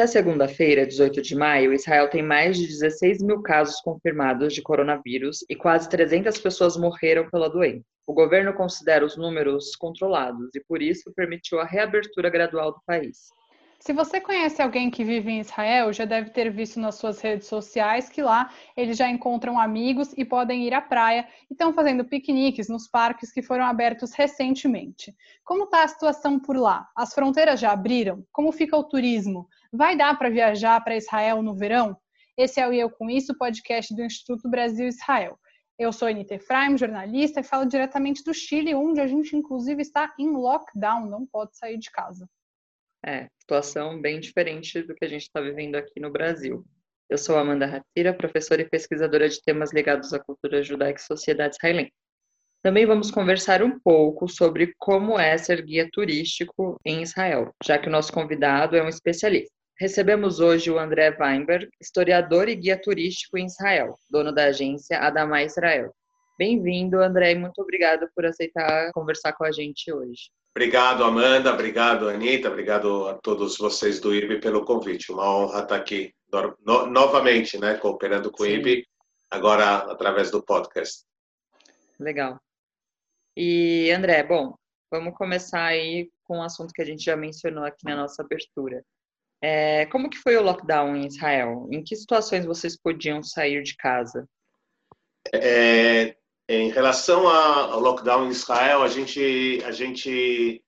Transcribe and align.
Até 0.00 0.06
segunda-feira, 0.06 0.86
18 0.86 1.20
de 1.20 1.36
maio, 1.36 1.74
Israel 1.74 2.08
tem 2.08 2.22
mais 2.22 2.56
de 2.56 2.66
16 2.66 3.22
mil 3.22 3.42
casos 3.42 3.82
confirmados 3.82 4.54
de 4.54 4.62
coronavírus 4.62 5.44
e 5.46 5.54
quase 5.54 5.90
300 5.90 6.38
pessoas 6.38 6.74
morreram 6.74 7.28
pela 7.28 7.50
doença. 7.50 7.84
O 8.06 8.14
governo 8.14 8.54
considera 8.54 9.04
os 9.04 9.18
números 9.18 9.76
controlados 9.76 10.54
e, 10.54 10.60
por 10.60 10.80
isso, 10.80 11.12
permitiu 11.14 11.60
a 11.60 11.66
reabertura 11.66 12.30
gradual 12.30 12.72
do 12.72 12.80
país. 12.86 13.28
Se 13.78 13.92
você 13.92 14.22
conhece 14.22 14.62
alguém 14.62 14.90
que 14.90 15.04
vive 15.04 15.30
em 15.32 15.40
Israel, 15.40 15.92
já 15.92 16.06
deve 16.06 16.30
ter 16.30 16.50
visto 16.50 16.80
nas 16.80 16.94
suas 16.94 17.20
redes 17.20 17.46
sociais 17.46 18.08
que 18.08 18.22
lá 18.22 18.50
eles 18.74 18.96
já 18.96 19.08
encontram 19.08 19.60
amigos 19.60 20.14
e 20.16 20.24
podem 20.24 20.66
ir 20.66 20.72
à 20.72 20.80
praia 20.80 21.28
e 21.50 21.52
estão 21.52 21.74
fazendo 21.74 22.06
piqueniques 22.06 22.70
nos 22.70 22.88
parques 22.88 23.30
que 23.30 23.42
foram 23.42 23.64
abertos 23.64 24.14
recentemente. 24.14 25.14
Como 25.44 25.64
está 25.64 25.84
a 25.84 25.88
situação 25.88 26.38
por 26.38 26.56
lá? 26.56 26.88
As 26.96 27.12
fronteiras 27.12 27.60
já 27.60 27.72
abriram? 27.72 28.24
Como 28.32 28.50
fica 28.50 28.76
o 28.76 28.84
turismo? 28.84 29.46
Vai 29.72 29.96
dar 29.96 30.18
para 30.18 30.28
viajar 30.28 30.80
para 30.82 30.96
Israel 30.96 31.42
no 31.42 31.54
verão? 31.54 31.96
Esse 32.36 32.60
é 32.60 32.66
o 32.66 32.72
Eu 32.72 32.90
Com 32.90 33.08
Isso, 33.08 33.38
podcast 33.38 33.94
do 33.94 34.02
Instituto 34.02 34.50
Brasil 34.50 34.88
Israel. 34.88 35.38
Eu 35.78 35.92
sou 35.92 36.08
Anita 36.08 36.34
Efraim, 36.34 36.76
jornalista, 36.76 37.38
e 37.38 37.44
falo 37.44 37.66
diretamente 37.66 38.24
do 38.24 38.34
Chile, 38.34 38.74
onde 38.74 39.00
a 39.00 39.06
gente 39.06 39.36
inclusive 39.36 39.80
está 39.80 40.12
em 40.18 40.28
lockdown, 40.28 41.06
não 41.06 41.24
pode 41.24 41.56
sair 41.56 41.78
de 41.78 41.88
casa. 41.88 42.28
É, 43.06 43.28
situação 43.38 44.00
bem 44.00 44.18
diferente 44.18 44.82
do 44.82 44.92
que 44.92 45.04
a 45.04 45.08
gente 45.08 45.22
está 45.22 45.40
vivendo 45.40 45.76
aqui 45.76 46.00
no 46.00 46.10
Brasil. 46.10 46.64
Eu 47.08 47.16
sou 47.16 47.38
Amanda 47.38 47.66
Hatira, 47.66 48.12
professora 48.12 48.62
e 48.62 48.68
pesquisadora 48.68 49.28
de 49.28 49.40
temas 49.40 49.72
ligados 49.72 50.12
à 50.12 50.18
cultura 50.18 50.64
judaica 50.64 51.00
e 51.00 51.04
sociedade 51.04 51.54
israelense. 51.54 51.92
Também 52.60 52.86
vamos 52.86 53.12
conversar 53.12 53.62
um 53.62 53.78
pouco 53.78 54.28
sobre 54.28 54.74
como 54.78 55.18
é 55.18 55.38
ser 55.38 55.64
guia 55.64 55.88
turístico 55.92 56.76
em 56.84 57.02
Israel, 57.02 57.54
já 57.64 57.78
que 57.78 57.88
o 57.88 57.92
nosso 57.92 58.12
convidado 58.12 58.76
é 58.76 58.82
um 58.82 58.88
especialista. 58.88 59.59
Recebemos 59.80 60.40
hoje 60.40 60.70
o 60.70 60.78
André 60.78 61.16
Weinberg, 61.18 61.70
historiador 61.80 62.50
e 62.50 62.54
guia 62.54 62.78
turístico 62.78 63.38
em 63.38 63.46
Israel, 63.46 63.96
dono 64.10 64.30
da 64.30 64.44
agência 64.44 64.98
Adamá 64.98 65.42
Israel. 65.42 65.90
Bem-vindo, 66.36 67.00
André, 67.00 67.32
e 67.32 67.34
muito 67.34 67.62
obrigado 67.62 68.06
por 68.14 68.26
aceitar 68.26 68.92
conversar 68.92 69.32
com 69.32 69.42
a 69.42 69.50
gente 69.50 69.90
hoje. 69.90 70.30
Obrigado, 70.54 71.02
Amanda. 71.02 71.54
Obrigado, 71.54 72.10
Anitta. 72.10 72.50
Obrigado 72.50 73.08
a 73.08 73.14
todos 73.14 73.56
vocês 73.56 73.98
do 73.98 74.14
IRB 74.14 74.38
pelo 74.38 74.66
convite. 74.66 75.10
Uma 75.10 75.26
honra 75.34 75.62
estar 75.62 75.76
aqui 75.76 76.12
no, 76.30 76.84
novamente, 76.84 77.58
né, 77.58 77.72
cooperando 77.78 78.30
com 78.30 78.44
Sim. 78.44 78.50
o 78.50 78.52
IRB, 78.52 78.86
agora 79.30 79.90
através 79.90 80.30
do 80.30 80.42
podcast. 80.42 81.06
Legal. 81.98 82.38
E, 83.34 83.90
André, 83.92 84.22
bom, 84.24 84.54
vamos 84.90 85.14
começar 85.16 85.64
aí 85.64 86.10
com 86.24 86.36
um 86.36 86.42
assunto 86.42 86.74
que 86.74 86.82
a 86.82 86.86
gente 86.86 87.02
já 87.02 87.16
mencionou 87.16 87.64
aqui 87.64 87.86
na 87.86 87.96
nossa 87.96 88.22
abertura. 88.22 88.84
É, 89.42 89.86
como 89.86 90.10
que 90.10 90.18
foi 90.18 90.36
o 90.36 90.42
lockdown 90.42 90.96
em 90.96 91.06
Israel? 91.06 91.66
Em 91.70 91.82
que 91.82 91.96
situações 91.96 92.44
vocês 92.44 92.76
podiam 92.76 93.22
sair 93.22 93.62
de 93.62 93.74
casa? 93.76 94.28
É, 95.32 96.16
em 96.48 96.70
relação 96.70 97.28
ao 97.28 97.80
lockdown 97.80 98.26
em 98.26 98.30
Israel, 98.30 98.82
a 98.82 98.88
gente, 98.88 99.62
a 99.64 99.70
gente 99.70 100.62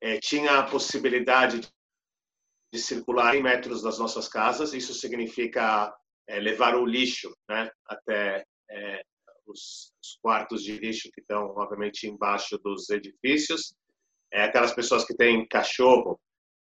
é, 0.00 0.18
tinha 0.18 0.58
a 0.58 0.62
possibilidade 0.64 1.60
de 2.72 2.80
circular 2.80 3.34
em 3.34 3.42
metros 3.42 3.82
das 3.82 3.98
nossas 3.98 4.28
casas. 4.28 4.74
Isso 4.74 4.92
significa 4.92 5.94
é, 6.28 6.40
levar 6.40 6.74
o 6.74 6.84
lixo 6.84 7.34
né, 7.48 7.70
até 7.86 8.44
é, 8.70 9.02
os, 9.46 9.92
os, 10.02 10.18
quartos 10.20 10.62
de 10.62 10.78
lixo 10.78 11.10
que 11.12 11.20
estão, 11.20 11.54
obviamente, 11.56 12.06
embaixo 12.06 12.58
dos 12.58 12.88
edifícios. 12.90 13.74
É, 14.32 14.44
aquelas 14.44 14.72
pessoas 14.72 15.04
que 15.04 15.14
têm 15.14 15.46
cachorro 15.46 16.18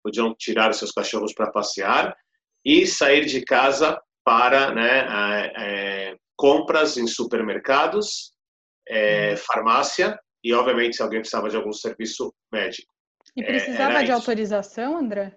podiam 0.07 0.33
tirar 0.33 0.71
os 0.71 0.77
seus 0.77 0.91
cachorros 0.91 1.33
para 1.33 1.51
passear 1.51 2.15
e 2.63 2.87
sair 2.87 3.25
de 3.25 3.43
casa 3.43 4.01
para 4.23 4.73
né, 4.73 5.51
é, 5.57 6.15
compras 6.37 6.95
em 6.95 7.05
supermercados 7.05 8.31
é, 8.87 9.35
farmácia 9.35 10.17
e, 10.41 10.53
obviamente, 10.53 10.95
se 10.95 11.03
alguém 11.03 11.19
precisava 11.19 11.49
de 11.49 11.57
algum 11.57 11.73
serviço 11.73 12.33
médico. 12.49 12.87
E 13.35 13.43
precisava 13.43 13.95
é, 13.95 13.97
de 13.97 14.03
isso. 14.05 14.13
autorização, 14.13 14.97
André? 14.97 15.35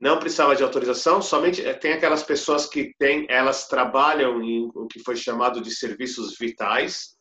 Não 0.00 0.18
precisava 0.18 0.56
de 0.56 0.64
autorização, 0.64 1.22
somente 1.22 1.64
é, 1.64 1.72
tem 1.72 1.92
aquelas 1.92 2.24
pessoas 2.24 2.66
que 2.66 2.92
têm, 2.98 3.24
elas 3.30 3.68
trabalham 3.68 4.42
em 4.42 4.68
o 4.74 4.88
que 4.88 4.98
foi 4.98 5.14
chamado 5.14 5.60
de 5.60 5.70
serviços 5.70 6.36
vitais, 6.36 7.14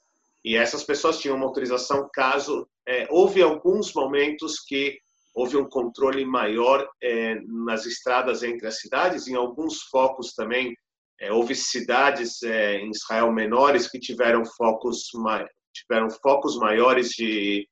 e 0.43 0.55
essas 0.55 0.83
pessoas 0.83 1.19
tinham 1.19 1.37
uma 1.37 1.45
autorização 1.45 2.09
caso 2.11 2.67
é, 2.87 3.07
houve 3.11 3.41
alguns 3.41 3.93
momentos 3.93 4.59
que 4.59 4.97
houve 5.33 5.57
um 5.57 5.67
controle 5.67 6.23
maior 6.25 6.87
é, 7.01 7.35
nas 7.45 7.85
estradas 7.85 8.43
entre 8.43 8.67
as 8.67 8.79
cidades, 8.79 9.27
em 9.27 9.35
alguns 9.35 9.81
focos 9.83 10.33
também 10.33 10.75
é, 11.19 11.31
houve 11.31 11.55
cidades 11.55 12.43
é, 12.43 12.77
em 12.77 12.91
Israel 12.91 13.31
menores 13.31 13.89
que 13.89 13.99
tiveram 13.99 14.45
focos 14.45 15.09
tiveram 15.73 16.09
focos 16.21 16.57
maiores 16.57 17.09
de 17.09 17.67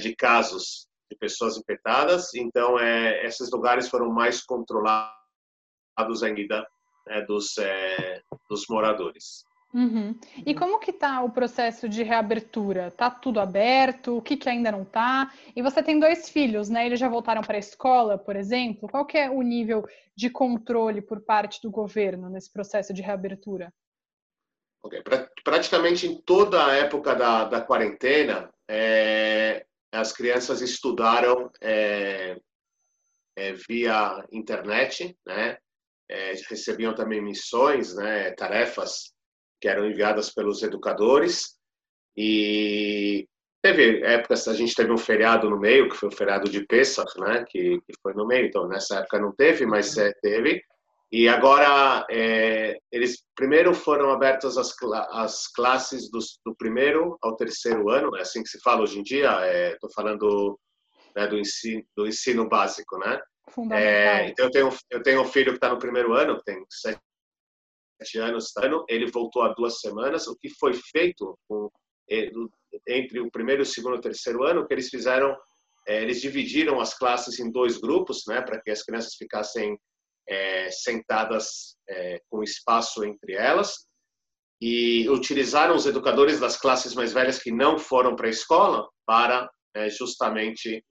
de 0.00 0.16
casos 0.16 0.88
de 1.08 1.16
pessoas 1.16 1.56
infectadas. 1.56 2.34
Então, 2.34 2.76
esses 3.22 3.48
lugares 3.52 3.88
foram 3.88 4.10
mais 4.10 4.42
controlados 4.42 5.14
ainda 6.24 6.66
né, 7.06 7.22
dos 7.22 7.54
dos 8.50 8.64
moradores. 8.68 9.45
Uhum. 9.76 10.18
E 10.46 10.54
como 10.54 10.78
que 10.78 10.90
está 10.90 11.22
o 11.22 11.28
processo 11.28 11.86
de 11.86 12.02
reabertura? 12.02 12.90
Tá 12.90 13.10
tudo 13.10 13.38
aberto? 13.38 14.16
O 14.16 14.22
que, 14.22 14.34
que 14.34 14.48
ainda 14.48 14.72
não 14.72 14.84
está? 14.84 15.30
E 15.54 15.60
você 15.60 15.82
tem 15.82 16.00
dois 16.00 16.30
filhos, 16.30 16.70
né? 16.70 16.86
Eles 16.86 16.98
já 16.98 17.10
voltaram 17.10 17.42
para 17.42 17.56
a 17.56 17.60
escola, 17.60 18.16
por 18.16 18.36
exemplo. 18.36 18.88
Qual 18.88 19.04
que 19.04 19.18
é 19.18 19.28
o 19.28 19.42
nível 19.42 19.86
de 20.16 20.30
controle 20.30 21.02
por 21.02 21.20
parte 21.20 21.60
do 21.60 21.70
governo 21.70 22.30
nesse 22.30 22.50
processo 22.50 22.94
de 22.94 23.02
reabertura? 23.02 23.70
Okay. 24.82 25.02
Pra, 25.02 25.28
praticamente 25.44 26.06
em 26.06 26.22
toda 26.22 26.64
a 26.64 26.74
época 26.74 27.14
da, 27.14 27.44
da 27.44 27.60
quarentena, 27.60 28.50
é, 28.66 29.66
as 29.92 30.10
crianças 30.10 30.62
estudaram 30.62 31.50
é, 31.60 32.40
é, 33.36 33.52
via 33.52 34.26
internet, 34.32 35.14
né? 35.26 35.58
É, 36.08 36.32
recebiam 36.48 36.94
também 36.94 37.20
missões, 37.20 37.94
né? 37.94 38.30
Tarefas 38.30 39.14
que 39.66 39.70
eram 39.70 39.84
enviadas 39.84 40.32
pelos 40.32 40.62
educadores. 40.62 41.56
E 42.16 43.26
teve 43.60 44.00
épocas 44.04 44.46
a 44.46 44.54
gente 44.54 44.76
teve 44.76 44.92
um 44.92 44.96
feriado 44.96 45.50
no 45.50 45.58
meio 45.58 45.88
que 45.88 45.96
foi 45.96 46.08
o 46.08 46.16
feriado 46.16 46.48
de 46.48 46.64
Pesach, 46.64 47.18
né, 47.18 47.44
que, 47.48 47.80
que 47.80 47.92
foi 48.00 48.14
no 48.14 48.28
meio, 48.28 48.46
então 48.46 48.68
nessa 48.68 49.00
época 49.00 49.18
não 49.18 49.32
teve, 49.34 49.66
mas 49.66 49.98
é, 49.98 50.12
teve. 50.22 50.62
E 51.10 51.28
agora 51.28 52.06
é, 52.08 52.78
eles 52.92 53.24
primeiro 53.34 53.74
foram 53.74 54.10
abertas 54.10 54.56
as, 54.56 54.72
as 55.10 55.48
classes 55.48 56.08
do, 56.12 56.20
do, 56.44 56.54
primeiro 56.54 57.18
ao 57.20 57.34
terceiro 57.34 57.90
ano, 57.90 58.16
é 58.16 58.20
assim 58.20 58.44
que 58.44 58.48
se 58.48 58.60
fala 58.60 58.82
hoje 58.82 59.00
em 59.00 59.02
dia. 59.02 59.30
Estou 59.72 59.90
é, 59.90 59.92
falando 59.92 60.58
né, 61.16 61.26
do 61.26 61.38
ensino 61.38 61.82
do 61.96 62.06
ensino 62.06 62.48
básico, 62.48 62.98
né? 62.98 63.20
É, 63.72 64.28
então 64.28 64.46
eu 64.46 64.50
tenho 64.50 64.68
eu 64.90 65.02
tenho 65.02 65.22
um 65.22 65.24
filho 65.24 65.52
que 65.52 65.58
está 65.58 65.68
no 65.68 65.78
primeiro 65.78 66.12
ano, 66.12 66.38
que 66.38 66.44
tem 66.44 66.64
sete 66.68 67.00
anos, 68.16 68.52
ele 68.88 69.10
voltou 69.10 69.42
há 69.42 69.52
duas 69.52 69.80
semanas. 69.80 70.26
O 70.26 70.36
que 70.36 70.48
foi 70.48 70.74
feito 70.74 71.38
com, 71.48 71.70
eh, 72.10 72.30
entre 72.86 73.20
o 73.20 73.30
primeiro, 73.30 73.62
o 73.62 73.66
segundo 73.66 73.96
e 73.96 73.98
o 73.98 74.02
terceiro 74.02 74.44
ano, 74.44 74.66
que 74.66 74.74
eles 74.74 74.88
fizeram, 74.88 75.36
eh, 75.86 76.02
eles 76.02 76.20
dividiram 76.20 76.80
as 76.80 76.96
classes 76.96 77.38
em 77.38 77.50
dois 77.50 77.78
grupos, 77.78 78.24
né, 78.26 78.40
para 78.42 78.60
que 78.60 78.70
as 78.70 78.82
crianças 78.82 79.14
ficassem 79.14 79.78
é, 80.28 80.68
sentadas 80.72 81.76
é, 81.88 82.20
com 82.28 82.42
espaço 82.42 83.04
entre 83.04 83.34
elas. 83.34 83.86
E 84.60 85.08
utilizaram 85.10 85.76
os 85.76 85.86
educadores 85.86 86.40
das 86.40 86.56
classes 86.56 86.94
mais 86.94 87.12
velhas 87.12 87.38
que 87.38 87.52
não 87.52 87.78
foram 87.78 88.16
para 88.16 88.26
a 88.26 88.30
escola 88.30 88.88
para 89.06 89.48
é, 89.74 89.90
justamente 89.90 90.84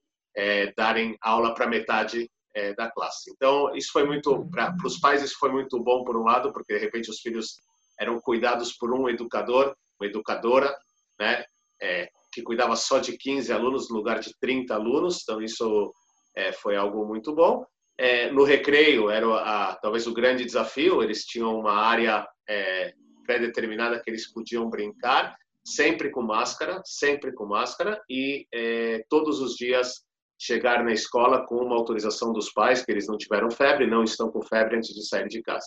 darem 0.76 1.16
aula 1.22 1.54
para 1.54 1.66
metade 1.66 2.28
é, 2.56 2.74
da 2.74 2.90
classe. 2.90 3.30
Então, 3.30 3.76
isso 3.76 3.92
foi 3.92 4.04
muito, 4.04 4.48
para 4.50 4.74
os 4.84 4.98
pais, 4.98 5.22
isso 5.22 5.36
foi 5.38 5.52
muito 5.52 5.78
bom, 5.78 6.02
por 6.02 6.16
um 6.16 6.24
lado, 6.24 6.52
porque 6.52 6.72
de 6.72 6.80
repente 6.80 7.10
os 7.10 7.20
filhos 7.20 7.60
eram 8.00 8.18
cuidados 8.18 8.72
por 8.72 8.92
um 8.94 9.08
educador, 9.08 9.76
uma 10.00 10.08
educadora, 10.08 10.74
né, 11.20 11.44
é, 11.80 12.08
que 12.32 12.42
cuidava 12.42 12.74
só 12.74 12.98
de 12.98 13.16
15 13.16 13.52
alunos 13.52 13.90
no 13.90 13.96
lugar 13.96 14.20
de 14.20 14.34
30 14.40 14.74
alunos, 14.74 15.20
então 15.22 15.42
isso 15.42 15.92
é, 16.34 16.50
foi 16.52 16.76
algo 16.76 17.06
muito 17.06 17.34
bom. 17.34 17.64
É, 17.98 18.30
no 18.30 18.44
recreio 18.44 19.10
era 19.10 19.26
a, 19.36 19.76
talvez 19.76 20.06
o 20.06 20.14
grande 20.14 20.44
desafio, 20.44 21.02
eles 21.02 21.24
tinham 21.24 21.58
uma 21.58 21.74
área 21.74 22.26
é, 22.48 22.94
pré-determinada 23.26 24.00
que 24.00 24.08
eles 24.08 24.32
podiam 24.32 24.68
brincar, 24.68 25.36
sempre 25.64 26.10
com 26.10 26.22
máscara, 26.22 26.80
sempre 26.84 27.34
com 27.34 27.44
máscara, 27.44 28.00
e 28.08 28.46
é, 28.52 29.04
todos 29.10 29.40
os 29.40 29.54
dias 29.54 30.05
chegar 30.38 30.84
na 30.84 30.92
escola 30.92 31.46
com 31.46 31.56
uma 31.56 31.76
autorização 31.76 32.32
dos 32.32 32.52
pais 32.52 32.84
que 32.84 32.92
eles 32.92 33.06
não 33.06 33.16
tiveram 33.16 33.50
febre, 33.50 33.86
não 33.86 34.04
estão 34.04 34.30
com 34.30 34.42
febre 34.42 34.76
antes 34.76 34.94
de 34.94 35.06
sair 35.06 35.28
de 35.28 35.42
casa. 35.42 35.66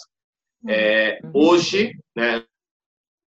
Uhum. 0.63 0.69
É, 0.69 1.19
uhum. 1.23 1.31
hoje, 1.33 1.93
né, 2.15 2.43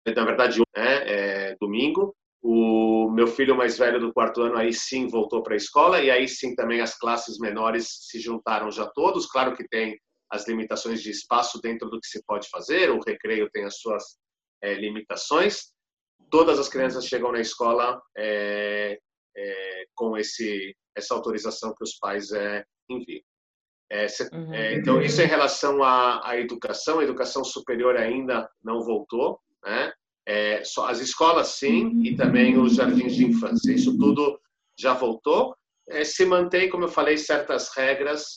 na 0.05 0.25
verdade, 0.25 0.59
né, 0.75 1.07
é, 1.07 1.55
domingo, 1.59 2.15
o 2.41 3.09
meu 3.11 3.27
filho 3.27 3.55
mais 3.55 3.77
velho 3.77 3.99
do 3.99 4.11
quarto 4.11 4.41
ano 4.41 4.57
aí 4.57 4.73
sim 4.73 5.07
voltou 5.07 5.43
para 5.43 5.53
a 5.53 5.57
escola 5.57 6.01
e 6.01 6.09
aí 6.09 6.27
sim 6.27 6.55
também 6.55 6.81
as 6.81 6.97
classes 6.97 7.37
menores 7.37 7.87
se 8.07 8.19
juntaram 8.19 8.71
já 8.71 8.87
todos. 8.87 9.27
Claro 9.27 9.55
que 9.55 9.67
tem 9.67 9.99
as 10.29 10.47
limitações 10.47 11.03
de 11.03 11.11
espaço 11.11 11.61
dentro 11.61 11.89
do 11.89 11.99
que 11.99 12.07
se 12.07 12.23
pode 12.25 12.49
fazer, 12.49 12.89
o 12.89 12.99
recreio 13.05 13.49
tem 13.51 13.63
as 13.65 13.77
suas 13.77 14.17
é, 14.61 14.73
limitações. 14.73 15.71
Todas 16.31 16.57
as 16.57 16.69
crianças 16.69 17.05
chegam 17.05 17.31
na 17.31 17.41
escola 17.41 18.01
é, 18.17 18.97
é, 19.35 19.83
com 19.95 20.17
esse 20.17 20.75
essa 20.95 21.13
autorização 21.13 21.73
que 21.73 21.83
os 21.83 21.97
pais 21.97 22.31
é, 22.31 22.65
enviam. 22.89 23.21
É, 23.89 24.05
uhum. 24.33 24.53
É, 24.53 24.75
então, 24.75 25.01
isso 25.01 25.21
em 25.21 25.25
relação 25.25 25.83
à, 25.83 26.21
à, 26.25 26.37
educação, 26.37 26.99
a 26.99 27.03
educação 27.03 27.43
superior 27.43 27.97
ainda 27.97 28.49
não 28.63 28.81
voltou, 28.81 29.39
né? 29.63 29.91
É, 30.25 30.63
só 30.63 30.87
as 30.87 30.99
escolas 30.99 31.47
sim 31.47 32.03
e 32.03 32.15
também 32.15 32.57
os 32.57 32.75
jardins 32.75 33.15
de 33.15 33.25
infância. 33.25 33.73
Isso 33.73 33.97
tudo 33.97 34.39
já 34.79 34.93
voltou. 34.93 35.55
É, 35.89 36.03
se 36.05 36.25
mantém, 36.25 36.69
como 36.69 36.85
eu 36.85 36.89
falei, 36.89 37.17
certas 37.17 37.69
regras 37.75 38.35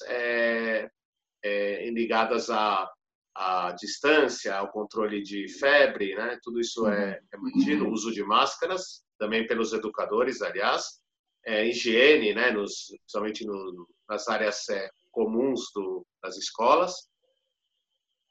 ligadas 1.92 2.50
à, 2.50 2.90
à, 3.34 3.72
distância, 3.72 4.56
ao 4.56 4.70
controle 4.70 5.22
de 5.22 5.48
febre, 5.48 6.14
né? 6.14 6.38
Tudo 6.42 6.60
isso 6.60 6.86
é, 6.88 7.20
é 7.32 7.36
mantido, 7.36 7.86
o 7.86 7.92
uso 7.92 8.12
de 8.12 8.22
máscaras, 8.22 9.02
também 9.18 9.46
pelos 9.46 9.72
educadores, 9.72 10.42
aliás, 10.42 11.00
é, 11.46 11.66
higiene, 11.66 12.34
né? 12.34 12.50
Nos, 12.50 12.86
principalmente 13.00 13.46
no, 13.46 13.88
nas 14.08 14.28
áreas 14.28 14.66
comuns 15.10 15.70
do, 15.74 16.06
das 16.22 16.36
escolas. 16.36 16.92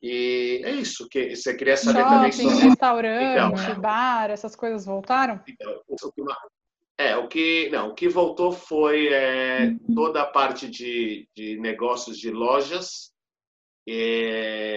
E 0.02 0.62
é 0.66 0.72
isso 0.72 1.08
que 1.08 1.34
você 1.34 1.56
queria 1.56 1.78
saber 1.78 2.00
Shopping, 2.00 2.16
também 2.16 2.32
sobre 2.34 2.56
restaurante, 2.56 3.62
então, 3.62 3.82
bar, 3.82 4.30
essas 4.30 4.54
coisas 4.54 4.86
voltaram? 4.86 5.42
Então, 5.48 5.82
é 6.98 7.16
o 7.16 7.28
que 7.28 7.70
não, 7.70 7.90
o 7.90 7.96
que 7.96 8.10
voltou 8.10 8.52
foi 8.52 9.08
é, 9.08 9.66
uhum. 9.66 9.96
toda 9.96 10.22
a 10.22 10.26
parte 10.26 10.70
de, 10.70 11.28
de 11.34 11.58
negócios 11.58 12.18
de 12.18 12.30
lojas, 12.32 13.13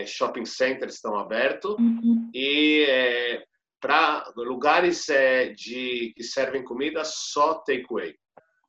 shopping 0.06 0.44
centers 0.44 0.94
estão 0.94 1.16
abertos 1.16 1.74
uhum. 1.78 2.30
e 2.34 2.84
é, 2.88 3.44
para 3.80 4.32
lugares 4.36 5.08
é, 5.08 5.50
de 5.50 6.12
que 6.16 6.22
servem 6.22 6.64
comida 6.64 7.04
só 7.04 7.54
takeaway, 7.54 8.14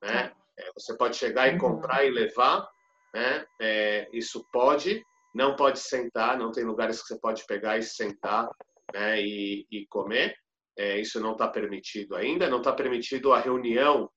né? 0.02 0.28
Tá. 0.28 0.36
É, 0.58 0.70
você 0.76 0.96
pode 0.96 1.16
chegar 1.16 1.48
e 1.48 1.52
uhum. 1.52 1.58
comprar 1.58 2.04
e 2.04 2.10
levar 2.10 2.68
né? 3.14 3.44
É, 3.60 4.08
isso 4.12 4.46
pode, 4.52 5.04
não 5.34 5.56
pode 5.56 5.78
sentar, 5.80 6.38
não 6.38 6.52
tem 6.52 6.64
lugares 6.64 7.00
que 7.00 7.08
você 7.08 7.18
pode 7.18 7.44
pegar 7.46 7.78
e 7.78 7.82
sentar 7.82 8.48
né? 8.92 9.20
e, 9.20 9.66
e 9.70 9.86
comer. 9.86 10.34
É, 10.76 11.00
isso 11.00 11.20
não 11.20 11.32
está 11.32 11.48
permitido 11.48 12.14
ainda. 12.14 12.48
Não 12.48 12.58
está 12.58 12.72
permitido 12.72 13.32
a 13.32 13.40
reunião 13.40 14.08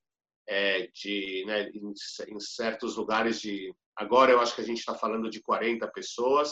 é, 0.47 0.87
de, 0.93 1.43
né, 1.45 1.69
em, 1.69 1.93
em, 2.27 2.39
certos 2.39 2.95
lugares 2.95 3.39
de. 3.39 3.73
Agora 3.95 4.31
eu 4.31 4.39
acho 4.39 4.55
que 4.55 4.61
a 4.61 4.65
gente 4.65 4.79
está 4.79 4.95
falando 4.95 5.29
de 5.29 5.41
40 5.41 5.87
pessoas. 5.89 6.51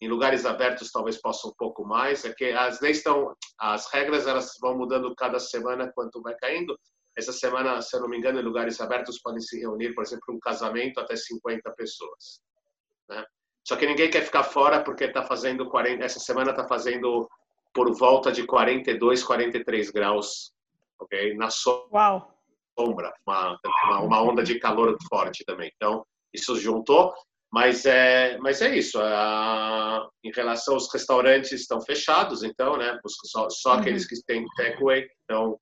Em 0.00 0.08
lugares 0.08 0.46
abertos 0.46 0.90
talvez 0.90 1.20
possa 1.20 1.48
um 1.48 1.54
pouco 1.56 1.84
mais. 1.84 2.24
É 2.24 2.32
que 2.32 2.46
as 2.52 2.80
leis 2.80 2.98
estão, 2.98 3.34
as 3.58 3.92
regras 3.92 4.26
elas 4.26 4.54
vão 4.60 4.76
mudando 4.76 5.14
cada 5.14 5.38
semana 5.38 5.90
quanto 5.94 6.22
vai 6.22 6.34
caindo. 6.36 6.78
Essa 7.16 7.32
semana, 7.32 7.82
se 7.82 7.96
eu 7.96 8.00
não 8.00 8.08
me 8.08 8.16
engano, 8.16 8.38
em 8.38 8.44
lugares 8.44 8.80
abertos 8.80 9.20
podem 9.20 9.40
se 9.40 9.58
reunir, 9.58 9.92
por 9.92 10.04
exemplo, 10.04 10.32
um 10.32 10.38
casamento 10.38 11.00
até 11.00 11.16
50 11.16 11.70
pessoas. 11.72 12.40
Né? 13.08 13.24
Só 13.66 13.76
que 13.76 13.86
ninguém 13.86 14.08
quer 14.08 14.22
ficar 14.22 14.44
fora 14.44 14.82
porque 14.82 15.04
está 15.04 15.22
fazendo 15.24 15.68
40, 15.68 16.04
essa 16.04 16.20
semana 16.20 16.52
está 16.52 16.66
fazendo 16.66 17.28
por 17.74 17.92
volta 17.96 18.30
de 18.30 18.46
42, 18.46 19.22
43 19.22 19.90
graus, 19.90 20.52
ok? 20.98 21.34
Na 21.34 21.50
sombra, 21.50 21.88
uma, 23.26 23.58
uma 24.00 24.22
onda 24.22 24.42
de 24.42 24.58
calor 24.58 24.96
forte 25.08 25.44
também. 25.44 25.70
Então, 25.76 26.04
isso 26.32 26.56
juntou, 26.56 27.14
mas 27.52 27.86
é, 27.86 28.36
mas 28.38 28.60
é 28.60 28.76
isso. 28.76 28.98
A, 29.00 30.06
em 30.22 30.30
relação 30.32 30.74
aos 30.74 30.92
restaurantes 30.92 31.52
estão 31.52 31.80
fechados, 31.80 32.42
então, 32.42 32.76
né? 32.76 32.98
Só, 33.24 33.48
só 33.50 33.74
uhum. 33.74 33.80
aqueles 33.80 34.06
que 34.06 34.14
têm 34.26 34.46
takeaway 34.56 35.08
estão 35.20 35.58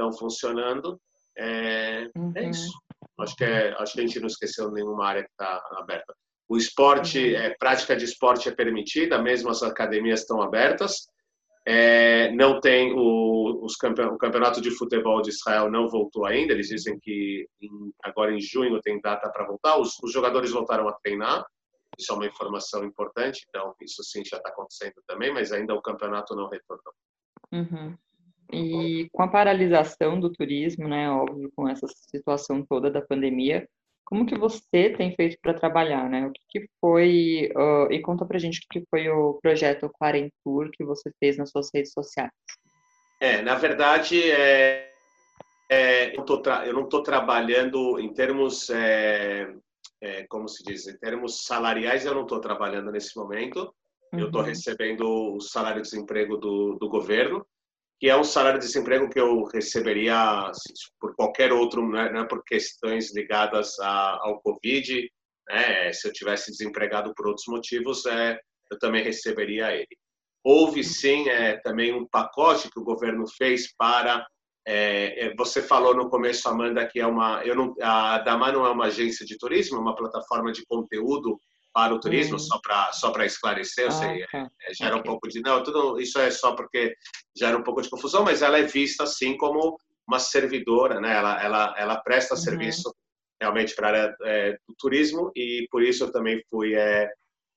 estão 0.00 0.12
funcionando. 0.12 1.00
É, 1.36 2.04
é 2.04 2.18
uhum. 2.18 2.32
é, 2.34 2.48
isso. 2.48 2.72
Acho 3.20 3.36
que, 3.36 3.44
é, 3.44 3.74
acho 3.78 3.92
que 3.92 4.00
a 4.00 4.06
gente 4.06 4.20
não 4.20 4.26
esqueceu 4.26 4.70
nenhuma 4.70 5.06
área 5.06 5.22
que 5.22 5.30
está 5.30 5.62
aberta. 5.76 6.14
O 6.48 6.56
esporte, 6.56 7.18
uhum. 7.18 7.40
é, 7.40 7.54
prática 7.58 7.94
de 7.94 8.04
esporte 8.04 8.48
é 8.48 8.52
permitida, 8.52 9.20
mesmo 9.20 9.50
as 9.50 9.62
academias 9.62 10.20
estão 10.20 10.42
abertas. 10.42 11.06
É, 11.66 12.32
não 12.32 12.60
tem 12.60 12.92
o, 12.94 13.64
os 13.64 13.76
campe, 13.76 14.00
o 14.02 14.16
campeonato 14.16 14.60
de 14.60 14.70
futebol 14.70 15.20
de 15.20 15.30
Israel 15.30 15.70
não 15.70 15.88
voltou 15.88 16.24
ainda. 16.24 16.52
Eles 16.52 16.68
dizem 16.68 16.98
que 16.98 17.46
em, 17.60 17.92
agora 18.02 18.32
em 18.32 18.40
junho 18.40 18.80
tem 18.80 19.00
data 19.00 19.30
para 19.30 19.46
voltar. 19.46 19.78
Os, 19.78 19.98
os, 20.02 20.12
jogadores 20.12 20.50
voltaram 20.50 20.88
a 20.88 20.92
treinar. 20.92 21.44
Isso 21.98 22.12
é 22.12 22.14
uma 22.14 22.26
informação 22.26 22.84
importante. 22.84 23.44
Então 23.48 23.74
isso 23.80 24.02
sim 24.02 24.22
já 24.24 24.38
está 24.38 24.48
acontecendo 24.48 24.94
também, 25.06 25.32
mas 25.32 25.52
ainda 25.52 25.74
o 25.74 25.82
campeonato 25.82 26.34
não 26.34 26.48
retornou. 26.48 26.94
Uhum. 27.52 27.96
E 28.52 29.08
com 29.12 29.22
a 29.22 29.28
paralisação 29.28 30.18
do 30.18 30.32
turismo, 30.32 30.88
né, 30.88 31.08
óbvio, 31.10 31.52
com 31.54 31.68
essa 31.68 31.86
situação 31.86 32.64
toda 32.64 32.90
da 32.90 33.00
pandemia, 33.00 33.68
como 34.10 34.26
que 34.26 34.36
você 34.36 34.90
tem 34.90 35.14
feito 35.14 35.38
para 35.40 35.54
trabalhar, 35.54 36.10
né? 36.10 36.26
O 36.26 36.32
que, 36.32 36.40
que 36.50 36.68
foi, 36.80 37.48
uh, 37.54 37.92
e 37.92 38.02
conta 38.02 38.26
pra 38.26 38.40
gente 38.40 38.58
o 38.58 38.68
que 38.68 38.82
foi 38.90 39.08
o 39.08 39.34
projeto 39.40 39.88
Quarentour 39.88 40.68
que 40.72 40.84
você 40.84 41.12
fez 41.20 41.38
nas 41.38 41.50
suas 41.50 41.70
redes 41.72 41.92
sociais. 41.92 42.32
É, 43.20 43.40
na 43.40 43.54
verdade, 43.54 44.20
é, 44.32 44.92
é, 45.70 46.12
eu, 46.16 46.72
não 46.72 46.84
estou 46.84 47.04
trabalhando 47.04 48.00
em 48.00 48.12
termos, 48.12 48.68
é, 48.70 49.54
é, 50.00 50.26
como 50.28 50.48
se 50.48 50.64
diz, 50.64 50.88
em 50.88 50.98
termos 50.98 51.44
salariais, 51.44 52.04
eu 52.04 52.14
não 52.14 52.22
estou 52.22 52.40
trabalhando 52.40 52.90
nesse 52.90 53.16
momento. 53.16 53.72
Uhum. 54.12 54.18
Eu 54.18 54.26
estou 54.26 54.42
recebendo 54.42 55.36
o 55.36 55.40
salário 55.40 55.82
de 55.82 55.88
desemprego 55.88 56.36
do, 56.36 56.76
do 56.80 56.88
governo, 56.88 57.46
que 58.00 58.08
é 58.08 58.16
um 58.16 58.24
salário 58.24 58.58
de 58.58 58.66
desemprego 58.66 59.10
que 59.10 59.20
eu 59.20 59.44
receberia 59.44 60.50
por 60.98 61.14
qualquer 61.14 61.52
outro, 61.52 61.86
né, 61.86 62.10
não 62.10 62.22
é 62.22 62.24
por 62.26 62.42
questões 62.42 63.14
ligadas 63.14 63.78
a, 63.78 64.18
ao 64.22 64.40
Covid. 64.40 65.06
Né, 65.46 65.92
se 65.92 66.08
eu 66.08 66.12
tivesse 66.12 66.50
desempregado 66.50 67.12
por 67.14 67.26
outros 67.26 67.46
motivos, 67.46 68.06
é, 68.06 68.40
eu 68.70 68.78
também 68.78 69.04
receberia 69.04 69.74
ele. 69.74 69.98
Houve 70.42 70.82
sim 70.82 71.28
é, 71.28 71.58
também 71.58 71.92
um 71.92 72.08
pacote 72.08 72.70
que 72.70 72.80
o 72.80 72.84
governo 72.84 73.26
fez 73.36 73.74
para 73.76 74.26
é, 74.66 75.26
é 75.26 75.34
você 75.36 75.60
falou 75.60 75.94
no 75.94 76.08
começo, 76.08 76.48
Amanda, 76.48 76.86
que 76.86 77.00
é 77.00 77.06
uma, 77.06 77.42
eu 77.44 77.54
não, 77.54 77.74
a 77.82 78.18
Dama 78.18 78.50
não 78.50 78.64
é 78.64 78.70
uma 78.70 78.86
agência 78.86 79.26
de 79.26 79.36
turismo, 79.36 79.76
é 79.76 79.80
uma 79.80 79.94
plataforma 79.94 80.52
de 80.52 80.64
conteúdo 80.64 81.38
para 81.72 81.94
o 81.94 82.00
turismo, 82.00 82.34
uhum. 82.34 82.38
só 82.38 82.58
para 82.60 82.92
só 82.92 83.10
para 83.10 83.26
esclarecer, 83.26 83.84
eu 83.84 83.90
sei, 83.90 84.22
ah, 84.24 84.28
tá. 84.30 84.50
é, 84.62 84.74
gera 84.74 84.96
okay. 84.96 85.00
um 85.00 85.04
pouco 85.04 85.28
de 85.28 85.40
não, 85.40 85.62
tudo 85.62 86.00
isso 86.00 86.18
é 86.18 86.30
só 86.30 86.54
porque 86.54 86.94
gera 87.36 87.56
um 87.56 87.62
pouco 87.62 87.80
de 87.80 87.88
confusão, 87.88 88.24
mas 88.24 88.42
ela 88.42 88.58
é 88.58 88.62
vista 88.62 89.04
assim 89.04 89.36
como 89.36 89.78
uma 90.06 90.18
servidora, 90.18 91.00
né? 91.00 91.14
Ela 91.14 91.42
ela 91.42 91.74
ela 91.78 92.00
presta 92.00 92.34
uhum. 92.34 92.40
serviço 92.40 92.94
realmente 93.40 93.74
para 93.74 93.86
a 93.86 93.90
área 93.90 94.16
é, 94.22 94.52
do 94.68 94.74
turismo 94.76 95.30
e 95.34 95.66
por 95.70 95.82
isso 95.82 96.04
eu 96.04 96.12
também 96.12 96.42
fui 96.50 96.74
é, 96.74 97.08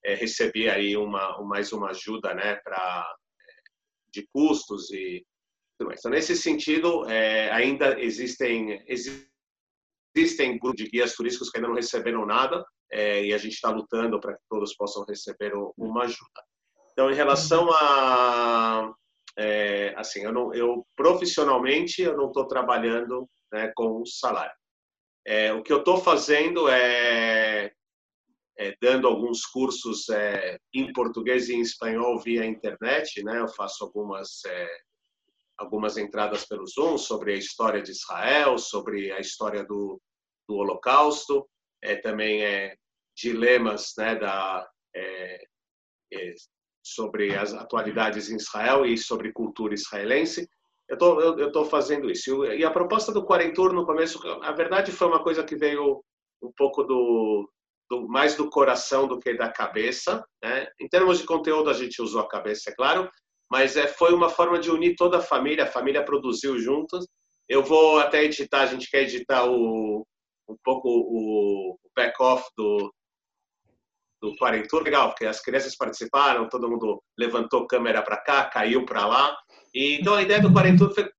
é, 0.06 0.16
recebi 0.16 0.70
aí 0.70 0.96
uma 0.96 1.42
mais 1.44 1.74
uma 1.74 1.90
ajuda, 1.90 2.34
né? 2.34 2.56
Para 2.64 3.06
é, 3.42 3.54
de 4.14 4.28
custos 4.32 4.92
e 4.92 5.26
tudo 5.78 5.88
mais. 5.88 6.00
Então 6.00 6.12
nesse 6.12 6.36
sentido 6.36 7.10
é, 7.10 7.52
ainda 7.52 8.00
existem 8.00 8.84
existem 8.88 10.60
grupos 10.60 10.84
de 10.84 10.90
guias 10.90 11.16
turísticos 11.16 11.50
que 11.50 11.58
ainda 11.58 11.70
não 11.70 11.76
receberam 11.76 12.28
nada 12.28 12.64
é, 12.94 13.26
e 13.26 13.34
a 13.34 13.38
gente 13.38 13.54
está 13.54 13.72
lutando 13.72 14.20
para 14.20 14.34
que 14.34 14.44
todos 14.48 14.76
possam 14.76 15.04
receber 15.06 15.52
uma 15.78 16.04
ajuda. 16.04 16.44
Então, 16.92 17.10
em 17.10 17.16
relação 17.16 17.68
a 17.72 18.94
é, 19.36 19.96
assim, 19.98 20.22
eu, 20.24 20.32
não, 20.32 20.54
eu 20.54 20.86
profissionalmente 20.96 22.04
eu 22.04 22.16
não 22.16 22.28
estou 22.28 22.48
trabalhando 22.48 23.28
né, 23.52 23.72
com 23.76 24.06
salário. 24.06 24.54
É, 25.26 25.52
o 25.54 25.64
que 25.64 25.74
eu 25.74 25.80
estou 25.80 25.98
fazendo 25.98 26.70
é, 26.70 27.72
é, 28.60 28.76
dando 28.80 29.08
alguns 29.08 29.44
cursos 29.46 30.08
é, 30.10 30.60
em 30.72 30.94
português 30.94 31.50
e 31.50 31.56
em 31.56 31.62
espanhol 31.62 32.20
via 32.20 32.46
internet, 32.46 33.24
né? 33.24 33.40
Eu 33.40 33.48
faço 33.48 33.84
algumas 33.84 34.46
é, 34.46 34.68
algumas 35.58 35.98
entradas 35.98 36.46
pelo 36.46 36.68
Zoom 36.68 36.98
sobre 36.98 37.34
a 37.34 37.38
história 37.38 37.82
de 37.82 37.92
Israel, 37.92 38.58
sobre 38.60 39.12
a 39.12 39.20
história 39.20 39.64
do, 39.64 40.00
do 40.48 40.56
Holocausto, 40.56 41.48
é, 41.82 41.96
também 41.96 42.44
é, 42.44 42.76
dilemas 43.16 43.94
né, 43.98 44.16
da, 44.16 44.68
é, 44.96 45.44
é, 46.14 46.34
sobre 46.84 47.36
as 47.36 47.54
atualidades 47.54 48.30
em 48.30 48.36
Israel 48.36 48.86
e 48.86 48.98
sobre 48.98 49.32
cultura 49.32 49.74
israelense. 49.74 50.48
Eu 50.90 50.98
tô, 50.98 51.52
tô 51.52 51.66
fazendo 51.66 52.12
isso. 52.12 52.46
E 52.46 52.64
a 52.64 52.72
proposta 52.72 53.12
do 53.12 53.26
Quarentur 53.26 53.74
no 53.74 53.86
começo, 53.86 54.20
a 54.42 54.52
verdade 54.52 54.92
foi 54.92 55.08
uma 55.08 55.24
coisa 55.24 55.44
que 55.44 55.56
veio 55.56 56.04
um 56.42 56.52
pouco 56.58 56.84
do, 56.84 57.50
do 57.90 58.08
mais 58.08 58.36
do 58.36 58.50
coração 58.50 59.08
do 59.08 59.20
que 59.20 59.34
da 59.34 59.50
cabeça. 59.50 60.24
Né? 60.44 60.68
Em 60.80 60.88
termos 60.88 61.20
de 61.20 61.26
conteúdo, 61.26 61.70
a 61.70 61.74
gente 61.74 62.02
usou 62.02 62.22
a 62.22 62.28
cabeça, 62.28 62.70
é 62.70 62.76
claro, 62.76 63.10
mas 63.50 63.78
é, 63.78 63.88
foi 63.88 64.14
uma 64.14 64.30
forma 64.30 64.60
de 64.60 64.70
unir 64.70 64.96
toda 64.96 65.18
a 65.18 65.22
família. 65.22 65.64
A 65.64 65.72
família 65.72 66.04
produziu 66.04 66.60
juntos. 66.60 67.08
eu 67.48 67.64
vou 67.64 68.00
até 68.00 68.24
editar, 68.24 68.62
a 68.62 68.66
gente 68.66 68.90
quer 68.90 69.04
editar 69.04 69.46
o, 69.46 70.06
um 70.50 70.58
pouco 70.64 70.90
o 70.90 71.78
back-off 71.96 72.44
do, 72.58 72.94
do 74.24 74.34
Quarentur, 74.38 74.82
legal, 74.84 75.10
porque 75.10 75.26
as 75.26 75.42
crianças 75.42 75.76
participaram, 75.76 76.48
todo 76.48 76.70
mundo 76.70 77.04
levantou 77.20 77.68
câmera 77.68 78.02
para 78.02 78.16
cá, 78.16 78.46
caiu 78.46 78.86
para 78.86 79.06
lá. 79.06 79.38
E, 79.76 80.00
então 80.00 80.14
a 80.14 80.22
ideia 80.22 80.42
do 80.42 80.52
Quarentur 80.52 80.94
foi, 80.94 81.12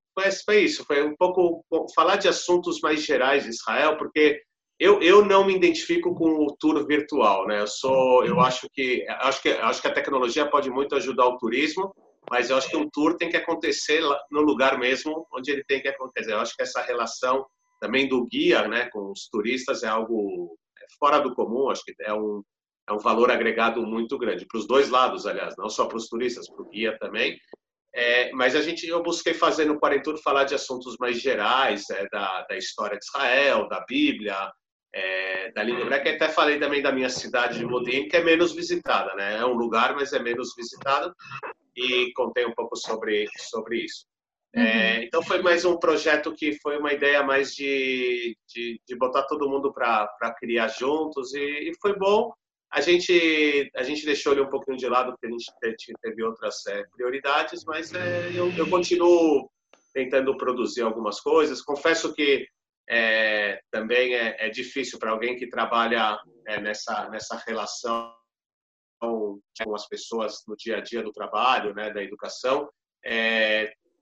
foi 0.46 0.61
isso, 0.61 0.87
foi 0.87 1.04
um 1.04 1.14
pouco 1.14 1.62
falar 1.94 2.16
de 2.16 2.28
assuntos 2.28 2.80
mais 2.80 3.04
gerais 3.04 3.44
de 3.44 3.50
Israel, 3.50 3.99
porque 3.99 4.40
eu, 4.80 5.02
eu 5.02 5.23
não 5.23 5.44
me 5.44 5.54
identifico 5.54 6.14
com 6.14 6.46
o 6.46 6.56
tour 6.58 6.87
virtual, 6.87 7.46
né? 7.46 7.61
Eu 7.61 7.66
sou, 7.66 8.25
eu 8.25 8.40
acho 8.40 8.66
que 8.73 9.06
acho 9.08 9.42
que 9.42 9.50
acho 9.50 9.82
que 9.82 9.88
a 9.88 9.94
tecnologia 9.94 10.49
pode 10.49 10.70
muito 10.70 10.94
ajudar 10.96 11.26
o 11.26 11.37
turismo, 11.37 11.94
mas 12.30 12.49
eu 12.49 12.56
acho 12.56 12.70
que 12.70 12.76
um 12.76 12.88
tour 12.90 13.18
tem 13.18 13.28
que 13.28 13.37
acontecer 13.37 14.00
no 14.30 14.40
lugar 14.40 14.78
mesmo 14.78 15.26
onde 15.30 15.50
ele 15.50 15.62
tem 15.64 15.82
que 15.82 15.88
acontecer. 15.88 16.32
Eu 16.32 16.40
acho 16.40 16.56
que 16.56 16.62
essa 16.62 16.80
relação 16.80 17.44
também 17.80 18.08
do 18.08 18.26
guia, 18.26 18.66
né, 18.66 18.88
com 18.90 19.12
os 19.12 19.28
turistas 19.30 19.82
é 19.82 19.88
algo 19.88 20.56
fora 20.99 21.18
do 21.18 21.34
comum. 21.34 21.68
Acho 21.68 21.84
que 21.84 21.94
é 22.00 22.14
um 22.14 22.42
é 22.88 22.93
um 22.93 22.99
valor 22.99 23.31
agregado 23.31 23.83
muito 23.87 24.19
grande 24.19 24.47
para 24.47 24.59
os 24.59 24.67
dois 24.67 24.91
lados, 24.91 25.26
aliás, 25.26 25.55
não 25.57 25.69
só 25.69 25.87
para 25.87 25.97
os 25.97 26.09
turistas, 26.09 26.49
para 26.49 26.62
o 26.62 26.69
guia 26.69 26.99
também. 26.99 27.38
É, 27.95 28.33
mas 28.33 28.57
a 28.57 28.61
gente, 28.61 28.87
eu 28.88 29.03
busquei 29.03 29.33
fazer 29.35 29.67
no 29.67 29.79
Quarentur 29.79 30.19
falar 30.19 30.45
de 30.45 30.55
assuntos 30.55 30.97
mais 30.99 31.21
gerais, 31.21 31.88
é, 31.91 32.09
da, 32.09 32.43
da 32.43 32.57
história 32.57 32.99
de 32.99 33.05
Israel, 33.05 33.69
da 33.69 33.85
Bíblia, 33.88 34.50
é, 34.93 35.53
da 35.53 35.62
língua 35.62 35.83
hebraica. 35.83 36.11
Até 36.11 36.29
falei 36.29 36.59
também 36.59 36.83
da 36.83 36.91
minha 36.91 37.09
cidade 37.09 37.59
de 37.59 37.64
Modin, 37.64 38.09
que 38.09 38.17
é 38.17 38.25
menos 38.25 38.53
visitada, 38.53 39.14
né? 39.14 39.38
É 39.38 39.47
um 39.47 39.55
lugar, 39.55 39.95
mas 39.95 40.12
é 40.12 40.19
menos 40.19 40.55
visitada. 40.57 41.12
E 41.76 42.12
contei 42.14 42.45
um 42.47 42.55
pouco 42.55 42.76
sobre 42.76 43.29
sobre 43.38 43.85
isso. 43.85 44.07
É, 44.57 44.99
uhum. 44.99 45.03
então 45.03 45.23
foi 45.23 45.43
mais 45.43 45.64
um 45.64 45.76
projeto 45.76 46.33
que 46.33 46.57
foi 46.61 46.79
uma 46.79 46.93
ideia 46.93 47.25
mais 47.25 47.53
de, 47.57 48.37
de, 48.47 48.81
de 48.87 48.97
botar 48.97 49.25
todo 49.25 49.49
mundo 49.49 49.73
para 49.73 50.09
criar 50.38 50.69
juntos 50.69 51.35
e, 51.35 51.41
e, 51.41 51.73
foi 51.83 51.99
bom. 51.99 52.33
A 52.75 52.81
gente 52.81 53.71
a 53.76 53.85
gente 53.85 54.04
deixou 54.04 54.33
ele 54.33 54.43
um 54.43 54.50
pouquinho 54.50 54.76
de 54.76 54.88
lado 54.88 55.12
porque 55.12 55.28
a 55.28 55.31
gente 55.71 55.93
teve 56.02 56.25
outras 56.25 56.66
é, 56.66 56.83
prioridades, 56.97 57.64
mas 57.64 57.95
é, 57.95 58.33
eu, 58.35 58.50
eu 58.59 58.69
continuo 58.69 59.49
tentando 59.93 60.37
produzir 60.37 60.83
algumas 60.83 61.21
coisas. 61.21 61.62
Confesso 61.62 62.12
que 62.12 62.49
é, 62.90 63.61
também 63.71 64.16
é, 64.16 64.47
é 64.47 64.50
difícil 64.50 64.99
para 64.99 65.12
alguém 65.12 65.37
que 65.37 65.49
trabalha 65.49 66.19
nessa, 66.62 67.09
nessa 67.11 67.40
relação 67.47 68.12
com 69.00 69.75
as 69.75 69.87
pessoas 69.87 70.43
no 70.49 70.57
dia 70.57 70.78
a 70.78 70.81
dia 70.81 71.00
do 71.00 71.12
trabalho, 71.12 71.73
né, 71.75 71.93
da 71.93 72.02
educação, 72.02 72.69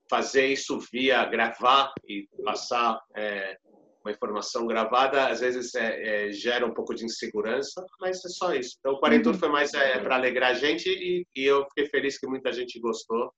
fazer 0.09 0.47
isso 0.47 0.79
via 0.91 1.23
gravar 1.25 1.93
e 2.07 2.27
passar 2.43 2.99
é, 3.15 3.55
uma 4.03 4.11
informação 4.11 4.67
gravada, 4.67 5.27
às 5.27 5.39
vezes 5.39 5.73
é, 5.75 6.31
gera 6.31 6.65
um 6.65 6.73
pouco 6.73 6.93
de 6.93 7.05
insegurança, 7.05 7.85
mas 7.99 8.23
é 8.23 8.29
só 8.29 8.53
isso. 8.53 8.75
Então, 8.79 8.93
o 8.93 8.99
Quarentur 8.99 9.33
uhum. 9.33 9.39
foi 9.39 9.49
mais 9.49 9.71
para 9.71 10.15
alegrar 10.15 10.51
a 10.51 10.53
gente 10.53 10.89
e, 10.89 11.25
e 11.35 11.43
eu 11.45 11.65
fiquei 11.69 11.87
feliz 11.87 12.19
que 12.19 12.27
muita 12.27 12.51
gente 12.51 12.79
gostou. 12.79 13.31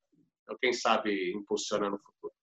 Então, 0.44 0.58
quem 0.60 0.74
sabe 0.74 1.34
impulsiona 1.34 1.90
no 1.90 1.98
futuro. 1.98 2.34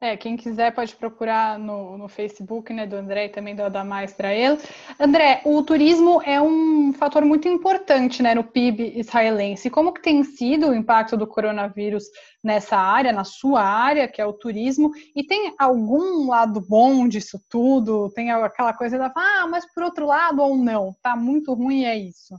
É, 0.00 0.16
quem 0.16 0.36
quiser 0.36 0.72
pode 0.72 0.94
procurar 0.94 1.58
no, 1.58 1.98
no 1.98 2.08
Facebook, 2.08 2.72
né, 2.72 2.86
do 2.86 2.94
André 2.94 3.26
e 3.26 3.28
também 3.30 3.56
do 3.56 3.64
Adamar 3.64 4.04
Israel. 4.04 4.56
André, 4.98 5.40
o 5.44 5.60
turismo 5.60 6.22
é 6.22 6.40
um 6.40 6.92
fator 6.92 7.24
muito 7.24 7.48
importante, 7.48 8.22
né, 8.22 8.32
no 8.32 8.44
PIB 8.44 8.96
israelense. 8.96 9.68
Como 9.68 9.92
que 9.92 10.00
tem 10.00 10.22
sido 10.22 10.68
o 10.68 10.74
impacto 10.74 11.16
do 11.16 11.26
coronavírus 11.26 12.04
nessa 12.44 12.76
área, 12.76 13.12
na 13.12 13.24
sua 13.24 13.60
área, 13.60 14.06
que 14.06 14.20
é 14.20 14.24
o 14.24 14.32
turismo? 14.32 14.92
E 15.16 15.26
tem 15.26 15.52
algum 15.58 16.28
lado 16.28 16.60
bom 16.60 17.08
disso 17.08 17.42
tudo? 17.50 18.08
Tem 18.10 18.30
aquela 18.30 18.72
coisa 18.72 18.96
da, 18.98 19.12
ah, 19.16 19.48
mas 19.50 19.66
por 19.74 19.82
outro 19.82 20.06
lado 20.06 20.40
ou 20.40 20.56
não? 20.56 20.94
Tá 21.02 21.16
muito 21.16 21.52
ruim, 21.54 21.84
é 21.84 21.98
isso. 21.98 22.36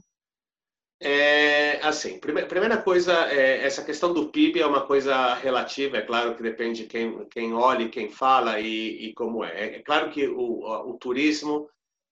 É, 1.02 1.80
assim, 1.82 2.18
primeira, 2.18 2.46
primeira 2.46 2.82
coisa, 2.82 3.12
é, 3.32 3.64
essa 3.64 3.82
questão 3.82 4.12
do 4.12 4.28
PIB 4.28 4.60
é 4.60 4.66
uma 4.66 4.86
coisa 4.86 5.34
relativa, 5.34 5.96
é 5.96 6.02
claro 6.02 6.36
que 6.36 6.42
depende 6.42 6.82
de 6.82 6.88
quem, 6.88 7.26
quem 7.30 7.54
olha, 7.54 7.88
quem 7.88 8.10
fala 8.10 8.60
e, 8.60 9.06
e 9.06 9.14
como 9.14 9.42
é. 9.42 9.76
É 9.76 9.82
claro 9.82 10.10
que 10.10 10.28
o, 10.28 10.60
o 10.90 10.98
turismo, 10.98 11.70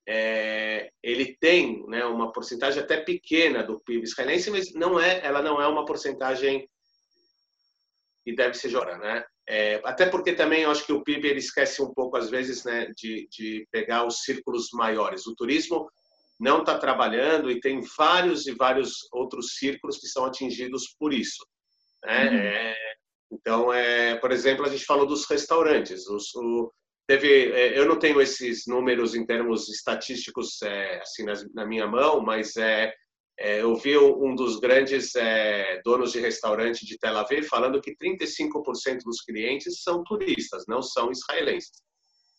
é, 0.09 0.91
ele 1.03 1.37
tem 1.39 1.87
né, 1.87 2.03
uma 2.07 2.33
porcentagem 2.33 2.83
até 2.83 2.97
pequena 2.97 3.63
do 3.63 3.79
PIB 3.81 4.05
israelense, 4.05 4.51
mas 4.51 4.73
não 4.73 4.99
é, 4.99 5.21
ela 5.23 5.43
não 5.43 5.61
é 5.61 5.69
uma 5.69 5.85
porcentagem 5.85 6.67
que 8.25 8.35
deve 8.35 8.55
ser 8.55 8.71
jogada, 8.71 8.97
né? 8.97 9.25
É, 9.47 9.81
até 9.85 10.07
porque 10.07 10.33
também 10.35 10.63
eu 10.63 10.71
acho 10.71 10.85
que 10.85 10.93
o 10.93 11.03
PIB 11.03 11.29
ele 11.29 11.39
esquece 11.39 11.83
um 11.83 11.93
pouco 11.93 12.17
às 12.17 12.29
vezes 12.29 12.65
né, 12.65 12.91
de, 12.97 13.27
de 13.31 13.67
pegar 13.71 14.07
os 14.07 14.23
círculos 14.23 14.69
maiores. 14.73 15.27
O 15.27 15.35
turismo 15.35 15.91
não 16.39 16.61
está 16.61 16.79
trabalhando 16.79 17.51
e 17.51 17.61
tem 17.61 17.81
vários 17.97 18.47
e 18.47 18.55
vários 18.55 18.93
outros 19.13 19.57
círculos 19.57 19.99
que 19.99 20.07
são 20.07 20.25
atingidos 20.25 20.95
por 20.99 21.13
isso. 21.13 21.45
Né? 22.05 22.31
Uhum. 22.31 22.37
É, 22.37 22.77
então, 23.33 23.73
é, 23.73 24.17
por 24.17 24.33
exemplo, 24.33 24.65
a 24.65 24.69
gente 24.69 24.85
falou 24.85 25.07
dos 25.07 25.27
restaurantes. 25.27 26.07
Os, 26.07 26.35
o, 26.37 26.73
teve, 27.07 27.53
é, 27.53 27.79
eu 27.79 27.87
não 27.87 27.99
tenho 27.99 28.21
esses 28.21 28.67
números 28.67 29.15
em 29.15 29.27
termos 29.27 29.69
estatísticos 29.69 30.63
é, 30.63 31.01
assim 31.01 31.25
na, 31.25 31.33
na, 31.55 31.67
minha 31.67 31.87
mão, 31.87 32.21
mas 32.21 32.57
é, 32.57 32.93
é, 33.39 33.61
eu 33.63 33.75
vi 33.77 33.99
um 33.99 34.35
dos 34.35 34.59
grandes 34.59 35.13
donos 35.85 36.13
de 36.13 36.21
restaurante 36.21 36.85
de 36.85 36.99
Tel 36.99 37.17
Aviv 37.17 37.45
falando 37.45 37.81
que 37.81 37.97
35% 37.97 39.01
dos 39.05 39.23
clientes 39.23 39.83
são 39.83 40.03
turistas, 40.05 40.65
não 40.67 40.83
são 40.83 41.11
israelenses. 41.11 41.83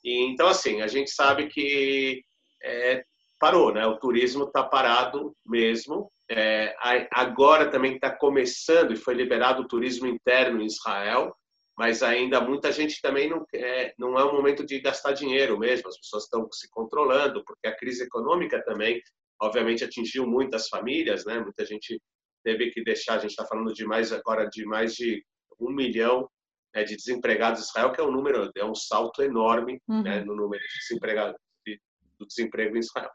E, 0.04 0.26
então, 0.26 0.48
assim, 0.48 0.82
a 0.82 0.88
gente 0.88 1.12
sabe 1.12 1.48
que 1.48 2.22
é, 2.64 3.04
parou, 3.40 3.74
né? 3.74 3.86
O 3.86 3.98
turismo 3.98 4.44
está 4.44 4.64
parado 4.64 5.36
mesmo. 5.46 6.12
É, 6.30 6.76
agora 7.12 7.72
também 7.72 7.96
está 7.96 8.12
começando 8.12 8.94
e 8.94 8.98
foi 8.98 9.16
liberado 9.16 9.64
o 9.64 9.68
turismo 9.68 10.06
interno 10.06 10.62
em 10.62 10.66
Israel, 10.66 11.36
mas 11.76 12.04
ainda 12.04 12.40
muita 12.40 12.72
gente 12.72 13.02
também 13.02 13.28
não 13.28 13.44
é, 13.54 13.94
não 13.98 14.20
é 14.20 14.24
um 14.24 14.34
momento 14.34 14.64
de 14.66 14.80
gastar 14.80 15.14
dinheiro 15.14 15.58
mesmo. 15.58 15.88
As 15.88 15.98
pessoas 15.98 16.26
estão 16.26 16.48
se 16.52 16.70
controlando 16.70 17.44
porque 17.46 17.68
a 17.68 17.76
crise 17.76 18.04
econômica 18.04 18.64
também, 18.64 19.02
obviamente, 19.42 19.84
atingiu 19.84 20.28
muitas 20.28 20.68
famílias, 20.68 21.26
né? 21.26 21.40
Muita 21.40 21.66
gente 21.66 22.00
teve 22.44 22.70
que 22.70 22.84
deixar. 22.84 23.16
A 23.16 23.20
gente 23.20 23.32
está 23.32 23.46
falando 23.46 23.74
de 23.74 23.86
mais 23.86 24.12
agora 24.12 24.48
de 24.48 24.66
mais 24.66 24.94
de 24.94 25.24
um 25.60 25.72
milhão 25.72 26.30
né, 26.74 26.84
de 26.84 26.96
desempregados 26.96 27.62
em 27.62 27.64
Israel, 27.64 27.92
que 27.92 28.00
é 28.00 28.04
um 28.04 28.12
número, 28.12 28.52
é 28.56 28.66
um 28.66 28.76
salto 28.76 29.22
enorme 29.22 29.82
né, 29.88 29.96
uhum. 29.96 30.04
né, 30.04 30.24
no 30.24 30.36
número 30.36 30.62
de 30.62 30.80
desempregados 30.80 31.36
de, 31.66 31.80
do 32.20 32.26
desemprego 32.26 32.76
em 32.76 32.80
Israel. 32.80 33.10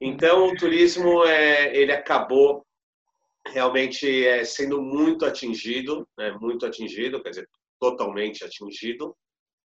Então, 0.00 0.48
o 0.48 0.56
turismo 0.56 1.24
é, 1.24 1.76
ele 1.76 1.92
acabou 1.92 2.64
realmente 3.46 4.24
é, 4.24 4.44
sendo 4.44 4.80
muito 4.80 5.24
atingido, 5.24 6.06
né, 6.16 6.30
muito 6.40 6.64
atingido, 6.64 7.22
quer 7.22 7.30
dizer, 7.30 7.48
totalmente 7.80 8.44
atingido. 8.44 9.16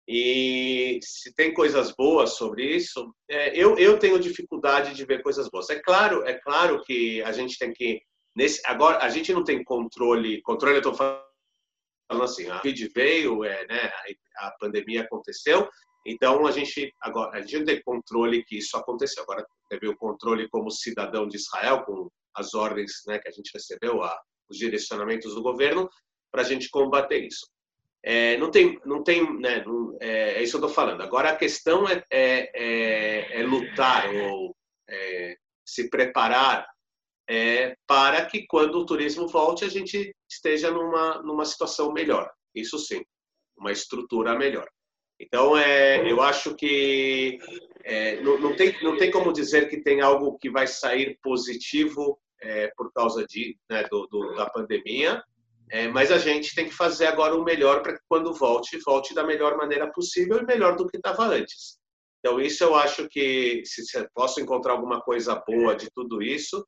E 0.07 0.99
se 1.03 1.31
tem 1.35 1.53
coisas 1.53 1.91
boas 1.91 2.31
sobre 2.31 2.65
isso, 2.65 3.13
é, 3.29 3.55
eu, 3.55 3.77
eu 3.77 3.99
tenho 3.99 4.19
dificuldade 4.19 4.95
de 4.95 5.05
ver 5.05 5.21
coisas 5.21 5.47
boas. 5.47 5.69
É 5.69 5.79
claro, 5.79 6.25
é 6.25 6.33
claro 6.33 6.83
que 6.83 7.21
a 7.21 7.31
gente 7.31 7.57
tem 7.59 7.71
que 7.71 8.01
nesse 8.35 8.61
agora 8.65 8.99
a 9.03 9.09
gente 9.09 9.31
não 9.33 9.43
tem 9.43 9.63
controle, 9.63 10.41
controle 10.41 10.75
eu 10.75 10.79
estou 10.79 10.95
falando 10.95 11.23
assim, 12.23 12.49
a 12.49 12.55
Covid 12.55 12.91
veio, 12.95 13.43
é, 13.43 13.67
né, 13.67 13.91
a 14.37 14.51
pandemia 14.59 15.03
aconteceu, 15.03 15.69
então 16.05 16.47
a 16.47 16.51
gente 16.51 16.91
agora 16.99 17.37
a 17.37 17.41
gente 17.41 17.65
tem 17.65 17.81
controle 17.83 18.43
que 18.43 18.57
isso 18.57 18.75
aconteceu. 18.77 19.21
Agora 19.23 19.45
teve 19.69 19.87
o 19.87 19.95
controle 19.95 20.49
como 20.49 20.71
cidadão 20.71 21.27
de 21.27 21.37
Israel 21.37 21.83
com 21.83 22.09
as 22.35 22.53
ordens 22.53 23.03
né, 23.07 23.19
que 23.19 23.27
a 23.27 23.31
gente 23.31 23.51
recebeu, 23.53 24.03
a, 24.03 24.19
os 24.49 24.57
direcionamentos 24.57 25.33
do 25.35 25.41
governo 25.41 25.89
para 26.31 26.41
a 26.41 26.45
gente 26.45 26.69
combater 26.69 27.25
isso. 27.25 27.47
É, 28.03 28.37
não 28.37 28.49
tem, 28.49 28.79
não 28.85 29.03
tem, 29.03 29.39
né, 29.39 29.63
não, 29.65 29.97
é, 29.99 30.35
é, 30.35 30.43
isso 30.43 30.57
que 30.57 30.63
eu 30.63 30.69
estou 30.69 30.83
falando. 30.83 31.01
Agora 31.01 31.29
a 31.29 31.35
questão 31.35 31.87
é, 31.87 32.03
é, 32.09 32.49
é, 32.53 33.41
é 33.41 33.43
lutar 33.43 34.09
ou 34.13 34.55
é, 34.89 35.35
se 35.65 35.89
preparar 35.89 36.67
para 37.85 38.25
que 38.25 38.47
quando 38.47 38.79
o 38.79 38.85
turismo 38.87 39.27
volte 39.27 39.63
a 39.63 39.67
gente 39.67 40.15
esteja 40.27 40.71
numa 40.71 41.21
numa 41.21 41.45
situação 41.45 41.93
melhor. 41.93 42.27
Isso 42.55 42.79
sim, 42.79 43.03
uma 43.55 43.71
estrutura 43.71 44.35
melhor. 44.35 44.67
Então, 45.19 45.57
é, 45.57 46.09
eu 46.09 46.21
acho 46.21 46.55
que 46.55 47.37
é, 47.83 48.19
não, 48.21 48.39
não, 48.39 48.55
tem, 48.55 48.75
não 48.83 48.97
tem 48.97 49.11
como 49.11 49.33
dizer 49.33 49.69
que 49.69 49.81
tem 49.81 50.01
algo 50.01 50.37
que 50.37 50.49
vai 50.49 50.67
sair 50.67 51.17
positivo 51.21 52.19
é, 52.41 52.71
por 52.75 52.91
causa 52.93 53.25
de, 53.25 53.57
né, 53.69 53.83
do, 53.89 54.07
do, 54.07 54.35
da 54.35 54.49
pandemia, 54.49 55.23
é, 55.71 55.87
mas 55.87 56.11
a 56.11 56.17
gente 56.17 56.55
tem 56.55 56.65
que 56.65 56.73
fazer 56.75 57.07
agora 57.07 57.35
o 57.35 57.43
melhor 57.43 57.81
para 57.81 57.93
que 57.93 58.03
quando 58.07 58.33
volte, 58.33 58.79
volte 58.83 59.13
da 59.13 59.23
melhor 59.23 59.55
maneira 59.55 59.91
possível 59.91 60.39
e 60.39 60.45
melhor 60.45 60.75
do 60.75 60.87
que 60.87 60.97
estava 60.97 61.25
antes. 61.25 61.77
Então, 62.19 62.39
isso 62.39 62.63
eu 62.63 62.75
acho 62.75 63.07
que, 63.07 63.61
se, 63.65 63.85
se 63.85 64.09
posso 64.13 64.41
encontrar 64.41 64.73
alguma 64.73 64.99
coisa 65.01 65.41
boa 65.47 65.75
de 65.75 65.89
tudo 65.91 66.21
isso, 66.21 66.65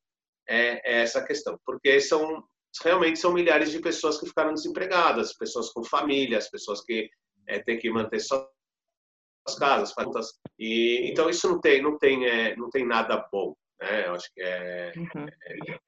é, 0.48 0.80
é 0.84 1.02
essa 1.02 1.22
questão, 1.24 1.58
porque 1.64 2.00
são 2.00 2.42
realmente 2.82 3.18
são 3.18 3.34
milhares 3.34 3.70
de 3.70 3.80
pessoas 3.80 4.18
que 4.18 4.26
ficaram 4.26 4.54
desempregadas, 4.54 5.36
pessoas 5.36 5.70
com 5.70 5.84
famílias, 5.84 6.48
pessoas 6.48 6.80
que 6.82 7.10
é, 7.46 7.58
tem 7.58 7.78
que 7.78 7.90
manter 7.90 8.20
sua 8.20 8.48
casas, 9.58 9.92
e 10.58 11.10
então 11.10 11.28
isso 11.28 11.48
não 11.48 11.60
tem, 11.60 11.82
não 11.82 11.98
tem, 11.98 12.26
é, 12.26 12.56
não 12.56 12.70
tem 12.70 12.86
nada 12.86 13.26
bom. 13.32 13.54
Né? 13.82 14.06
Eu 14.06 14.14
acho 14.14 14.32
que 14.32 14.40
é, 14.40 14.92
uhum. 14.96 15.26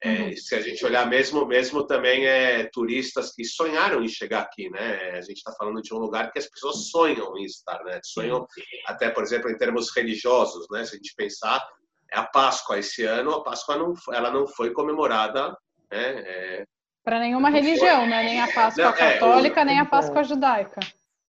é, 0.03 0.31
é, 0.31 0.37
se 0.37 0.55
a 0.57 0.61
gente 0.61 0.85
olhar 0.85 1.09
mesmo, 1.09 1.47
mesmo 1.47 1.87
também 1.87 2.27
é 2.27 2.69
turistas 2.73 3.33
que 3.33 3.45
sonharam 3.45 4.03
em 4.03 4.09
chegar 4.09 4.41
aqui, 4.41 4.69
né? 4.69 5.13
A 5.13 5.21
gente 5.21 5.37
está 5.37 5.53
falando 5.53 5.81
de 5.81 5.95
um 5.95 5.99
lugar 5.99 6.33
que 6.33 6.39
as 6.41 6.51
pessoas 6.51 6.89
sonham 6.89 7.39
em 7.39 7.45
estar, 7.45 7.83
né? 7.85 8.01
Sonham 8.03 8.45
até, 8.87 9.11
por 9.11 9.23
exemplo, 9.23 9.49
em 9.49 9.57
termos 9.57 9.95
religiosos, 9.95 10.67
né? 10.73 10.85
Se 10.85 10.95
a 10.95 10.97
gente 10.97 11.15
pensar, 11.17 11.65
é 12.13 12.19
a 12.19 12.25
Páscoa 12.25 12.81
esse 12.81 13.05
ano, 13.05 13.31
a 13.31 13.45
Páscoa 13.45 13.77
não, 13.77 13.95
ela 14.13 14.31
não 14.31 14.47
foi 14.49 14.73
comemorada, 14.73 15.57
né? 15.89 16.25
É, 16.27 16.65
Para 17.05 17.21
nenhuma 17.21 17.49
religião, 17.49 18.01
foi, 18.01 18.09
né? 18.09 18.25
Nem 18.25 18.41
a 18.41 18.53
Páscoa 18.53 18.85
não, 18.85 18.91
é, 18.91 19.13
católica, 19.13 19.63
o, 19.63 19.65
nem 19.65 19.79
a 19.79 19.87
Páscoa 19.87 20.25
judaica 20.25 20.81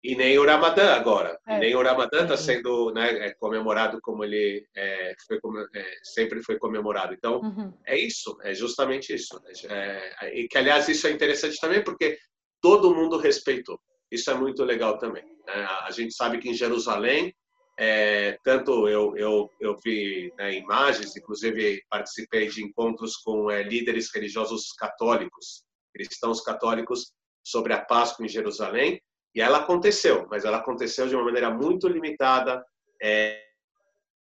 e 0.03 0.15
nem 0.15 0.37
o 0.37 0.45
Ramadã 0.45 0.93
agora. 0.93 1.39
É. 1.47 1.59
Nem 1.59 1.75
o 1.75 1.81
Ramadã 1.81 2.23
está 2.23 2.35
sendo 2.35 2.91
né, 2.91 3.27
é, 3.27 3.33
comemorado 3.35 4.01
como 4.01 4.23
ele 4.25 4.67
é, 4.75 5.15
foi, 5.25 5.39
é, 5.73 5.97
sempre 6.03 6.43
foi 6.43 6.59
comemorado. 6.59 7.13
Então, 7.13 7.39
uhum. 7.39 7.73
é 7.85 7.97
isso, 7.97 8.37
é 8.43 8.53
justamente 8.53 9.13
isso. 9.13 9.41
É, 9.69 10.37
e 10.37 10.47
que, 10.49 10.57
aliás, 10.57 10.89
isso 10.89 11.07
é 11.07 11.11
interessante 11.11 11.57
também 11.59 11.81
porque 11.81 12.17
todo 12.61 12.93
mundo 12.93 13.17
respeitou. 13.17 13.79
Isso 14.11 14.29
é 14.29 14.33
muito 14.33 14.65
legal 14.65 14.97
também. 14.97 15.23
Né? 15.23 15.67
A 15.83 15.91
gente 15.91 16.13
sabe 16.13 16.37
que 16.39 16.49
em 16.49 16.53
Jerusalém, 16.53 17.33
é, 17.79 18.37
tanto 18.43 18.89
eu, 18.89 19.15
eu, 19.15 19.49
eu 19.61 19.77
vi 19.81 20.33
né, 20.37 20.53
imagens, 20.55 21.15
inclusive 21.15 21.81
participei 21.89 22.49
de 22.49 22.61
encontros 22.61 23.15
com 23.15 23.49
líderes 23.49 24.09
religiosos 24.13 24.73
católicos, 24.73 25.63
cristãos 25.93 26.41
católicos, 26.41 27.13
sobre 27.41 27.71
a 27.73 27.79
Páscoa 27.79 28.25
em 28.25 28.29
Jerusalém, 28.29 29.01
e 29.35 29.41
ela 29.41 29.59
aconteceu, 29.59 30.27
mas 30.29 30.45
ela 30.45 30.57
aconteceu 30.57 31.07
de 31.07 31.15
uma 31.15 31.23
maneira 31.23 31.49
muito 31.49 31.87
limitada. 31.87 32.63
É, 33.01 33.41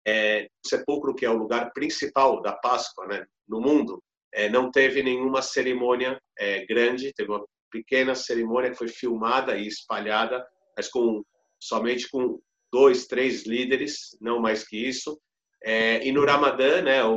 é, 0.06 0.48
o 0.64 0.68
sepulcro, 0.68 1.14
que 1.14 1.24
é 1.24 1.30
o 1.30 1.36
lugar 1.36 1.72
principal 1.72 2.40
da 2.42 2.52
Páscoa 2.52 3.06
né, 3.06 3.24
no 3.46 3.60
mundo, 3.60 4.02
é, 4.32 4.48
não 4.48 4.70
teve 4.70 5.02
nenhuma 5.02 5.42
cerimônia 5.42 6.20
é, 6.38 6.64
grande, 6.64 7.12
teve 7.12 7.30
uma 7.30 7.44
pequena 7.70 8.14
cerimônia 8.14 8.70
que 8.70 8.78
foi 8.78 8.88
filmada 8.88 9.56
e 9.56 9.66
espalhada, 9.66 10.44
mas 10.76 10.88
com 10.88 11.22
somente 11.60 12.08
com 12.10 12.40
dois, 12.72 13.06
três 13.06 13.46
líderes, 13.46 14.16
não 14.20 14.40
mais 14.40 14.66
que 14.66 14.76
isso. 14.76 15.20
É, 15.62 16.04
e 16.04 16.10
no 16.10 16.24
Ramadã, 16.24 16.82
né, 16.82 17.04
o, 17.04 17.16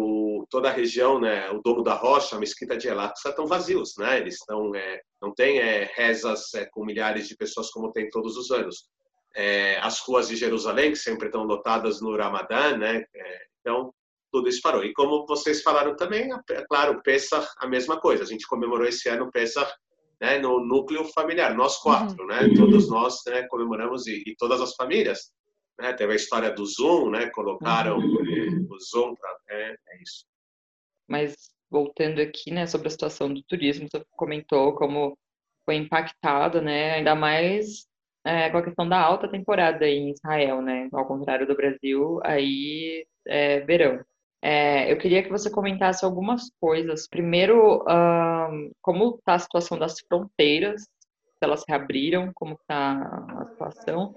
toda 0.49 0.69
a 0.69 0.71
região, 0.71 1.19
né, 1.19 1.49
o 1.51 1.61
Domo 1.61 1.83
da 1.83 1.93
Rocha, 1.93 2.35
a 2.35 2.39
Mesquita 2.39 2.77
de 2.77 2.87
Elat, 2.87 3.13
estão 3.17 3.45
vazios, 3.45 3.93
né? 3.97 4.19
Eles 4.19 4.35
estão, 4.35 4.73
é, 4.75 5.01
não 5.21 5.33
tem 5.33 5.59
é, 5.59 5.91
rezas 5.95 6.53
é, 6.53 6.65
com 6.65 6.85
milhares 6.85 7.27
de 7.27 7.35
pessoas 7.35 7.69
como 7.69 7.91
tem 7.91 8.09
todos 8.09 8.37
os 8.37 8.51
anos. 8.51 8.87
É, 9.35 9.77
as 9.79 9.99
ruas 9.99 10.27
de 10.27 10.35
Jerusalém, 10.35 10.91
que 10.91 10.97
sempre 10.97 11.27
estão 11.27 11.43
lotadas 11.43 12.01
no 12.01 12.15
Ramadã, 12.15 12.77
né? 12.77 13.03
É, 13.15 13.41
então, 13.59 13.93
tudo 14.31 14.49
isso 14.49 14.61
parou. 14.61 14.83
E 14.83 14.93
como 14.93 15.25
vocês 15.25 15.61
falaram 15.61 15.95
também, 15.95 16.29
é 16.49 16.63
claro, 16.67 17.01
Pesach, 17.03 17.47
a 17.57 17.67
mesma 17.67 17.99
coisa. 17.99 18.23
A 18.23 18.27
gente 18.27 18.47
comemorou 18.47 18.87
esse 18.87 19.09
ano 19.09 19.31
Pesach 19.31 19.71
né, 20.21 20.39
no 20.39 20.59
núcleo 20.59 21.03
familiar, 21.13 21.53
nós 21.53 21.77
quatro, 21.77 22.21
uhum. 22.21 22.27
né? 22.27 22.49
Todos 22.55 22.89
nós 22.89 23.19
né, 23.27 23.45
comemoramos 23.49 24.07
e, 24.07 24.23
e 24.25 24.35
todas 24.37 24.61
as 24.61 24.73
famílias 24.75 25.33
né? 25.79 25.93
Teve 25.93 26.13
a 26.13 26.15
história 26.15 26.51
do 26.51 26.65
Zoom, 26.65 27.11
né? 27.11 27.29
Colocaram 27.29 27.97
uhum. 27.97 28.67
o 28.69 28.79
Zoom 28.79 29.15
para. 29.15 29.37
É, 29.49 29.71
é 29.71 30.01
isso. 30.01 30.25
Mas 31.07 31.35
voltando 31.69 32.21
aqui, 32.21 32.51
né, 32.51 32.65
sobre 32.67 32.87
a 32.87 32.91
situação 32.91 33.33
do 33.33 33.41
turismo, 33.43 33.87
você 33.89 34.03
comentou 34.11 34.75
como 34.75 35.17
foi 35.65 35.75
impactado, 35.75 36.61
né? 36.61 36.93
Ainda 36.93 37.15
mais 37.15 37.87
é, 38.23 38.49
com 38.49 38.57
a 38.57 38.63
questão 38.63 38.87
da 38.87 38.99
alta 38.99 39.27
temporada 39.29 39.87
em 39.87 40.11
Israel, 40.11 40.61
né? 40.61 40.89
Ao 40.93 41.05
contrário 41.05 41.47
do 41.47 41.55
Brasil, 41.55 42.19
aí 42.23 43.05
é 43.27 43.59
verão. 43.61 44.03
É, 44.41 44.91
eu 44.91 44.97
queria 44.97 45.23
que 45.23 45.29
você 45.29 45.49
comentasse 45.49 46.05
algumas 46.05 46.51
coisas. 46.59 47.07
Primeiro, 47.07 47.83
como 48.81 49.15
está 49.15 49.33
a 49.35 49.39
situação 49.39 49.77
das 49.77 49.99
fronteiras, 50.07 50.83
se 50.83 51.41
elas 51.41 51.61
se 51.61 51.73
abriram, 51.73 52.31
como 52.35 52.53
está 52.53 52.93
a 53.41 53.45
situação 53.49 54.13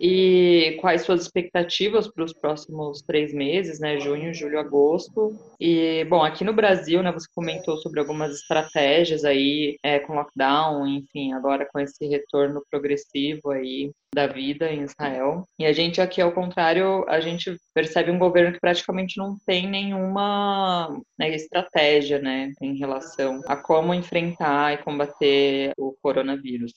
e 0.00 0.78
quais 0.80 1.02
suas 1.02 1.20
expectativas 1.20 2.08
para 2.08 2.24
os 2.24 2.32
próximos 2.32 3.02
três 3.02 3.34
meses, 3.34 3.78
né? 3.78 4.00
Junho, 4.00 4.32
julho, 4.32 4.58
agosto. 4.58 5.38
E, 5.60 6.06
bom, 6.06 6.22
aqui 6.22 6.42
no 6.42 6.54
Brasil, 6.54 7.02
né, 7.02 7.12
você 7.12 7.26
comentou 7.34 7.76
sobre 7.76 8.00
algumas 8.00 8.34
estratégias 8.34 9.24
aí 9.26 9.76
é, 9.82 9.98
com 9.98 10.14
lockdown, 10.14 10.86
enfim, 10.86 11.34
agora 11.34 11.68
com 11.70 11.78
esse 11.78 12.06
retorno 12.06 12.62
progressivo 12.70 13.50
aí 13.50 13.90
da 14.14 14.26
vida 14.26 14.72
em 14.72 14.84
Israel. 14.84 15.44
E 15.58 15.66
a 15.66 15.72
gente 15.72 16.00
aqui, 16.00 16.22
ao 16.22 16.32
contrário, 16.32 17.04
a 17.06 17.20
gente 17.20 17.54
percebe 17.74 18.10
um 18.10 18.18
governo 18.18 18.54
que 18.54 18.60
praticamente 18.60 19.18
não 19.18 19.36
tem 19.46 19.68
nenhuma 19.68 20.98
né, 21.18 21.28
estratégia, 21.34 22.18
né, 22.18 22.52
em 22.62 22.76
relação 22.78 23.42
a 23.46 23.54
como 23.54 23.92
enfrentar 23.92 24.72
e 24.72 24.78
combater 24.78 25.72
o 25.76 25.94
coronavírus. 26.02 26.72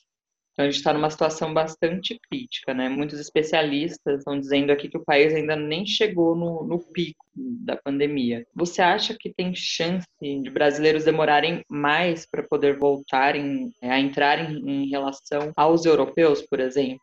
Então, 0.53 0.65
a 0.65 0.69
gente 0.69 0.77
está 0.77 0.93
numa 0.93 1.09
situação 1.09 1.51
bastante 1.51 2.19
crítica, 2.29 2.73
né? 2.73 2.87
Muitos 2.87 3.19
especialistas 3.19 4.19
estão 4.19 4.39
dizendo 4.39 4.71
aqui 4.71 4.87
que 4.87 4.97
o 4.97 5.03
país 5.03 5.33
ainda 5.33 5.55
nem 5.55 5.85
chegou 5.85 6.35
no, 6.35 6.63
no 6.63 6.79
pico 6.79 7.25
da 7.35 7.75
pandemia. 7.75 8.45
Você 8.55 8.81
acha 8.81 9.15
que 9.19 9.33
tem 9.33 9.55
chance 9.55 10.07
de 10.21 10.49
brasileiros 10.51 11.05
demorarem 11.05 11.65
mais 11.67 12.27
para 12.27 12.43
poder 12.43 12.77
voltarem 12.77 13.73
a 13.81 13.99
entrar 13.99 14.39
em, 14.39 14.83
em 14.83 14.89
relação 14.89 15.51
aos 15.55 15.85
europeus, 15.85 16.43
por 16.43 16.59
exemplo? 16.59 17.01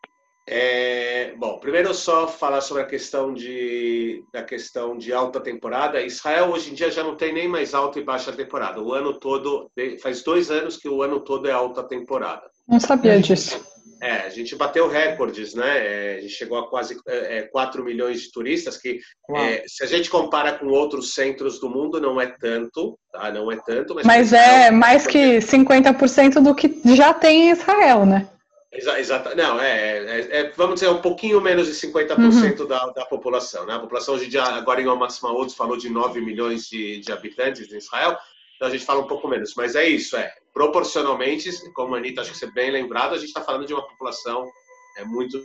É, 0.52 1.32
bom, 1.36 1.58
primeiro 1.58 1.94
só 1.94 2.26
falar 2.26 2.60
sobre 2.60 2.82
a 2.82 2.86
questão 2.86 3.32
de 3.32 4.24
da 4.32 4.42
questão 4.42 4.98
de 4.98 5.12
alta 5.12 5.40
temporada. 5.40 6.02
Israel 6.02 6.50
hoje 6.50 6.70
em 6.70 6.74
dia 6.74 6.90
já 6.90 7.04
não 7.04 7.16
tem 7.16 7.32
nem 7.32 7.46
mais 7.46 7.72
alta 7.72 8.00
e 8.00 8.04
baixa 8.04 8.32
temporada. 8.32 8.82
O 8.82 8.92
ano 8.92 9.18
todo 9.18 9.70
faz 10.02 10.24
dois 10.24 10.50
anos 10.50 10.76
que 10.76 10.88
o 10.88 11.02
ano 11.02 11.20
todo 11.20 11.48
é 11.48 11.52
alta 11.52 11.84
temporada. 11.84 12.50
Não 12.70 12.78
sabia 12.78 13.20
disso. 13.20 13.68
É, 14.02 14.12
a 14.12 14.28
gente 14.30 14.56
bateu 14.56 14.88
recordes, 14.88 15.54
né? 15.54 16.14
É, 16.14 16.16
a 16.16 16.20
gente 16.22 16.33
chegou 16.33 16.59
a 16.59 16.70
quase 16.70 16.98
é, 17.06 17.42
4 17.42 17.85
milhões 17.85 18.22
de 18.22 18.33
turistas, 18.33 18.78
que 18.78 18.98
é, 19.37 19.62
se 19.66 19.85
a 19.85 19.87
gente 19.87 20.09
compara 20.09 20.52
com 20.52 20.68
outros 20.68 21.12
centros 21.12 21.61
do 21.61 21.68
mundo, 21.68 22.00
não 22.00 22.18
é 22.18 22.26
tanto, 22.26 22.98
tá? 23.12 23.30
Não 23.30 23.52
é 23.52 23.56
tanto. 23.56 23.94
Mas, 23.94 24.06
mas 24.06 24.33
é 24.33 24.70
mais 24.70 25.06
que 25.06 25.38
50% 25.38 26.40
do 26.40 26.54
que 26.54 26.80
já 26.96 27.12
tem 27.12 27.48
em 27.48 27.50
Israel, 27.50 28.06
né? 28.06 28.26
Exato. 28.72 29.37
Não, 29.37 29.61
é, 29.61 29.98
é, 29.98 30.38
é, 30.40 30.52
vamos 30.56 30.74
dizer, 30.74 30.88
um 30.88 31.02
pouquinho 31.02 31.40
menos 31.40 31.66
de 31.66 31.74
50% 31.74 32.61
uhum. 32.61 32.66
da, 32.66 32.87
da 32.87 33.04
população. 33.04 33.66
Né? 33.66 33.74
A 33.74 33.80
população 33.80 34.14
hoje, 34.14 34.28
dia, 34.28 34.44
agora 34.44 34.80
em 34.80 34.87
Almasmaúdos, 34.87 35.54
falou 35.54 35.76
de 35.76 35.90
9 35.90 36.20
milhões 36.20 36.68
de, 36.68 37.00
de 37.00 37.12
habitantes 37.12 37.70
em 37.70 37.78
Israel. 37.78 38.16
Então 38.56 38.68
a 38.68 38.70
gente 38.70 38.85
fala 38.85 39.00
um 39.00 39.06
pouco 39.06 39.26
menos, 39.26 39.54
mas 39.56 39.74
é 39.74 39.88
isso, 39.88 40.16
é. 40.16 40.33
Proporcionalmente, 40.52 41.50
como 41.72 41.94
a 41.94 41.98
Anitta, 41.98 42.22
acho 42.22 42.32
que 42.32 42.38
você 42.38 42.46
é 42.46 42.50
bem 42.50 42.70
lembrado, 42.70 43.14
a 43.14 43.18
gente 43.18 43.28
está 43.28 43.42
falando 43.42 43.66
de 43.66 43.72
uma 43.72 43.86
população 43.86 44.50
é, 44.96 45.04
muito 45.04 45.38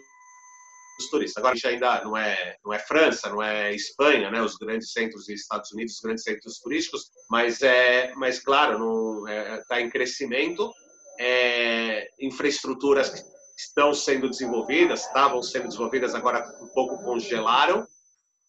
dos 0.97 1.09
turistas. 1.09 1.37
Agora 1.37 1.53
a 1.53 1.55
gente 1.55 1.67
ainda 1.67 2.03
não 2.03 2.17
é 2.17 2.55
não 2.63 2.73
é 2.73 2.79
França, 2.79 3.29
não 3.29 3.41
é 3.41 3.73
Espanha, 3.73 4.31
né? 4.31 4.41
Os 4.41 4.55
grandes 4.55 4.91
centros 4.91 5.27
dos 5.27 5.41
Estados 5.41 5.71
Unidos, 5.71 5.95
os 5.95 6.01
grandes 6.01 6.23
centros 6.23 6.59
turísticos, 6.59 7.11
mas 7.29 7.61
é, 7.61 8.13
mas 8.15 8.39
claro, 8.39 9.27
está 9.59 9.79
é, 9.79 9.81
em 9.81 9.89
crescimento. 9.89 10.71
É, 11.17 12.09
infraestruturas 12.19 13.09
que 13.09 13.21
estão 13.57 13.93
sendo 13.93 14.29
desenvolvidas, 14.29 15.05
estavam 15.05 15.41
sendo 15.41 15.67
desenvolvidas, 15.67 16.13
agora 16.13 16.45
um 16.61 16.67
pouco 16.67 17.01
congelaram. 17.03 17.87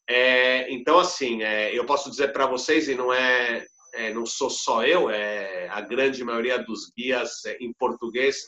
É, 0.09 0.73
então, 0.73 0.99
assim, 0.99 1.43
é, 1.43 1.77
eu 1.77 1.85
posso 1.87 2.11
dizer 2.11 2.33
para 2.33 2.47
vocês, 2.47 2.89
e 2.89 2.95
não 2.95 3.13
é 3.13 3.65
é, 3.97 4.13
não 4.13 4.25
sou 4.27 4.51
só 4.51 4.85
eu, 4.85 5.11
é 5.11 5.69
a 5.71 5.81
grande 5.81 6.23
maioria 6.23 6.59
dos 6.59 6.93
guias 6.97 7.45
é, 7.45 7.57
em 7.61 7.73
português 7.73 8.47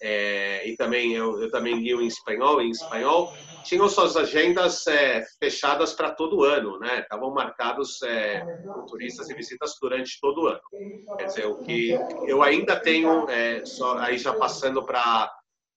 é, 0.00 0.68
e 0.68 0.76
também 0.76 1.14
eu, 1.14 1.40
eu, 1.40 1.50
também 1.50 1.80
guio 1.80 2.02
em 2.02 2.06
espanhol, 2.06 2.60
em 2.60 2.70
espanhol 2.70 3.32
tinham 3.64 3.88
suas 3.88 4.16
agendas 4.16 4.86
é, 4.86 5.24
fechadas 5.40 5.94
para 5.94 6.12
todo 6.12 6.44
ano, 6.44 6.78
né? 6.78 7.00
Estavam 7.00 7.32
marcados 7.32 8.02
é, 8.02 8.44
turistas 8.88 9.28
e 9.30 9.34
visitas 9.34 9.74
durante 9.80 10.20
todo 10.20 10.42
o 10.42 10.46
ano. 10.48 10.60
Quer 11.16 11.24
dizer, 11.24 11.46
o 11.46 11.56
que 11.56 11.98
eu 12.26 12.42
ainda 12.42 12.78
tenho, 12.78 13.28
é, 13.28 13.64
só 13.64 13.98
aí 13.98 14.18
já 14.18 14.34
passando 14.34 14.84
para 14.84 15.32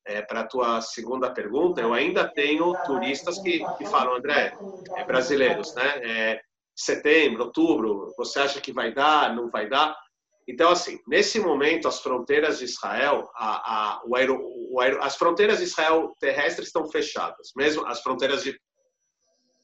é, 0.05 0.21
para 0.21 0.41
a 0.41 0.47
tua 0.47 0.81
segunda 0.81 1.31
pergunta, 1.31 1.81
eu 1.81 1.93
ainda 1.93 2.27
tenho 2.27 2.73
turistas 2.83 3.39
que, 3.39 3.63
que 3.77 3.85
falam, 3.85 4.15
André, 4.15 4.53
é, 4.95 5.03
brasileiros, 5.03 5.73
né? 5.75 5.99
É, 6.03 6.41
setembro, 6.83 7.45
outubro, 7.45 8.13
você 8.17 8.39
acha 8.39 8.61
que 8.61 8.73
vai 8.73 8.93
dar, 8.93 9.35
não 9.35 9.49
vai 9.49 9.67
dar? 9.67 9.97
Então, 10.47 10.71
assim, 10.71 10.99
nesse 11.07 11.39
momento, 11.39 11.87
as 11.87 11.99
fronteiras 11.99 12.59
de 12.59 12.65
Israel, 12.65 13.29
a, 13.35 13.73
a, 13.73 14.01
o 14.05 14.15
aero, 14.15 14.39
o 14.71 14.79
aero, 14.79 15.03
as 15.03 15.15
fronteiras 15.15 15.59
de 15.59 15.65
Israel 15.65 16.13
terrestres 16.19 16.67
estão 16.67 16.89
fechadas, 16.89 17.51
mesmo 17.55 17.85
as 17.85 18.01
fronteiras 18.01 18.43
de 18.43 18.59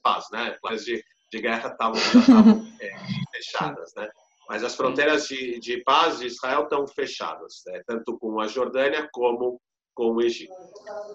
paz, 0.04 0.25
né? 0.32 0.56
As 0.65 0.86
de, 0.86 1.04
de 1.32 1.41
guerra 1.41 1.71
estavam 1.71 1.99
é, 2.80 2.95
fechadas, 3.34 3.91
né? 3.95 4.08
Mas 4.47 4.63
as 4.63 4.75
fronteiras 4.75 5.28
de, 5.28 5.60
de 5.60 5.84
paz 5.84 6.19
de 6.19 6.28
Israel 6.28 6.63
estão 6.63 6.88
fechadas, 6.88 7.63
né? 7.65 7.82
tanto 7.88 8.17
com 8.19 8.39
a 8.39 8.47
Jordânia 8.47 9.10
como 9.12 9.60
com 9.95 10.12
o 10.12 10.21
Egito. 10.21 10.54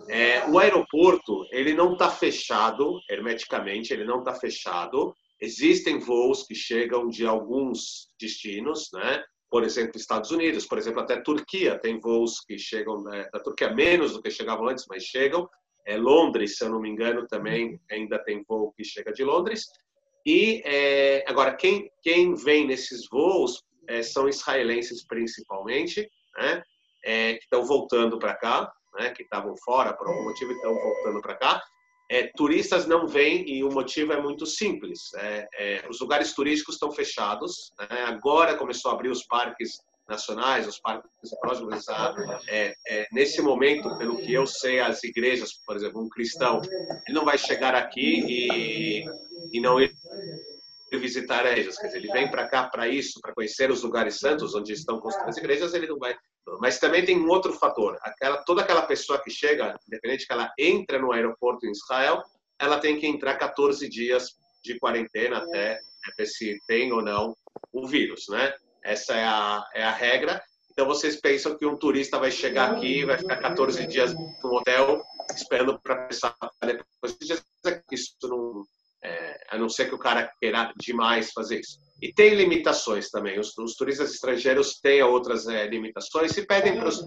É, 0.08 0.48
o 0.48 0.58
aeroporto 0.58 1.46
ele 1.52 1.74
não 1.74 1.92
está 1.92 2.10
fechado 2.10 2.98
hermeticamente, 3.08 3.92
ele 3.92 4.04
não 4.04 4.20
está 4.20 4.34
fechado. 4.34 5.14
Existem 5.40 5.98
voos 5.98 6.42
que 6.42 6.54
chegam 6.54 7.08
de 7.08 7.26
alguns 7.26 8.08
destinos, 8.20 8.90
né? 8.92 9.24
Por 9.50 9.64
exemplo, 9.64 9.96
Estados 9.96 10.30
Unidos, 10.30 10.66
por 10.66 10.78
exemplo, 10.78 11.00
até 11.00 11.20
Turquia 11.20 11.78
tem 11.78 11.98
voos 11.98 12.40
que 12.40 12.56
chegam 12.56 13.02
né, 13.02 13.28
da 13.32 13.40
Turquia 13.40 13.74
menos 13.74 14.12
do 14.12 14.22
que 14.22 14.30
chegavam 14.30 14.68
antes, 14.68 14.84
mas 14.88 15.02
chegam. 15.02 15.48
É, 15.86 15.96
Londres, 15.96 16.56
se 16.56 16.64
eu 16.64 16.68
não 16.68 16.80
me 16.80 16.90
engano, 16.90 17.26
também 17.26 17.80
ainda 17.90 18.22
tem 18.22 18.44
voo 18.46 18.72
que 18.72 18.84
chega 18.84 19.12
de 19.12 19.24
Londres. 19.24 19.66
E 20.24 20.62
é, 20.64 21.24
agora 21.26 21.56
quem 21.56 21.90
quem 22.02 22.34
vem 22.34 22.66
nesses 22.66 23.08
voos 23.08 23.64
é, 23.88 24.02
são 24.02 24.28
israelenses 24.28 25.04
principalmente, 25.04 26.08
né? 26.36 26.62
É, 27.02 27.34
que 27.34 27.44
estão 27.44 27.64
voltando 27.64 28.18
para 28.18 28.36
cá, 28.36 28.70
né? 28.98 29.10
Que 29.10 29.22
estavam 29.22 29.56
fora 29.64 29.94
por 29.94 30.06
algum 30.06 30.24
motivo 30.24 30.52
e 30.52 30.54
estão 30.54 30.74
voltando 30.74 31.20
para 31.22 31.34
cá. 31.34 31.62
É, 32.10 32.26
turistas 32.36 32.86
não 32.86 33.06
vêm 33.06 33.48
e 33.48 33.62
o 33.62 33.70
motivo 33.70 34.12
é 34.12 34.20
muito 34.20 34.44
simples. 34.44 35.14
É, 35.14 35.48
é, 35.56 35.88
os 35.88 36.00
lugares 36.00 36.32
turísticos 36.34 36.74
estão 36.74 36.90
fechados. 36.90 37.72
Né? 37.78 38.02
Agora 38.06 38.56
começou 38.56 38.90
a 38.90 38.94
abrir 38.94 39.10
os 39.10 39.24
parques 39.24 39.78
nacionais, 40.08 40.66
os 40.66 40.80
parques 40.80 41.08
próximos. 41.40 41.88
A, 41.88 42.12
é, 42.48 42.74
é, 42.88 43.06
nesse 43.12 43.40
momento, 43.40 43.96
pelo 43.96 44.16
que 44.16 44.32
eu 44.32 44.44
sei, 44.44 44.80
as 44.80 45.04
igrejas, 45.04 45.52
por 45.64 45.76
exemplo, 45.76 46.02
um 46.02 46.08
cristão, 46.08 46.60
ele 47.06 47.16
não 47.16 47.24
vai 47.24 47.38
chegar 47.38 47.76
aqui 47.76 48.24
e, 48.28 49.04
e 49.52 49.60
não 49.60 49.80
ir 49.80 49.94
visitar 50.98 51.46
igrejas. 51.46 51.78
Quer 51.78 51.86
dizer, 51.86 51.98
ele 51.98 52.12
vem 52.12 52.28
para 52.28 52.48
cá 52.48 52.64
para 52.64 52.88
isso, 52.88 53.20
para 53.20 53.32
conhecer 53.32 53.70
os 53.70 53.82
lugares 53.84 54.18
santos 54.18 54.54
onde 54.54 54.72
estão 54.72 54.98
construídas 54.98 55.36
as 55.36 55.38
igrejas, 55.38 55.74
ele 55.74 55.86
não 55.86 55.96
vai. 55.96 56.16
Mas 56.58 56.78
também 56.78 57.04
tem 57.04 57.18
um 57.18 57.28
outro 57.28 57.52
fator. 57.52 57.98
Aquela, 58.02 58.38
toda 58.44 58.62
aquela 58.62 58.82
pessoa 58.82 59.22
que 59.22 59.30
chega, 59.30 59.78
independente 59.86 60.26
que 60.26 60.32
ela 60.32 60.52
entra 60.58 60.98
no 60.98 61.12
aeroporto 61.12 61.66
em 61.66 61.70
Israel, 61.70 62.22
ela 62.58 62.78
tem 62.78 62.98
que 62.98 63.06
entrar 63.06 63.36
14 63.36 63.88
dias 63.88 64.36
de 64.62 64.78
quarentena 64.78 65.38
até 65.38 65.78
ver 66.16 66.26
se 66.26 66.58
tem 66.66 66.92
ou 66.92 67.02
não 67.02 67.34
o 67.72 67.86
vírus, 67.86 68.26
né? 68.28 68.52
Essa 68.82 69.14
é 69.14 69.24
a, 69.24 69.64
é 69.74 69.84
a 69.84 69.92
regra. 69.92 70.42
Então 70.72 70.86
vocês 70.86 71.20
pensam 71.20 71.56
que 71.56 71.66
um 71.66 71.76
turista 71.76 72.18
vai 72.18 72.30
chegar 72.30 72.72
aqui, 72.72 73.04
vai 73.04 73.18
ficar 73.18 73.36
14 73.36 73.86
dias 73.86 74.14
no 74.14 74.56
hotel 74.56 75.02
esperando 75.34 75.78
para 75.80 76.06
pensar 76.06 76.34
depois. 76.60 77.16
Isso 77.90 78.14
não, 78.24 78.64
é, 79.02 79.40
a 79.50 79.58
não 79.58 79.68
ser 79.68 79.88
que 79.88 79.94
o 79.94 79.98
cara 79.98 80.30
queira 80.40 80.72
demais 80.76 81.32
fazer 81.32 81.60
isso. 81.60 81.78
E 82.02 82.12
tem 82.12 82.34
limitações 82.34 83.10
também. 83.10 83.38
Os, 83.38 83.56
os 83.58 83.74
turistas 83.74 84.12
estrangeiros 84.12 84.80
têm 84.80 85.02
outras 85.02 85.46
é, 85.46 85.66
limitações 85.66 86.36
e 86.36 86.46
pedem 86.46 86.76
para 86.76 86.88
os, 86.88 87.04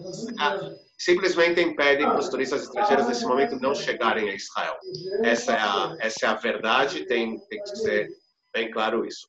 simplesmente 0.98 1.62
impedem 1.62 2.06
para 2.06 2.20
os 2.20 2.30
turistas 2.30 2.64
estrangeiros 2.64 3.08
nesse 3.08 3.26
momento 3.26 3.60
não 3.60 3.74
chegarem 3.74 4.30
a 4.30 4.36
Israel. 4.36 4.78
Essa 5.24 5.54
é 5.54 5.60
a, 5.60 5.96
essa 6.00 6.26
é 6.26 6.30
a 6.30 6.36
verdade. 6.36 7.06
Tem, 7.06 7.40
tem 7.48 7.64
que 7.64 7.76
ser 7.76 8.10
bem 8.54 8.70
claro 8.70 9.06
isso. 9.06 9.28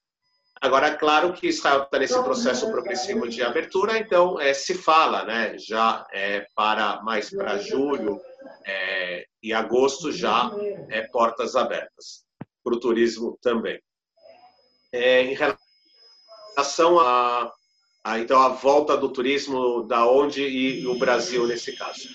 Agora, 0.61 0.95
claro 0.97 1.33
que 1.33 1.49
Israel 1.49 1.83
está 1.83 1.99
nesse 1.99 2.23
processo 2.23 2.71
progressivo 2.71 3.29
de 3.29 3.43
abertura, 3.43 3.99
então 3.99 4.41
é, 4.41 4.55
se 4.55 4.75
fala, 4.75 5.25
né, 5.25 5.59
já 5.59 6.07
é, 6.13 6.47
para 6.55 7.03
mais 7.03 7.29
para 7.29 7.59
julho 7.59 8.19
é, 8.65 9.27
e 9.43 9.53
agosto 9.53 10.11
já 10.11 10.51
é 10.89 11.03
portas 11.09 11.55
abertas 11.55 12.24
para 12.65 12.75
o 12.75 12.81
turismo 12.81 13.39
também. 13.43 13.79
É, 14.91 15.23
em 15.23 15.37
relação 16.57 16.99
a, 16.99 17.53
a, 18.03 18.19
então 18.19 18.41
a 18.41 18.49
volta 18.49 18.97
do 18.97 19.13
turismo 19.13 19.83
da 19.83 20.09
onde 20.09 20.43
e 20.43 20.87
o 20.87 20.99
Brasil 20.99 21.47
nesse 21.47 21.77
caso. 21.77 22.09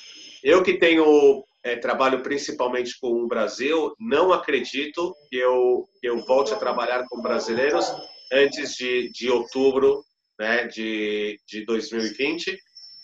Eu 0.44 0.64
que 0.64 0.78
tenho 0.78 1.44
é, 1.64 1.76
trabalho 1.76 2.24
principalmente 2.24 2.98
com 3.00 3.24
o 3.24 3.28
Brasil, 3.28 3.94
não 4.00 4.34
acredito 4.34 5.16
que 5.30 5.38
eu 5.38 5.88
eu 6.02 6.26
volte 6.26 6.54
a 6.54 6.58
trabalhar 6.58 7.06
com 7.08 7.22
brasileiros 7.22 7.86
antes 8.32 8.76
de, 8.76 9.12
de 9.12 9.30
outubro 9.30 10.04
né, 10.40 10.66
de, 10.68 11.38
de 11.46 11.66
2020 11.66 12.58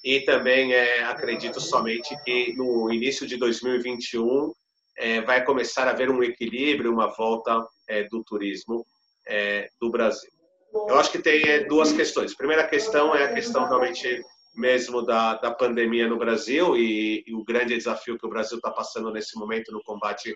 e 0.04 0.22
também 0.22 0.74
é, 0.74 1.04
acredito 1.04 1.60
somente 1.60 2.16
que 2.24 2.54
no 2.54 2.92
início 2.94 3.28
de 3.28 3.38
2021 3.38 4.54
é, 4.98 5.22
vai 5.22 5.44
começar 5.44 5.88
a 5.88 5.92
haver 5.92 6.10
um 6.10 6.24
equilíbrio, 6.24 6.92
uma 6.92 7.08
volta 7.08 7.66
é, 7.88 8.04
do 8.04 8.24
turismo 8.24 8.86
é, 9.28 9.68
do 9.80 9.90
Brasil. 9.90 10.30
Eu 10.74 11.00
acho 11.00 11.12
que 11.12 11.20
tem 11.20 11.42
é, 11.44 11.64
duas 11.66 11.92
questões. 11.92 12.34
A 12.34 12.38
primeira 12.38 12.68
questão 12.68 13.16
é 13.16 13.24
a 13.24 13.34
questão 13.34 13.68
realmente 13.68 14.22
mesmo 14.56 15.02
da, 15.02 15.36
da 15.36 15.52
pandemia 15.52 16.08
no 16.08 16.18
Brasil 16.18 16.78
e, 16.78 17.24
e 17.28 17.34
o 17.34 17.44
grande 17.44 17.76
desafio 17.76 18.18
que 18.18 18.26
o 18.26 18.30
Brasil 18.30 18.58
está 18.58 18.72
passando 18.72 19.12
nesse 19.12 19.38
momento 19.38 19.72
no 19.72 19.84
combate 19.84 20.34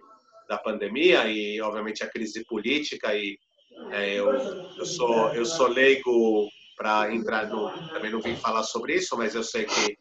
da 0.47 0.57
pandemia 0.57 1.27
e, 1.27 1.61
obviamente, 1.61 2.03
a 2.03 2.09
crise 2.09 2.43
política. 2.45 3.13
E 3.15 3.37
é, 3.91 4.15
eu, 4.15 4.29
eu, 4.29 4.85
sou, 4.85 5.33
eu 5.33 5.45
sou 5.45 5.67
leigo 5.67 6.49
para 6.75 7.13
entrar 7.13 7.47
no. 7.47 7.69
Também 7.89 8.11
não 8.11 8.21
vim 8.21 8.35
falar 8.35 8.63
sobre 8.63 8.95
isso, 8.95 9.15
mas 9.17 9.35
eu 9.35 9.43
sei 9.43 9.65
que, 9.65 9.97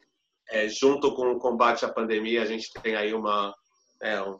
é, 0.50 0.68
junto 0.68 1.14
com 1.14 1.30
o 1.32 1.38
combate 1.38 1.84
à 1.84 1.88
pandemia, 1.88 2.42
a 2.42 2.46
gente 2.46 2.72
tem 2.82 2.96
aí 2.96 3.12
uma, 3.12 3.54
é, 4.02 4.22
um, 4.22 4.38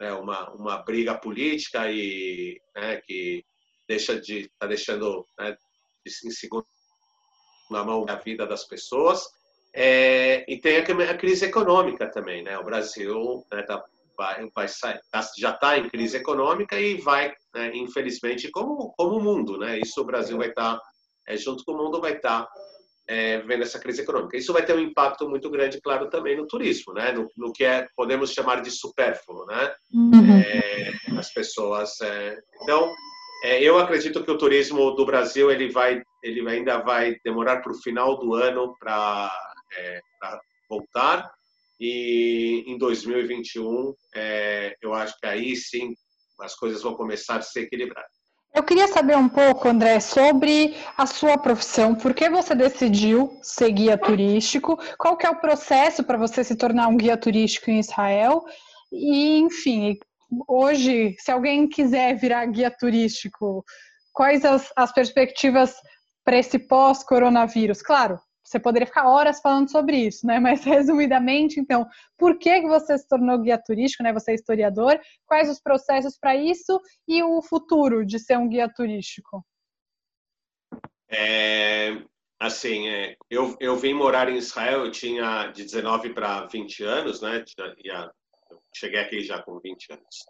é 0.00 0.12
uma, 0.12 0.50
uma 0.50 0.78
briga 0.78 1.16
política 1.16 1.90
e 1.90 2.60
né, 2.74 3.00
que 3.00 3.44
deixa 3.88 4.20
de 4.20 4.40
está 4.40 4.66
deixando 4.66 5.24
né, 5.38 5.56
em 6.06 6.30
segundo 6.30 6.66
na 7.70 7.84
mão 7.84 8.04
da 8.04 8.16
vida 8.16 8.46
das 8.46 8.64
pessoas. 8.64 9.24
É, 9.74 10.44
e 10.52 10.60
tem 10.60 10.78
a, 10.78 11.10
a, 11.10 11.16
crise 11.16 11.46
econômica 11.46 12.10
também 12.10 12.42
né? 12.42 12.58
O 12.58 12.64
Brasil 12.64 13.42
né, 13.50 13.62
tá, 13.62 13.82
vai, 14.16 14.46
vai 14.54 14.66
tá, 15.10 15.30
já 15.38 15.50
está 15.50 15.78
em 15.78 15.88
crise 15.88 16.18
econômica 16.18 16.78
e 16.78 17.00
vai 17.00 17.32
né, 17.54 17.70
infelizmente 17.74 18.50
como 18.50 18.92
como 18.94 19.16
o 19.16 19.22
mundo 19.22 19.56
né? 19.56 19.78
Isso 19.78 20.02
o 20.02 20.04
Brasil 20.04 20.36
vai 20.36 20.50
estar 20.50 20.76
tá, 20.76 20.82
é, 21.26 21.36
junto 21.38 21.64
com 21.64 21.72
o 21.72 21.78
mundo 21.78 22.02
vai 22.02 22.16
estar 22.16 22.44
tá 22.44 22.52
é, 23.08 23.38
vendo 23.40 23.62
essa 23.62 23.78
crise 23.78 24.02
econômica. 24.02 24.36
Isso 24.36 24.52
vai 24.52 24.64
ter 24.64 24.74
um 24.74 24.80
impacto 24.80 25.28
muito 25.28 25.50
grande, 25.50 25.80
claro, 25.80 26.08
também 26.08 26.36
no 26.36 26.46
turismo, 26.46 26.92
né? 26.92 27.12
no, 27.12 27.28
no 27.36 27.52
que 27.52 27.64
é, 27.64 27.86
podemos 27.96 28.32
chamar 28.32 28.62
de 28.62 28.70
supérfluo. 28.70 29.44
Né? 29.46 29.74
Uhum. 29.92 30.38
É, 30.38 31.18
as 31.18 31.32
pessoas. 31.32 32.00
É... 32.00 32.38
Então, 32.62 32.92
é, 33.44 33.62
eu 33.62 33.78
acredito 33.78 34.22
que 34.24 34.30
o 34.30 34.38
turismo 34.38 34.92
do 34.92 35.04
Brasil 35.04 35.50
ele 35.50 35.70
vai, 35.70 36.00
ele 36.22 36.48
ainda 36.48 36.78
vai 36.78 37.16
demorar 37.24 37.60
para 37.60 37.72
o 37.72 37.82
final 37.82 38.18
do 38.18 38.34
ano 38.34 38.74
para 38.78 39.30
é, 39.76 40.00
voltar. 40.68 41.30
E 41.80 42.64
em 42.66 42.78
2021, 42.78 43.92
é, 44.14 44.76
eu 44.80 44.94
acho 44.94 45.18
que 45.18 45.26
aí 45.26 45.56
sim 45.56 45.92
as 46.40 46.54
coisas 46.54 46.82
vão 46.82 46.94
começar 46.94 47.36
a 47.36 47.42
se 47.42 47.60
equilibrar. 47.60 48.04
Eu 48.54 48.62
queria 48.62 48.86
saber 48.86 49.16
um 49.16 49.30
pouco, 49.30 49.66
André, 49.66 49.98
sobre 49.98 50.76
a 50.96 51.06
sua 51.06 51.38
profissão. 51.38 51.94
Por 51.94 52.12
que 52.12 52.28
você 52.28 52.54
decidiu 52.54 53.38
ser 53.42 53.72
guia 53.72 53.96
turístico? 53.96 54.78
Qual 54.98 55.16
que 55.16 55.24
é 55.24 55.30
o 55.30 55.40
processo 55.40 56.04
para 56.04 56.18
você 56.18 56.44
se 56.44 56.54
tornar 56.54 56.88
um 56.88 56.96
guia 56.96 57.16
turístico 57.16 57.70
em 57.70 57.80
Israel? 57.80 58.44
E, 58.92 59.38
enfim, 59.38 59.96
hoje, 60.46 61.16
se 61.18 61.30
alguém 61.30 61.66
quiser 61.66 62.14
virar 62.16 62.44
guia 62.44 62.70
turístico, 62.70 63.64
quais 64.12 64.44
as, 64.44 64.70
as 64.76 64.92
perspectivas 64.92 65.74
para 66.22 66.36
esse 66.36 66.58
pós-coronavírus? 66.58 67.80
Claro, 67.80 68.20
você 68.44 68.58
poderia 68.58 68.86
ficar 68.86 69.08
horas 69.08 69.40
falando 69.40 69.70
sobre 69.70 69.96
isso, 69.96 70.26
né? 70.26 70.38
Mas 70.40 70.64
resumidamente, 70.64 71.60
então, 71.60 71.86
por 72.18 72.38
que 72.38 72.60
você 72.62 72.98
se 72.98 73.06
tornou 73.06 73.38
guia 73.38 73.58
turístico, 73.58 74.02
né? 74.02 74.12
Você 74.12 74.32
é 74.32 74.34
historiador, 74.34 74.98
quais 75.26 75.48
os 75.48 75.60
processos 75.60 76.18
para 76.18 76.36
isso 76.36 76.80
e 77.06 77.22
o 77.22 77.40
futuro 77.42 78.04
de 78.04 78.18
ser 78.18 78.38
um 78.38 78.48
guia 78.48 78.68
turístico? 78.68 79.44
É, 81.08 82.02
assim, 82.40 82.88
é, 82.88 83.16
eu, 83.30 83.56
eu 83.60 83.76
vim 83.76 83.92
morar 83.92 84.28
em 84.28 84.36
Israel, 84.36 84.84
eu 84.84 84.90
tinha 84.90 85.48
de 85.48 85.62
19 85.64 86.14
para 86.14 86.46
20 86.46 86.82
anos, 86.84 87.20
né? 87.20 87.44
Já, 87.56 87.74
já, 87.84 88.12
cheguei 88.74 89.00
aqui 89.00 89.22
já 89.22 89.42
com 89.42 89.60
20 89.60 89.92
anos. 89.92 90.26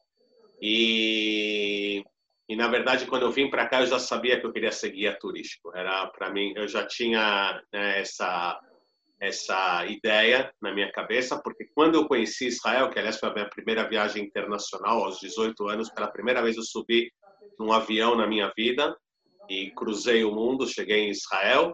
E 0.61 2.05
e 2.48 2.57
na 2.57 2.68
verdade, 2.68 3.07
quando 3.07 3.22
eu 3.22 3.31
vim 3.31 3.48
para 3.48 3.66
cá, 3.66 3.81
eu 3.81 3.87
já 3.87 3.98
sabia 3.98 4.38
que 4.38 4.46
eu 4.46 4.52
queria 4.52 4.72
ser 4.72 4.90
guia 4.90 5.16
turístico. 5.18 5.74
Era 5.74 6.07
para 6.09 6.31
mim, 6.31 6.52
eu 6.57 6.66
já 6.66 6.87
tinha 6.87 7.62
né, 7.72 8.00
essa 8.00 8.61
essa 9.20 9.87
ideia 9.87 10.52
na 10.61 10.74
minha 10.74 10.90
cabeça, 10.90 11.40
porque 11.40 11.64
quando 11.76 11.94
eu 11.94 12.09
conheci 12.09 12.48
Israel, 12.48 12.90
que 12.90 12.98
aliás 12.98 13.20
foi 13.20 13.28
a 13.28 13.33
minha 13.33 13.48
primeira 13.48 13.88
viagem 13.88 14.24
internacional 14.24 15.05
aos 15.05 15.20
18 15.20 15.68
anos, 15.68 15.90
pela 15.90 16.11
primeira 16.11 16.42
vez 16.42 16.57
eu 16.57 16.64
subi 16.64 17.09
num 17.57 17.72
avião 17.72 18.16
na 18.16 18.26
minha 18.26 18.52
vida 18.57 18.96
e 19.48 19.70
cruzei 19.70 20.24
o 20.24 20.35
mundo, 20.35 20.66
cheguei 20.66 21.02
em 21.02 21.11
Israel 21.11 21.72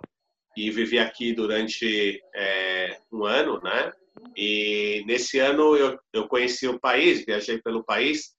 e 0.54 0.70
vivi 0.70 0.98
aqui 0.98 1.33
durante 1.33 2.22
é, 2.35 2.98
um 3.11 3.24
ano, 3.24 3.59
né? 3.62 3.92
E 4.37 5.02
nesse 5.07 5.38
ano 5.38 5.74
eu, 5.74 5.98
eu 6.12 6.28
conheci 6.28 6.68
o 6.68 6.78
país, 6.78 7.24
viajei 7.24 7.62
pelo 7.62 7.83
país 7.83 8.37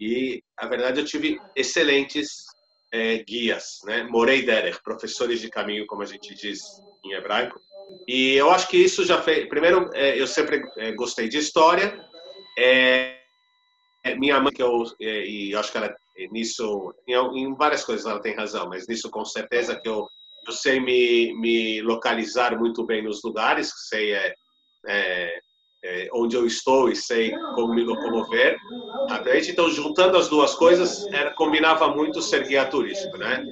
e, 0.00 0.42
a 0.56 0.66
verdade, 0.66 1.00
eu 1.00 1.04
tive 1.04 1.40
excelentes 1.56 2.44
é, 2.92 3.18
guias, 3.18 3.80
né? 3.84 4.04
Morei 4.04 4.42
derech, 4.42 4.82
professores 4.82 5.40
de 5.40 5.48
caminho, 5.48 5.86
como 5.86 6.02
a 6.02 6.06
gente 6.06 6.34
diz 6.34 6.60
em 7.04 7.12
hebraico. 7.12 7.58
E 8.06 8.34
eu 8.34 8.50
acho 8.50 8.68
que 8.68 8.76
isso 8.76 9.04
já 9.04 9.20
fez. 9.22 9.48
Primeiro, 9.48 9.90
é, 9.94 10.20
eu 10.20 10.26
sempre 10.26 10.62
é, 10.76 10.92
gostei 10.92 11.28
de 11.28 11.38
história. 11.38 12.04
É, 12.58 13.18
é 14.04 14.14
minha 14.14 14.40
mãe, 14.40 14.52
que 14.52 14.62
eu, 14.62 14.84
é, 15.00 15.26
e 15.26 15.52
eu 15.52 15.60
acho 15.60 15.70
que 15.72 15.78
ela 15.78 15.94
nisso, 16.30 16.94
em, 17.06 17.14
em, 17.14 17.54
várias 17.54 17.84
coisas 17.84 18.06
ela 18.06 18.20
tem 18.20 18.34
razão, 18.34 18.68
mas 18.68 18.86
nisso 18.86 19.10
com 19.10 19.24
certeza 19.24 19.78
que 19.80 19.88
eu, 19.88 20.06
eu 20.46 20.52
sei 20.52 20.78
me, 20.78 21.32
me 21.40 21.80
localizar 21.80 22.58
muito 22.58 22.84
bem 22.84 23.02
nos 23.02 23.22
lugares, 23.22 23.72
sei 23.88 24.12
é, 24.12 24.34
é, 25.84 26.08
onde 26.12 26.36
eu 26.36 26.46
estou 26.46 26.88
e 26.88 26.96
sei 26.96 27.32
como 27.54 27.74
me 27.74 27.82
locomover. 27.82 28.56
Então, 29.48 29.70
juntando 29.70 30.16
as 30.16 30.28
duas 30.28 30.54
coisas, 30.54 31.06
era, 31.12 31.34
combinava 31.34 31.88
muito 31.88 32.22
ser 32.22 32.46
guia 32.46 32.64
turístico, 32.64 33.16
né? 33.18 33.44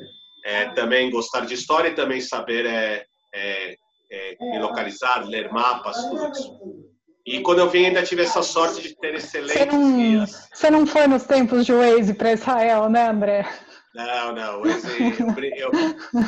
É, 0.44 0.66
também 0.70 1.10
gostar 1.10 1.44
de 1.44 1.54
história 1.54 1.88
e 1.88 1.94
também 1.94 2.20
saber 2.20 2.64
é, 2.64 3.04
é, 3.34 3.74
é, 4.10 4.36
me 4.40 4.58
localizar, 4.58 5.26
ler 5.26 5.52
mapas, 5.52 5.96
tudo 5.96 6.30
isso. 6.30 6.58
E 7.26 7.40
quando 7.40 7.58
eu 7.58 7.68
vim, 7.68 7.86
ainda 7.86 8.02
tive 8.02 8.22
essa 8.22 8.42
sorte 8.42 8.80
de 8.80 8.96
ter 8.96 9.14
excelentes 9.14 9.52
você 9.52 9.66
não, 9.66 9.96
guias. 9.96 10.48
Você 10.52 10.70
não 10.70 10.86
foi 10.86 11.06
nos 11.06 11.24
tempos 11.24 11.66
de 11.66 11.72
Waze 11.72 12.14
para 12.14 12.32
Israel, 12.32 12.88
né, 12.88 13.08
André? 13.08 13.46
Não, 13.94 14.32
não. 14.32 14.62
eu, 15.56 15.70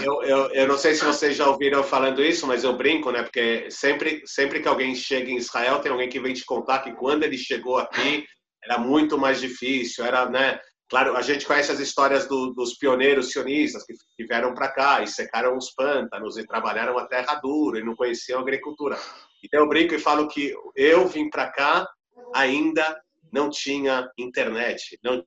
eu, 0.02 0.22
eu, 0.22 0.50
eu, 0.50 0.68
não 0.68 0.76
sei 0.76 0.94
se 0.94 1.04
vocês 1.04 1.36
já 1.36 1.48
ouviram 1.48 1.82
falando 1.84 2.22
isso, 2.22 2.46
mas 2.46 2.64
eu 2.64 2.76
brinco, 2.76 3.12
né? 3.12 3.22
Porque 3.22 3.70
sempre, 3.70 4.22
sempre 4.26 4.60
que 4.60 4.66
alguém 4.66 4.94
chega 4.94 5.30
em 5.30 5.36
Israel, 5.36 5.80
tem 5.80 5.92
alguém 5.92 6.08
que 6.08 6.18
vem 6.18 6.34
te 6.34 6.44
contar 6.44 6.80
que 6.80 6.92
quando 6.92 7.22
ele 7.22 7.38
chegou 7.38 7.78
aqui 7.78 8.26
era 8.64 8.78
muito 8.78 9.16
mais 9.16 9.40
difícil, 9.40 10.04
era, 10.04 10.28
né? 10.28 10.58
Claro, 10.88 11.16
a 11.16 11.22
gente 11.22 11.46
conhece 11.46 11.72
as 11.72 11.78
histórias 11.78 12.26
do, 12.26 12.52
dos 12.52 12.76
pioneiros 12.76 13.30
sionistas 13.30 13.84
que, 13.84 13.94
que 14.16 14.26
vieram 14.26 14.54
para 14.54 14.68
cá 14.68 15.02
e 15.02 15.06
secaram 15.06 15.56
os 15.56 15.70
pântanos 15.70 16.36
e 16.36 16.46
trabalharam 16.46 16.98
a 16.98 17.06
terra 17.06 17.36
dura 17.36 17.78
e 17.78 17.84
não 17.84 17.94
conheciam 17.94 18.40
a 18.40 18.42
agricultura. 18.42 18.98
Então 19.42 19.60
eu 19.60 19.68
brinco 19.68 19.94
e 19.94 19.98
falo 19.98 20.28
que 20.28 20.52
eu 20.76 21.06
vim 21.06 21.30
para 21.30 21.50
cá 21.50 21.88
ainda 22.34 23.00
não 23.32 23.48
tinha 23.48 24.10
internet, 24.18 24.98
não 25.02 25.24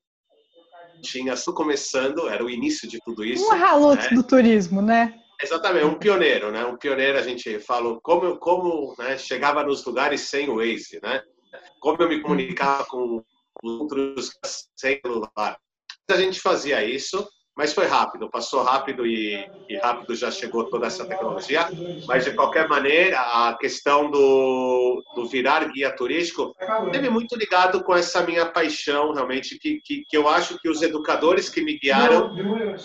tinha 1.05 1.35
só 1.35 1.53
começando, 1.53 2.27
era 2.27 2.43
o 2.43 2.49
início 2.49 2.87
de 2.87 2.99
tudo 3.05 3.23
isso. 3.23 3.45
Um 3.45 3.55
raloto 3.55 4.03
né? 4.03 4.09
do 4.09 4.23
turismo, 4.23 4.81
né? 4.81 5.13
Exatamente, 5.41 5.85
um 5.85 5.99
pioneiro, 5.99 6.51
né? 6.51 6.65
Um 6.65 6.77
pioneiro, 6.77 7.17
a 7.17 7.21
gente 7.21 7.59
falou 7.59 7.99
como 8.01 8.37
como 8.37 8.95
né, 8.97 9.17
chegava 9.17 9.63
nos 9.63 9.85
lugares 9.85 10.21
sem 10.21 10.49
o 10.49 10.55
Waze, 10.55 10.99
né? 11.03 11.21
Como 11.79 12.01
eu 12.01 12.09
me 12.09 12.21
comunicava 12.21 12.85
com 12.85 13.23
outros 13.63 14.31
sem 14.75 14.99
celular. 15.05 15.57
A 16.09 16.17
gente 16.17 16.39
fazia 16.39 16.83
isso, 16.83 17.27
mas 17.55 17.73
foi 17.73 17.85
rápido, 17.85 18.29
passou 18.29 18.63
rápido 18.63 19.07
e, 19.07 19.49
e, 19.69 19.77
rápido 19.77 20.13
já 20.13 20.29
chegou 20.29 20.65
toda 20.65 20.87
essa 20.87 21.05
tecnologia. 21.05 21.69
Mas 22.05 22.25
de 22.25 22.33
qualquer 22.33 22.67
maneira, 22.67 23.19
a 23.19 23.57
questão 23.57 24.11
do, 24.11 25.01
do 25.15 25.25
virar 25.25 25.71
guia 25.71 25.95
turístico 25.95 26.53
teve 26.91 27.09
muito 27.09 27.35
ligado 27.37 27.81
com 27.83 27.95
essa 27.95 28.21
minha 28.23 28.45
paixão, 28.45 29.13
realmente, 29.13 29.57
que, 29.57 29.79
que, 29.85 30.03
que 30.07 30.17
eu 30.17 30.27
acho 30.27 30.59
que 30.59 30.67
os 30.67 30.81
educadores 30.81 31.47
que 31.47 31.61
me 31.61 31.79
guiaram 31.79 32.33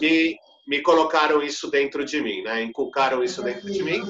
me, 0.01 0.37
me 0.69 0.81
colocaram 0.83 1.43
isso 1.43 1.69
dentro 1.69 2.05
de 2.05 2.21
mim, 2.21 2.43
né? 2.43 2.63
inculcaram 2.63 3.25
isso 3.25 3.43
dentro 3.43 3.69
de 3.69 3.83
mim. 3.83 4.01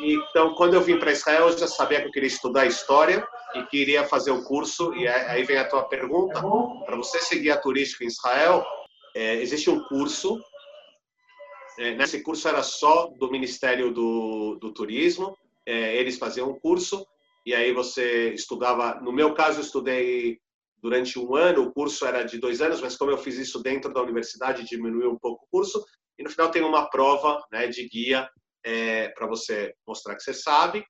Então, 0.00 0.54
quando 0.54 0.74
eu 0.74 0.80
vim 0.80 0.98
para 0.98 1.12
Israel, 1.12 1.48
eu 1.48 1.56
já 1.56 1.68
sabia 1.68 2.00
que 2.00 2.08
eu 2.08 2.12
queria 2.12 2.26
estudar 2.26 2.66
história 2.66 3.24
e 3.54 3.62
queria 3.66 4.02
fazer 4.04 4.32
o 4.32 4.42
curso. 4.42 4.92
E 4.94 5.06
aí 5.06 5.44
vem 5.44 5.56
a 5.56 5.68
tua 5.68 5.84
pergunta: 5.84 6.42
para 6.84 6.96
você 6.96 7.20
seguir 7.20 7.52
a 7.52 7.56
turística 7.56 8.02
em 8.02 8.08
Israel, 8.08 8.64
é, 9.14 9.34
existe 9.36 9.70
um 9.70 9.82
curso. 9.84 10.40
É, 11.78 11.90
esse 12.02 12.22
curso 12.22 12.48
era 12.48 12.62
só 12.62 13.06
do 13.18 13.30
Ministério 13.30 13.92
do, 13.92 14.56
do 14.60 14.72
Turismo. 14.72 15.36
É, 15.66 15.96
eles 15.96 16.18
faziam 16.18 16.50
um 16.50 16.58
curso 16.58 17.06
e 17.46 17.54
aí 17.54 17.72
você 17.72 18.32
estudava. 18.34 19.00
No 19.00 19.12
meu 19.12 19.34
caso, 19.34 19.58
eu 19.60 19.64
estudei 19.64 20.38
durante 20.78 21.18
um 21.18 21.34
ano. 21.34 21.62
O 21.62 21.72
curso 21.72 22.04
era 22.04 22.22
de 22.22 22.38
dois 22.38 22.60
anos, 22.60 22.80
mas 22.80 22.96
como 22.96 23.10
eu 23.10 23.18
fiz 23.18 23.36
isso 23.36 23.62
dentro 23.62 23.92
da 23.92 24.02
universidade, 24.02 24.64
diminuiu 24.64 25.10
um 25.10 25.18
pouco 25.18 25.44
o 25.44 25.48
curso. 25.50 25.84
E 26.18 26.22
no 26.22 26.30
final 26.30 26.50
tem 26.50 26.62
uma 26.62 26.88
prova 26.88 27.42
né, 27.50 27.66
de 27.66 27.88
guia 27.88 28.28
é, 28.64 29.08
para 29.08 29.26
você 29.26 29.74
mostrar 29.86 30.14
que 30.14 30.22
você 30.22 30.32
sabe 30.32 30.84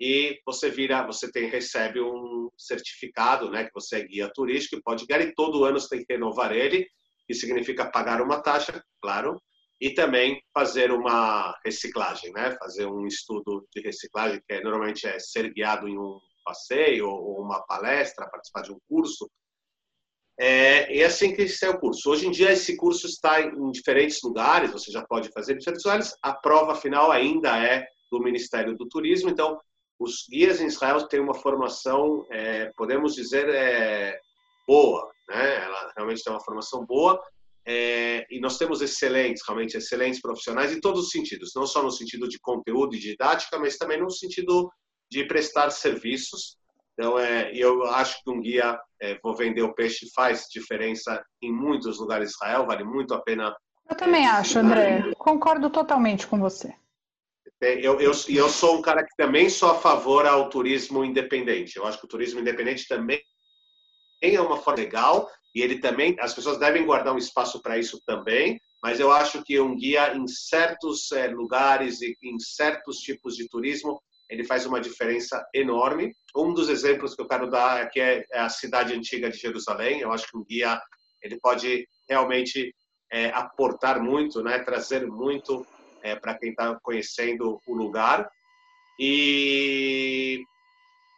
e 0.00 0.40
você 0.44 0.68
vira, 0.70 1.06
você 1.06 1.30
tem 1.30 1.48
recebe 1.48 2.00
um 2.00 2.50
certificado, 2.58 3.50
né, 3.50 3.64
que 3.64 3.72
você 3.72 3.96
é 3.96 4.04
guia 4.04 4.32
turístico 4.32 4.76
e 4.76 4.82
pode 4.82 5.06
guiar 5.06 5.20
e 5.20 5.34
todo 5.34 5.64
ano 5.64 5.78
você 5.78 5.88
tem 5.96 6.04
que 6.04 6.12
renovar 6.12 6.52
ele, 6.52 6.86
que 7.26 7.34
significa 7.34 7.90
pagar 7.90 8.20
uma 8.20 8.40
taxa, 8.40 8.82
claro, 9.00 9.40
e 9.80 9.90
também 9.90 10.40
fazer 10.52 10.90
uma 10.90 11.54
reciclagem, 11.64 12.32
né, 12.32 12.56
fazer 12.58 12.86
um 12.86 13.06
estudo 13.06 13.66
de 13.74 13.82
reciclagem 13.82 14.40
que 14.46 14.54
é, 14.54 14.62
normalmente 14.62 15.06
é 15.06 15.18
ser 15.18 15.52
guiado 15.52 15.88
em 15.88 15.98
um 15.98 16.18
passeio 16.44 17.08
ou 17.08 17.40
uma 17.40 17.62
palestra, 17.66 18.28
participar 18.28 18.62
de 18.62 18.72
um 18.72 18.78
curso. 18.88 19.28
É, 20.38 20.98
é 20.98 21.04
assim 21.04 21.34
que 21.34 21.42
esse 21.42 21.64
é 21.64 21.70
o 21.70 21.78
curso. 21.78 22.10
Hoje 22.10 22.26
em 22.26 22.30
dia 22.30 22.52
esse 22.52 22.76
curso 22.76 23.06
está 23.06 23.40
em 23.40 23.70
diferentes 23.70 24.20
lugares, 24.22 24.72
você 24.72 24.90
já 24.90 25.04
pode 25.04 25.30
fazer 25.30 25.54
em 25.54 25.58
diferentes 25.58 25.84
lugares. 25.84 26.16
A 26.22 26.34
prova 26.34 26.74
final 26.74 27.10
ainda 27.10 27.56
é 27.58 27.86
do 28.10 28.20
Ministério 28.20 28.76
do 28.76 28.86
Turismo, 28.88 29.30
então 29.30 29.58
os 29.98 30.26
guias 30.28 30.60
em 30.60 30.66
Israel 30.66 31.06
têm 31.08 31.20
uma 31.20 31.34
formação, 31.34 32.26
é, 32.30 32.70
podemos 32.76 33.14
dizer, 33.14 33.48
é, 33.48 34.18
boa, 34.66 35.10
né? 35.28 35.64
Ela 35.64 35.92
realmente 35.96 36.22
tem 36.22 36.32
uma 36.32 36.44
formação 36.44 36.84
boa 36.84 37.20
é, 37.66 38.26
e 38.30 38.38
nós 38.40 38.58
temos 38.58 38.82
excelentes, 38.82 39.42
realmente 39.46 39.76
excelentes 39.76 40.20
profissionais 40.20 40.72
em 40.72 40.80
todos 40.80 41.06
os 41.06 41.10
sentidos, 41.10 41.52
não 41.56 41.66
só 41.66 41.82
no 41.82 41.90
sentido 41.90 42.28
de 42.28 42.38
conteúdo 42.38 42.94
e 42.94 42.98
didática, 42.98 43.58
mas 43.58 43.78
também 43.78 44.00
no 44.00 44.10
sentido 44.10 44.70
de 45.10 45.24
prestar 45.24 45.70
serviços. 45.70 46.56
Então, 46.92 47.18
é, 47.18 47.50
eu 47.54 47.84
acho 47.86 48.22
que 48.22 48.30
um 48.30 48.40
guia, 48.40 48.78
é, 49.00 49.18
vou 49.22 49.34
vender 49.34 49.62
o 49.62 49.74
peixe, 49.74 50.06
faz 50.14 50.46
diferença 50.52 51.24
em 51.42 51.52
muitos 51.52 51.98
lugares 51.98 52.28
de 52.28 52.34
Israel, 52.34 52.66
vale 52.66 52.84
muito 52.84 53.14
a 53.14 53.22
pena. 53.22 53.54
Eu 53.88 53.96
também 53.96 54.26
é, 54.26 54.30
acho, 54.30 54.58
André. 54.58 55.12
Concordo 55.16 55.70
totalmente 55.70 56.26
com 56.26 56.38
você. 56.38 56.74
É, 57.62 57.74
eu, 57.78 57.98
eu, 57.98 58.12
eu 58.28 58.48
sou 58.50 58.76
um 58.76 58.82
cara 58.82 59.02
que 59.02 59.16
também 59.16 59.48
sou 59.48 59.70
a 59.70 59.74
favor 59.74 60.26
ao 60.26 60.50
turismo 60.50 61.02
independente. 61.02 61.76
Eu 61.76 61.86
acho 61.86 61.98
que 61.98 62.04
o 62.04 62.08
turismo 62.08 62.40
independente 62.40 62.86
também 62.86 63.20
é 64.22 64.40
uma 64.40 64.56
forma 64.56 64.80
legal 64.80 65.30
e 65.54 65.62
ele 65.62 65.78
também, 65.78 66.16
as 66.18 66.34
pessoas 66.34 66.58
devem 66.58 66.84
guardar 66.84 67.14
um 67.14 67.18
espaço 67.18 67.62
para 67.62 67.78
isso 67.78 68.00
também, 68.04 68.60
mas 68.82 68.98
eu 68.98 69.12
acho 69.12 69.42
que 69.44 69.60
um 69.60 69.76
guia 69.76 70.14
em 70.14 70.26
certos 70.26 71.10
é, 71.12 71.28
lugares 71.28 72.02
e 72.02 72.16
em 72.22 72.38
certos 72.40 72.98
tipos 72.98 73.36
de 73.36 73.48
turismo, 73.48 74.00
ele 74.28 74.44
faz 74.44 74.66
uma 74.66 74.80
diferença 74.80 75.46
enorme. 75.54 76.12
Um 76.34 76.52
dos 76.52 76.68
exemplos 76.68 77.14
que 77.14 77.22
eu 77.22 77.28
quero 77.28 77.48
dar 77.48 77.82
aqui 77.82 78.00
é, 78.00 78.24
é 78.32 78.40
a 78.40 78.48
cidade 78.48 78.92
antiga 78.92 79.30
de 79.30 79.38
Jerusalém. 79.38 80.00
Eu 80.00 80.12
acho 80.12 80.26
que 80.28 80.36
um 80.36 80.44
guia 80.44 80.80
ele 81.22 81.38
pode 81.40 81.86
realmente 82.08 82.74
é, 83.10 83.30
aportar 83.30 84.02
muito, 84.02 84.42
né, 84.42 84.58
trazer 84.58 85.06
muito 85.06 85.64
é, 86.02 86.16
para 86.16 86.36
quem 86.36 86.50
está 86.50 86.78
conhecendo 86.82 87.60
o 87.66 87.74
lugar. 87.74 88.28
E 88.98 90.42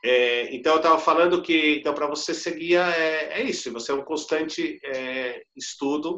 é, 0.09 0.55
então 0.55 0.75
eu 0.75 0.77
estava 0.79 0.99
falando 0.99 1.43
que 1.43 1.77
então 1.79 1.95
para 1.95 2.07
você 2.07 2.33
seguir 2.33 2.77
é, 2.77 3.41
é, 3.41 3.43
isso, 3.43 3.73
você 3.73 3.93
é 3.93 3.95
um 3.95 4.05
constante 4.05 4.79
é, 4.85 5.43
estudo 5.57 6.17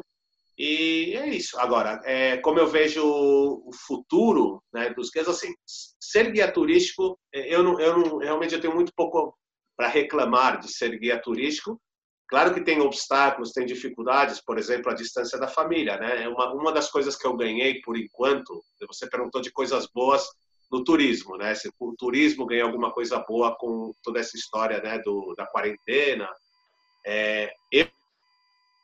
e 0.57 1.15
é 1.15 1.29
isso. 1.29 1.57
Agora, 1.57 2.01
é, 2.03 2.37
como 2.37 2.59
eu 2.59 2.67
vejo 2.67 3.01
o 3.03 3.71
futuro 3.87 4.61
né, 4.73 4.89
dos 4.89 5.09
guias, 5.09 5.27
assim, 5.27 5.53
ser 5.65 6.31
guia 6.31 6.51
turístico, 6.51 7.17
é, 7.33 7.53
eu 7.53 7.63
não, 7.63 7.79
eu 7.79 7.97
não 7.97 8.17
realmente 8.17 8.53
eu 8.53 8.61
tenho 8.61 8.75
muito 8.75 8.91
pouco 8.95 9.33
para 9.77 9.87
reclamar 9.87 10.59
de 10.59 10.71
ser 10.71 10.99
guia 10.99 11.19
turístico, 11.21 11.79
Claro 12.29 12.53
que 12.53 12.61
tem 12.61 12.79
obstáculos, 12.79 13.51
tem 13.51 13.65
dificuldades, 13.65 14.39
por 14.39 14.59
exemplo, 14.59 14.91
a 14.91 14.93
distância 14.93 15.39
da 15.39 15.47
família, 15.47 15.97
né? 15.97 16.25
É 16.25 16.29
uma, 16.29 16.53
uma 16.53 16.71
das 16.71 16.91
coisas 16.91 17.15
que 17.15 17.25
eu 17.25 17.35
ganhei 17.35 17.81
por 17.81 17.97
enquanto, 17.97 18.63
você 18.87 19.09
perguntou 19.09 19.41
de 19.41 19.51
coisas 19.51 19.87
boas 19.87 20.29
no 20.71 20.83
turismo, 20.83 21.37
né? 21.37 21.55
Se 21.55 21.69
o 21.79 21.95
turismo 21.97 22.45
ganha 22.45 22.63
alguma 22.63 22.91
coisa 22.91 23.19
boa 23.19 23.55
com 23.57 23.91
toda 24.03 24.19
essa 24.19 24.37
história, 24.37 24.81
né, 24.81 24.99
do, 24.99 25.33
da 25.35 25.45
quarentena. 25.47 26.29
É, 27.05 27.51
eu, 27.71 27.87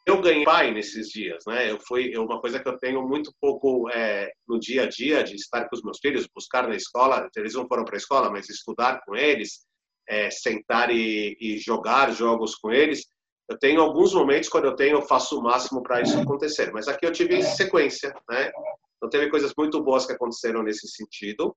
eu 0.05 0.21
ganhei 0.21 0.43
pai 0.43 0.71
nesses 0.71 1.09
dias, 1.09 1.43
né? 1.47 1.69
Eu 1.69 1.79
fui 1.79 2.13
é 2.13 2.19
uma 2.19 2.39
coisa 2.39 2.59
que 2.59 2.67
eu 2.67 2.77
tenho 2.77 3.07
muito 3.07 3.31
pouco 3.39 3.89
é, 3.89 4.31
no 4.47 4.59
dia 4.59 4.83
a 4.83 4.87
dia 4.87 5.23
de 5.23 5.35
estar 5.35 5.67
com 5.67 5.75
os 5.75 5.83
meus 5.83 5.99
filhos, 5.99 6.27
buscar 6.33 6.67
na 6.67 6.75
escola. 6.75 7.27
Eles 7.35 7.53
não 7.53 7.67
foram 7.67 7.85
para 7.85 7.95
a 7.95 7.97
escola, 7.97 8.29
mas 8.29 8.49
estudar 8.49 9.01
com 9.05 9.15
eles, 9.15 9.65
é, 10.07 10.29
sentar 10.29 10.89
e, 10.89 11.37
e 11.39 11.57
jogar 11.57 12.11
jogos 12.11 12.55
com 12.55 12.71
eles. 12.71 13.05
Eu 13.47 13.59
tenho 13.59 13.79
alguns 13.79 14.13
momentos 14.13 14.49
quando 14.49 14.65
eu 14.65 14.75
tenho, 14.75 14.97
eu 14.97 15.01
faço 15.03 15.39
o 15.39 15.43
máximo 15.43 15.83
para 15.83 16.01
isso 16.01 16.17
acontecer. 16.19 16.71
Mas 16.71 16.87
aqui 16.87 17.05
eu 17.05 17.11
tive 17.11 17.43
sequência, 17.43 18.15
né? 18.29 18.51
Então 18.97 19.09
teve 19.09 19.29
coisas 19.29 19.53
muito 19.55 19.83
boas 19.83 20.05
que 20.05 20.13
aconteceram 20.13 20.63
nesse 20.63 20.87
sentido. 20.87 21.55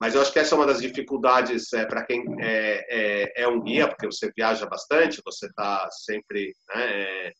Mas 0.00 0.14
eu 0.14 0.20
acho 0.20 0.32
que 0.32 0.38
essa 0.38 0.54
é 0.54 0.58
uma 0.58 0.66
das 0.66 0.80
dificuldades 0.80 1.72
é, 1.72 1.86
para 1.86 2.04
quem 2.04 2.24
é, 2.40 2.86
é, 2.88 3.42
é, 3.42 3.48
um 3.48 3.60
guia, 3.60 3.88
porque 3.88 4.06
você 4.06 4.30
viaja 4.36 4.66
bastante, 4.66 5.22
você 5.24 5.46
está 5.46 5.88
sempre 5.90 6.54
né, 6.74 7.02
é, 7.02 7.32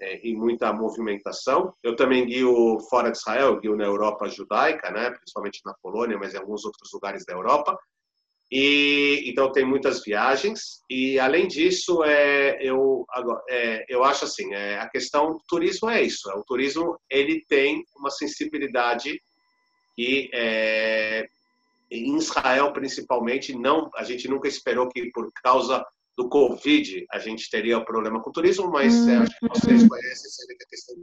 é, 0.00 0.16
em 0.16 0.36
muita 0.36 0.72
movimentação. 0.72 1.72
Eu 1.82 1.94
também 1.94 2.26
guio 2.26 2.78
fora 2.90 3.10
de 3.10 3.18
Israel, 3.18 3.60
guio 3.60 3.76
na 3.76 3.84
Europa 3.84 4.28
judaica, 4.28 4.90
né, 4.90 5.10
principalmente 5.10 5.60
na 5.64 5.74
Polônia, 5.80 6.18
mas 6.18 6.34
em 6.34 6.38
alguns 6.38 6.64
outros 6.64 6.90
lugares 6.92 7.24
da 7.24 7.34
Europa. 7.34 7.78
E 8.54 9.24
então 9.30 9.50
tem 9.50 9.64
muitas 9.64 10.02
viagens 10.02 10.82
e 10.90 11.18
além 11.18 11.48
disso 11.48 12.04
é 12.04 12.58
eu 12.60 13.06
é, 13.48 13.82
eu 13.88 14.04
acho 14.04 14.26
assim 14.26 14.52
é, 14.52 14.78
a 14.78 14.86
questão 14.90 15.32
do 15.32 15.42
turismo 15.48 15.88
é 15.88 16.02
isso 16.02 16.30
é, 16.30 16.34
o 16.34 16.44
turismo 16.44 16.98
ele 17.08 17.42
tem 17.48 17.82
uma 17.96 18.10
sensibilidade 18.10 19.18
que 19.96 20.28
é, 20.34 21.26
em 21.98 22.16
Israel 22.16 22.72
principalmente 22.72 23.54
não 23.54 23.90
a 23.94 24.04
gente 24.04 24.28
nunca 24.28 24.48
esperou 24.48 24.88
que 24.88 25.10
por 25.10 25.30
causa 25.42 25.84
do 26.16 26.28
Covid 26.28 27.06
a 27.10 27.18
gente 27.18 27.48
teria 27.50 27.78
o 27.78 27.84
problema 27.84 28.22
com 28.22 28.30
o 28.30 28.32
turismo 28.32 28.70
mas 28.70 29.06
é, 29.06 29.16
acho 29.16 29.38
que 29.38 29.48
vocês 29.48 29.88
conhecem 29.88 30.46
a 30.60 30.68
questão 30.68 30.96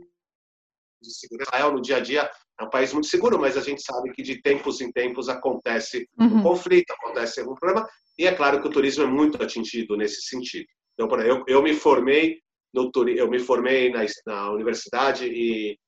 de 1.02 1.13
segurança. 1.13 1.49
Israel, 1.49 1.71
no 1.71 1.82
dia 1.82 1.97
a 1.97 1.99
dia, 1.99 2.30
é 2.60 2.63
um 2.63 2.69
país 2.69 2.93
muito 2.93 3.08
seguro, 3.08 3.39
mas 3.39 3.58
a 3.58 3.62
gente 3.62 3.82
sabe 3.82 4.12
que 4.12 4.21
de 4.21 4.41
tempos 4.41 4.82
em 4.82 4.91
tempos 4.91 5.30
acontece 5.30 6.08
uhum. 6.19 6.39
um 6.39 6.43
conflito, 6.43 6.91
acontece 6.91 7.39
algum 7.39 7.56
problema, 7.56 7.88
e 8.17 8.28
é 8.28 8.36
claro 8.36 8.62
que 8.62 8.67
o 8.67 8.71
turismo 8.71 9.04
é 9.04 9.08
muito 9.08 9.41
atingido 9.41 9.95
nesse 9.95 10.21
sentido. 10.23 10.67
Então, 10.93 11.10
eu, 11.21 11.43
eu 11.47 11.63
me 11.63 11.73
formei 11.73 12.41
no 12.73 12.91
eu 13.08 13.30
me 13.30 13.39
formei 13.39 13.89
na, 13.91 14.06
na 14.28 14.52
universidade 14.52 15.25
e, 15.25 15.80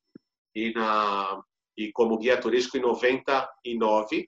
e, 0.56 0.74
na, 0.74 1.40
e 1.78 1.92
como 1.92 2.18
guia 2.18 2.40
turístico 2.40 2.78
em 2.78 2.82
99 2.82 4.28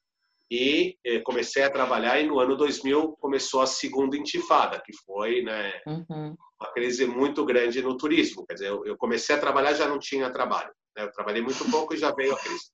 e 0.54 1.00
eh, 1.04 1.20
comecei 1.22 1.64
a 1.64 1.70
trabalhar 1.70 2.22
e 2.22 2.28
no 2.28 2.40
ano 2.40 2.56
2000 2.56 3.14
começou 3.14 3.62
a 3.62 3.66
segunda 3.66 4.16
intifada, 4.16 4.80
que 4.86 4.96
foi 5.04 5.42
né, 5.42 5.82
uhum. 5.88 6.36
uma 6.62 6.72
crise 6.74 7.08
muito 7.08 7.44
grande 7.44 7.82
no 7.82 7.98
turismo. 7.98 8.46
Quer 8.46 8.54
dizer, 8.54 8.68
eu, 8.68 8.86
eu 8.86 8.96
comecei 8.96 9.36
a 9.36 9.40
trabalhar 9.40 9.74
já 9.74 9.88
não 9.88 9.98
tinha 9.98 10.32
trabalho. 10.32 10.72
Né? 10.96 11.06
Eu 11.06 11.12
trabalhei 11.12 11.42
muito 11.42 11.68
pouco 11.72 11.96
e 11.96 11.98
já 11.98 12.14
veio 12.14 12.36
a 12.36 12.40
crise. 12.40 12.66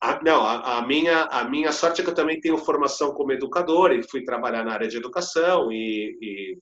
A, 0.00 0.22
não, 0.22 0.46
a, 0.46 0.78
a, 0.78 0.86
minha, 0.86 1.24
a 1.24 1.42
minha 1.42 1.72
sorte 1.72 2.00
é 2.00 2.04
que 2.04 2.10
eu 2.10 2.14
também 2.14 2.40
tenho 2.40 2.58
formação 2.58 3.12
como 3.12 3.32
educador 3.32 3.90
e 3.90 4.08
fui 4.08 4.22
trabalhar 4.22 4.64
na 4.64 4.74
área 4.74 4.86
de 4.86 4.96
educação 4.96 5.72
e, 5.72 6.16
e 6.22 6.58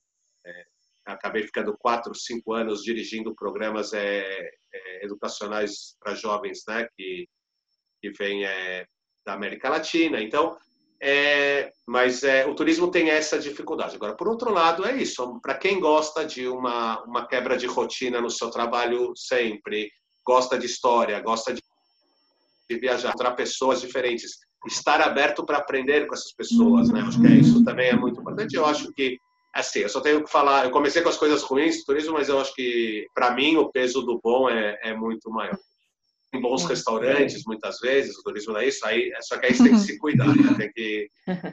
é, 0.47 0.63
acabei 1.05 1.43
ficando 1.43 1.77
quatro, 1.77 2.15
cinco 2.15 2.53
anos 2.53 2.81
dirigindo 2.81 3.35
programas 3.35 3.93
é, 3.93 4.49
é, 4.73 5.05
educacionais 5.05 5.95
para 5.99 6.15
jovens, 6.15 6.63
né, 6.67 6.87
que, 6.97 7.27
que 8.01 8.11
vêm 8.17 8.45
é, 8.45 8.87
da 9.25 9.33
América 9.33 9.69
Latina. 9.69 10.21
Então, 10.21 10.57
é, 11.01 11.71
mas 11.85 12.23
é, 12.23 12.45
o 12.45 12.55
turismo 12.55 12.89
tem 12.89 13.09
essa 13.09 13.37
dificuldade. 13.37 13.95
Agora, 13.95 14.15
por 14.15 14.27
outro 14.27 14.51
lado, 14.51 14.85
é 14.85 14.95
isso. 14.95 15.39
Para 15.41 15.55
quem 15.55 15.79
gosta 15.79 16.25
de 16.25 16.47
uma, 16.47 17.03
uma 17.03 17.27
quebra 17.27 17.57
de 17.57 17.67
rotina 17.67 18.21
no 18.21 18.29
seu 18.29 18.49
trabalho 18.49 19.11
sempre, 19.15 19.91
gosta 20.25 20.57
de 20.57 20.65
história, 20.65 21.19
gosta 21.19 21.53
de, 21.53 21.61
de 22.69 22.79
viajar, 22.79 23.13
para 23.17 23.31
pessoas 23.31 23.81
diferentes, 23.81 24.39
estar 24.65 25.01
aberto 25.01 25.45
para 25.45 25.57
aprender 25.57 26.07
com 26.07 26.13
essas 26.13 26.31
pessoas, 26.31 26.89
né? 26.89 27.01
Acho 27.01 27.19
que 27.19 27.27
é, 27.27 27.31
isso 27.31 27.63
também 27.65 27.89
é 27.89 27.95
muito 27.95 28.21
importante. 28.21 28.55
Eu 28.55 28.65
acho 28.65 28.89
que, 28.93 29.17
assim, 29.53 29.79
eu 29.79 29.89
só 29.89 29.99
tenho 29.99 30.23
que 30.23 30.31
falar. 30.31 30.63
Eu 30.63 30.71
comecei 30.71 31.01
com 31.01 31.09
as 31.09 31.17
coisas 31.17 31.43
ruins 31.43 31.79
do 31.79 31.85
turismo, 31.85 32.13
mas 32.13 32.29
eu 32.29 32.39
acho 32.39 32.53
que, 32.55 33.05
para 33.13 33.31
mim, 33.31 33.57
o 33.57 33.69
peso 33.69 34.01
do 34.03 34.21
bom 34.23 34.49
é, 34.49 34.79
é 34.81 34.95
muito 34.95 35.29
maior 35.29 35.57
em 36.33 36.41
bons 36.41 36.65
restaurantes, 36.65 37.43
muitas 37.45 37.79
vezes, 37.79 38.17
o 38.17 38.23
turismo 38.23 38.57
é 38.57 38.67
isso, 38.67 38.85
aí, 38.85 39.11
só 39.21 39.37
que 39.37 39.45
aí 39.45 39.53
você 39.53 39.63
tem 39.63 39.73
que 39.73 39.79
se 39.79 39.97
cuidar, 39.99 40.35
né? 40.35 40.55
tem, 40.57 40.71
que, 40.71 41.09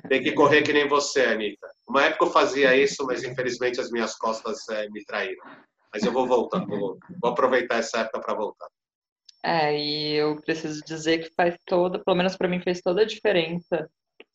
tem 0.09 0.23
que 0.23 0.33
correr 0.33 0.63
que 0.63 0.73
nem 0.73 0.89
você, 0.89 1.23
Anitta. 1.23 1.69
Uma 1.89 2.05
época 2.05 2.25
eu 2.25 2.31
fazia 2.31 2.75
isso, 2.77 3.05
mas 3.07 3.23
infelizmente 3.23 3.81
as 3.81 3.91
minhas 3.91 4.17
costas 4.17 4.69
é, 4.71 4.89
me 4.89 5.05
traíram. 5.05 5.45
Mas 5.93 6.05
eu 6.05 6.13
vou 6.13 6.27
voltar, 6.27 6.65
vou, 6.65 6.99
vou 7.21 7.31
aproveitar 7.31 7.79
essa 7.79 8.01
época 8.01 8.21
para 8.21 8.35
voltar. 8.35 8.69
É, 9.43 9.77
e 9.77 10.15
eu 10.15 10.37
preciso 10.41 10.83
dizer 10.85 11.19
que 11.19 11.35
faz 11.35 11.57
toda, 11.67 11.99
pelo 11.99 12.17
menos 12.17 12.37
para 12.37 12.49
mim, 12.49 12.61
fez 12.61 12.81
toda 12.81 13.03
a 13.03 13.07
diferença 13.07 13.89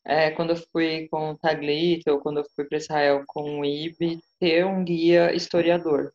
é, 0.05 0.31
quando 0.31 0.51
eu 0.51 0.57
fui 0.71 1.07
com 1.09 1.31
o 1.31 1.37
Taglit 1.37 2.07
ou 2.09 2.19
quando 2.19 2.37
eu 2.37 2.45
fui 2.55 2.65
para 2.65 2.77
Israel 2.77 3.23
com 3.27 3.59
o 3.59 3.65
IB, 3.65 4.19
ter 4.39 4.65
um 4.65 4.83
guia 4.83 5.33
historiador. 5.33 6.13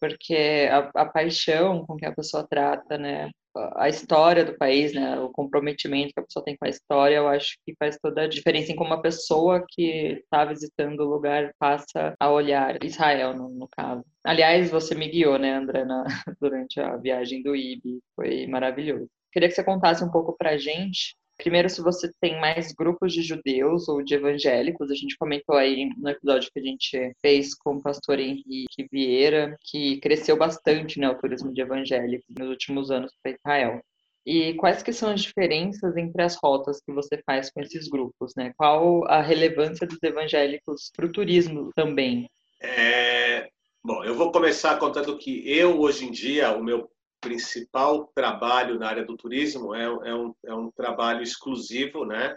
Porque 0.00 0.68
a, 0.70 0.90
a 1.02 1.06
paixão 1.06 1.84
com 1.86 1.96
que 1.96 2.06
a 2.06 2.14
pessoa 2.14 2.46
trata, 2.46 2.96
né, 2.96 3.30
a 3.76 3.88
história 3.88 4.44
do 4.44 4.56
país, 4.56 4.92
né, 4.92 5.18
o 5.20 5.28
comprometimento 5.30 6.12
que 6.12 6.20
a 6.20 6.22
pessoa 6.22 6.44
tem 6.44 6.56
com 6.56 6.66
a 6.66 6.68
história, 6.68 7.16
eu 7.16 7.28
acho 7.28 7.56
que 7.64 7.74
faz 7.78 7.98
toda 8.00 8.22
a 8.22 8.28
diferença 8.28 8.72
em 8.72 8.76
como 8.76 8.90
uma 8.90 9.02
pessoa 9.02 9.64
que 9.68 10.20
está 10.22 10.44
visitando 10.44 11.00
o 11.00 11.08
lugar 11.08 11.52
passa 11.58 12.14
a 12.18 12.30
olhar 12.30 12.82
Israel, 12.84 13.34
no, 13.34 13.48
no, 13.48 13.68
caso. 13.68 14.04
Aliás, 14.24 14.70
você 14.70 14.94
me 14.94 15.08
guiou, 15.08 15.38
né, 15.38 15.54
André, 15.54 15.84
durante 16.40 16.80
a 16.80 16.96
viagem 16.96 17.42
do 17.42 17.54
IB, 17.54 18.00
foi 18.16 18.46
maravilhoso. 18.46 19.08
Queria 19.32 19.48
que 19.48 19.54
você 19.54 19.64
contasse 19.64 20.04
um 20.04 20.10
pouco 20.10 20.36
para 20.36 20.50
a 20.50 20.58
gente 20.58 21.16
Primeiro, 21.36 21.68
se 21.68 21.82
você 21.82 22.10
tem 22.20 22.40
mais 22.40 22.72
grupos 22.72 23.12
de 23.12 23.22
judeus 23.22 23.88
ou 23.88 24.02
de 24.02 24.14
evangélicos, 24.14 24.90
a 24.90 24.94
gente 24.94 25.16
comentou 25.16 25.56
aí 25.56 25.90
no 25.96 26.08
episódio 26.08 26.50
que 26.52 26.60
a 26.60 26.62
gente 26.62 27.12
fez 27.20 27.54
com 27.54 27.76
o 27.76 27.82
pastor 27.82 28.20
Henrique 28.20 28.88
Vieira, 28.90 29.56
que 29.60 29.98
cresceu 30.00 30.36
bastante 30.36 30.98
né, 30.98 31.08
o 31.08 31.18
turismo 31.18 31.52
de 31.52 31.60
evangélicos 31.60 32.26
nos 32.38 32.48
últimos 32.48 32.90
anos 32.90 33.12
para 33.20 33.32
Israel. 33.32 33.80
E 34.26 34.54
quais 34.54 34.82
que 34.82 34.92
são 34.92 35.10
as 35.10 35.22
diferenças 35.22 35.96
entre 35.96 36.22
as 36.22 36.36
rotas 36.36 36.80
que 36.80 36.92
você 36.92 37.20
faz 37.26 37.50
com 37.50 37.60
esses 37.60 37.88
grupos, 37.88 38.32
né? 38.34 38.54
Qual 38.56 39.04
a 39.06 39.20
relevância 39.20 39.86
dos 39.86 40.02
evangélicos 40.02 40.90
para 40.96 41.04
o 41.04 41.12
turismo 41.12 41.70
também? 41.74 42.30
É, 42.62 43.50
bom, 43.84 44.02
eu 44.02 44.14
vou 44.14 44.32
começar 44.32 44.78
contando 44.78 45.18
que 45.18 45.46
eu 45.46 45.78
hoje 45.78 46.06
em 46.06 46.10
dia 46.10 46.56
o 46.56 46.64
meu 46.64 46.88
principal 47.24 48.06
trabalho 48.14 48.78
na 48.78 48.86
área 48.86 49.04
do 49.04 49.16
turismo 49.16 49.74
é, 49.74 49.84
é, 49.84 50.14
um, 50.14 50.34
é 50.44 50.54
um 50.54 50.70
trabalho 50.70 51.22
exclusivo, 51.22 52.04
né? 52.04 52.36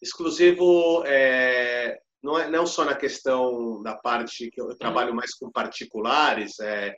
Exclusivo 0.00 1.02
é, 1.04 2.00
não 2.22 2.38
é 2.38 2.48
não 2.48 2.64
só 2.64 2.84
na 2.84 2.94
questão 2.94 3.82
da 3.82 3.96
parte 3.96 4.48
que 4.50 4.60
eu 4.60 4.76
trabalho 4.76 5.12
mais 5.12 5.34
com 5.34 5.50
particulares, 5.50 6.60
é, 6.60 6.96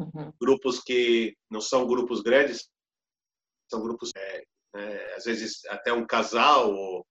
uhum. 0.00 0.32
grupos 0.40 0.82
que 0.82 1.36
não 1.48 1.60
são 1.60 1.86
grupos 1.86 2.20
grandes, 2.20 2.68
são 3.70 3.80
grupos 3.80 4.10
é, 4.16 4.44
é, 4.74 5.14
às 5.14 5.24
vezes 5.24 5.64
até 5.66 5.92
um 5.92 6.04
casal 6.04 6.74
ou 6.74 7.06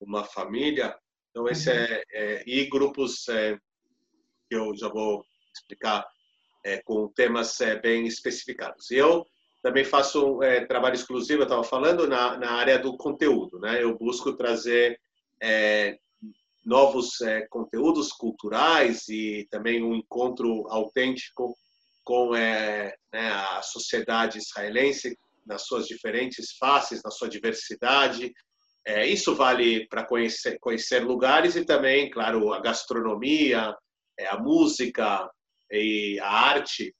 uma 0.00 0.22
família. 0.22 0.96
Então 1.30 1.48
esse 1.48 1.68
uhum. 1.68 1.76
é, 1.76 2.02
é, 2.12 2.44
e 2.46 2.64
grupos 2.68 3.28
é, 3.28 3.58
que 4.48 4.54
eu 4.54 4.72
já 4.76 4.88
vou 4.88 5.24
explicar 5.52 6.06
é, 6.64 6.80
com 6.82 7.08
temas 7.08 7.60
é, 7.60 7.78
bem 7.78 8.06
especificados. 8.06 8.90
Eu 8.90 9.26
também 9.62 9.84
faço 9.84 10.42
é, 10.42 10.64
trabalho 10.64 10.94
exclusivo, 10.94 11.42
eu 11.42 11.44
estava 11.44 11.62
falando, 11.62 12.06
na, 12.08 12.36
na 12.38 12.52
área 12.52 12.78
do 12.78 12.96
conteúdo. 12.96 13.60
Né? 13.60 13.82
Eu 13.82 13.96
busco 13.96 14.32
trazer 14.34 14.98
é, 15.42 15.98
novos 16.64 17.20
é, 17.20 17.46
conteúdos 17.48 18.12
culturais 18.12 19.08
e 19.08 19.46
também 19.50 19.82
um 19.82 19.94
encontro 19.94 20.66
autêntico 20.68 21.54
com 22.02 22.34
é, 22.34 22.94
né, 23.12 23.30
a 23.30 23.62
sociedade 23.62 24.38
israelense 24.38 25.16
nas 25.46 25.66
suas 25.66 25.86
diferentes 25.86 26.56
faces, 26.58 27.02
na 27.02 27.10
sua 27.10 27.28
diversidade. 27.28 28.32
isso 29.06 29.34
vale 29.34 29.86
para 29.88 30.04
conhecer, 30.04 30.58
conhecer 30.58 31.00
lugares 31.00 31.54
e 31.54 31.64
também, 31.64 32.10
claro, 32.10 32.52
a 32.52 32.60
gastronomia, 32.60 33.74
a 34.28 34.38
música, 34.38 35.30
e 35.74 36.20
a 36.20 36.28
arte. 36.28 36.94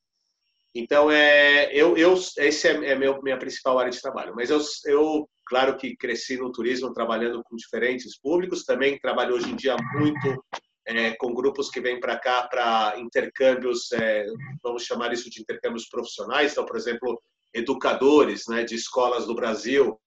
Então, 0.75 1.11
é, 1.11 1.73
eu, 1.73 1.97
eu, 1.97 2.15
esse 2.39 2.69
é, 2.69 2.91
é 2.91 2.95
meu, 2.97 3.23
minha 3.23 3.39
principal 3.39 3.79
área 3.79 3.93
de 3.93 4.01
trabalho. 4.01 4.35
Mas 4.35 4.51
eu, 4.51 4.61
eu, 4.87 5.29
claro 5.47 5.77
que 5.77 5.97
cresci 5.97 6.37
no 6.37 6.51
turismo 6.51 6.93
trabalhando 6.93 7.43
com 7.45 7.55
diferentes 7.55 8.19
públicos. 8.19 8.65
Também 8.65 8.99
trabalho 8.99 9.35
hoje 9.35 9.51
em 9.51 9.57
dia 9.57 9.77
muito 9.95 10.45
é, 10.87 11.15
com 11.17 11.33
grupos 11.33 11.71
que 11.71 11.81
vêm 11.81 11.99
para 11.99 12.19
cá 12.19 12.47
para 12.47 12.99
intercâmbios, 12.99 13.91
é, 13.93 14.27
vamos 14.63 14.85
chamar 14.85 15.13
isso 15.13 15.31
de 15.31 15.41
intercâmbios 15.41 15.89
profissionais. 15.89 16.53
Então, 16.53 16.67
por 16.67 16.77
exemplo, 16.77 17.21
educadores 17.53 18.47
né, 18.49 18.65
de 18.65 18.75
escolas 18.75 19.27
do 19.27 19.35
Brasil 19.35 19.99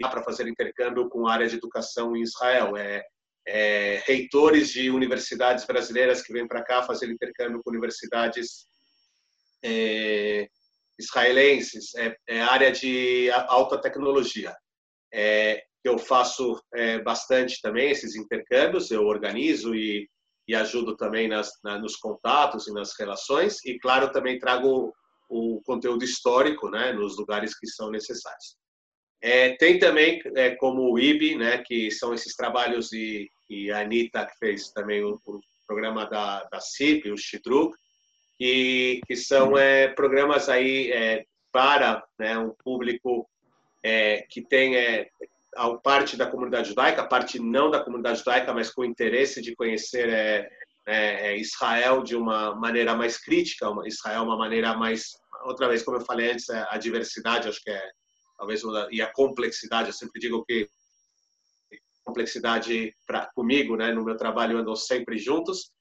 para 0.00 0.24
fazer 0.24 0.48
intercâmbio 0.48 1.08
com 1.08 1.26
a 1.26 1.32
área 1.32 1.46
de 1.46 1.56
educação 1.56 2.16
em 2.16 2.22
Israel. 2.22 2.76
É, 2.76 3.04
é, 3.46 4.02
reitores 4.06 4.70
de 4.70 4.90
universidades 4.90 5.64
brasileiras 5.64 6.22
que 6.22 6.32
vêm 6.32 6.46
para 6.46 6.64
cá 6.64 6.82
fazer 6.82 7.10
intercâmbio 7.10 7.60
com 7.62 7.70
universidades 7.70 8.66
é, 9.62 10.48
israelenses, 10.98 11.94
é, 11.96 12.16
é, 12.28 12.40
área 12.40 12.70
de 12.70 13.30
alta 13.30 13.80
tecnologia. 13.80 14.54
É, 15.12 15.62
eu 15.82 15.98
faço 15.98 16.60
é, 16.74 16.98
bastante 17.00 17.60
também 17.60 17.90
esses 17.90 18.16
intercâmbios, 18.16 18.90
eu 18.90 19.04
organizo 19.04 19.74
e, 19.74 20.08
e 20.48 20.54
ajudo 20.54 20.96
também 20.96 21.28
nas, 21.28 21.50
na, 21.62 21.78
nos 21.78 21.96
contatos 21.96 22.66
e 22.68 22.72
nas 22.72 22.92
relações, 22.98 23.64
e 23.64 23.78
claro, 23.78 24.10
também 24.10 24.38
trago 24.38 24.92
o, 25.28 25.56
o 25.56 25.62
conteúdo 25.62 26.04
histórico 26.04 26.70
né, 26.70 26.92
nos 26.92 27.18
lugares 27.18 27.58
que 27.58 27.66
são 27.66 27.90
necessários. 27.90 28.56
É, 29.26 29.56
tem 29.56 29.78
também 29.78 30.20
é, 30.36 30.50
como 30.50 30.92
o 30.92 30.98
IB, 30.98 31.36
né, 31.36 31.56
que 31.56 31.90
são 31.90 32.12
esses 32.12 32.36
trabalhos 32.36 32.92
e, 32.92 33.30
e 33.48 33.70
a 33.70 33.80
Anitta 33.80 34.26
que 34.26 34.36
fez 34.38 34.68
também 34.70 35.02
o, 35.02 35.18
o 35.24 35.40
programa 35.66 36.04
da, 36.04 36.44
da 36.44 36.60
CIP, 36.60 37.10
o 37.10 37.16
Chidruk, 37.16 37.74
que, 38.36 39.00
que 39.06 39.16
são 39.16 39.56
é, 39.56 39.88
programas 39.88 40.50
aí 40.50 40.92
é, 40.92 41.24
para 41.50 42.04
né, 42.18 42.36
um 42.36 42.50
público 42.50 43.26
é, 43.82 44.26
que 44.28 44.42
tem 44.42 44.76
é, 44.76 45.08
a 45.56 45.70
parte 45.70 46.18
da 46.18 46.26
comunidade 46.26 46.68
judaica, 46.68 47.00
a 47.00 47.06
parte 47.06 47.38
não 47.38 47.70
da 47.70 47.82
comunidade 47.82 48.18
judaica, 48.18 48.52
mas 48.52 48.70
com 48.70 48.84
interesse 48.84 49.40
de 49.40 49.56
conhecer 49.56 50.50
Israel 51.38 52.02
de 52.02 52.14
uma 52.14 52.54
maneira 52.54 52.94
mais 52.94 53.16
crítica, 53.16 53.72
Israel 53.86 54.24
uma 54.24 54.36
maneira 54.36 54.76
mais, 54.76 55.12
outra 55.46 55.66
vez, 55.66 55.82
como 55.82 55.96
eu 55.96 56.04
falei 56.04 56.32
antes, 56.32 56.50
a 56.50 56.76
diversidade, 56.76 57.48
acho 57.48 57.62
que 57.62 57.70
é 57.70 57.90
talvez 58.36 58.62
e 58.90 59.00
a 59.00 59.12
complexidade. 59.12 59.88
Eu 59.88 59.94
sempre 59.94 60.20
digo 60.20 60.44
que 60.44 60.68
complexidade 62.04 62.94
para 63.06 63.26
comigo, 63.34 63.76
né, 63.76 63.92
no 63.92 64.04
meu 64.04 64.16
trabalho 64.16 64.58
andam 64.58 64.76
sempre 64.76 65.18
juntos. 65.18 65.72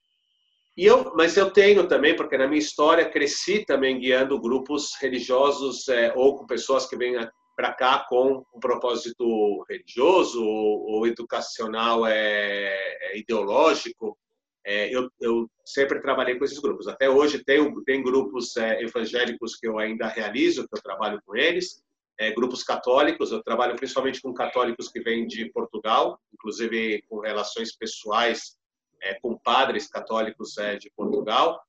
E 0.76 0.86
eu, 0.86 1.14
mas 1.16 1.38
eu 1.38 1.52
tenho 1.52 1.88
também, 1.88 2.16
porque 2.16 2.38
na 2.38 2.48
minha 2.48 2.60
história 2.60 3.08
cresci 3.08 3.64
também 3.64 4.00
guiando 4.00 4.42
grupos 4.42 4.96
religiosos 5.00 5.88
é, 5.88 6.12
ou 6.16 6.36
com 6.36 6.48
pessoas 6.48 6.88
que 6.88 6.96
vêm 6.96 7.16
para 7.56 7.74
cá 7.74 8.06
com 8.10 8.44
um 8.56 8.60
propósito 8.60 9.64
religioso 9.70 10.44
ou, 10.44 10.86
ou 10.88 11.08
educacional 11.08 12.08
é, 12.08 12.76
é 13.12 13.18
ideológico. 13.20 14.18
É, 14.66 14.90
eu, 14.96 15.12
eu, 15.20 15.48
sempre 15.64 16.02
trabalhei 16.02 16.40
com 16.40 16.46
esses 16.46 16.60
grupos. 16.60 16.88
Até 16.88 17.08
hoje 17.08 17.44
tem, 17.44 17.72
tem 17.84 18.02
grupos 18.02 18.58
é, 18.58 18.82
evangélicos 18.82 19.56
que 19.56 19.68
eu 19.68 19.78
ainda 19.78 20.08
realizo, 20.08 20.68
que 20.68 20.76
eu 20.76 20.82
trabalho 20.82 21.22
com 21.24 21.36
eles 21.36 21.84
é, 22.24 22.32
grupos 22.32 22.64
católicos. 22.64 23.32
Eu 23.32 23.44
trabalho 23.44 23.76
principalmente 23.76 24.22
com 24.22 24.34
católicos 24.34 24.88
que 24.88 25.02
vêm 25.02 25.28
de 25.28 25.52
Portugal, 25.52 26.20
inclusive 26.34 27.04
com 27.10 27.20
relações 27.20 27.76
pessoais 27.76 28.58
é, 29.02 29.16
com 29.16 29.38
padres 29.38 29.88
católicos 29.88 30.58
é, 30.58 30.78
de 30.78 30.90
Portugal. 30.96 31.62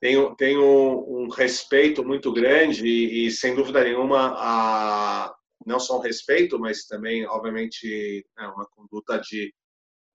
Tenho, 0.00 0.34
tenho 0.36 0.62
um 1.08 1.28
respeito 1.28 2.04
muito 2.04 2.32
grande 2.32 2.86
e, 2.86 3.26
e 3.26 3.30
sem 3.32 3.56
dúvida 3.56 3.82
nenhuma, 3.82 4.32
a, 4.36 5.34
não 5.66 5.80
só 5.80 5.98
um 5.98 6.02
respeito, 6.02 6.56
mas 6.58 6.86
também, 6.86 7.26
obviamente, 7.26 8.24
é 8.38 8.46
uma 8.46 8.66
conduta 8.66 9.18
de, 9.18 9.52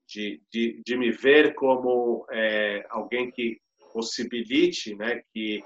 de, 0.07 0.41
de, 0.49 0.81
de 0.85 0.97
me 0.97 1.11
ver 1.11 1.53
como 1.55 2.25
é, 2.31 2.85
alguém 2.89 3.29
que 3.29 3.59
possibilite 3.91 4.95
né, 4.95 5.21
que 5.33 5.61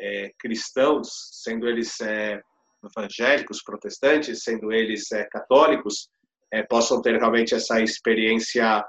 é, 0.00 0.32
cristãos, 0.36 1.08
sendo 1.42 1.68
eles 1.68 2.00
é, 2.00 2.42
evangélicos, 2.84 3.62
protestantes, 3.62 4.42
sendo 4.42 4.72
eles 4.72 5.10
é, 5.12 5.24
católicos, 5.24 6.08
é, 6.52 6.62
possam 6.62 7.00
ter 7.00 7.16
realmente 7.18 7.54
essa 7.54 7.80
experiência 7.80 8.84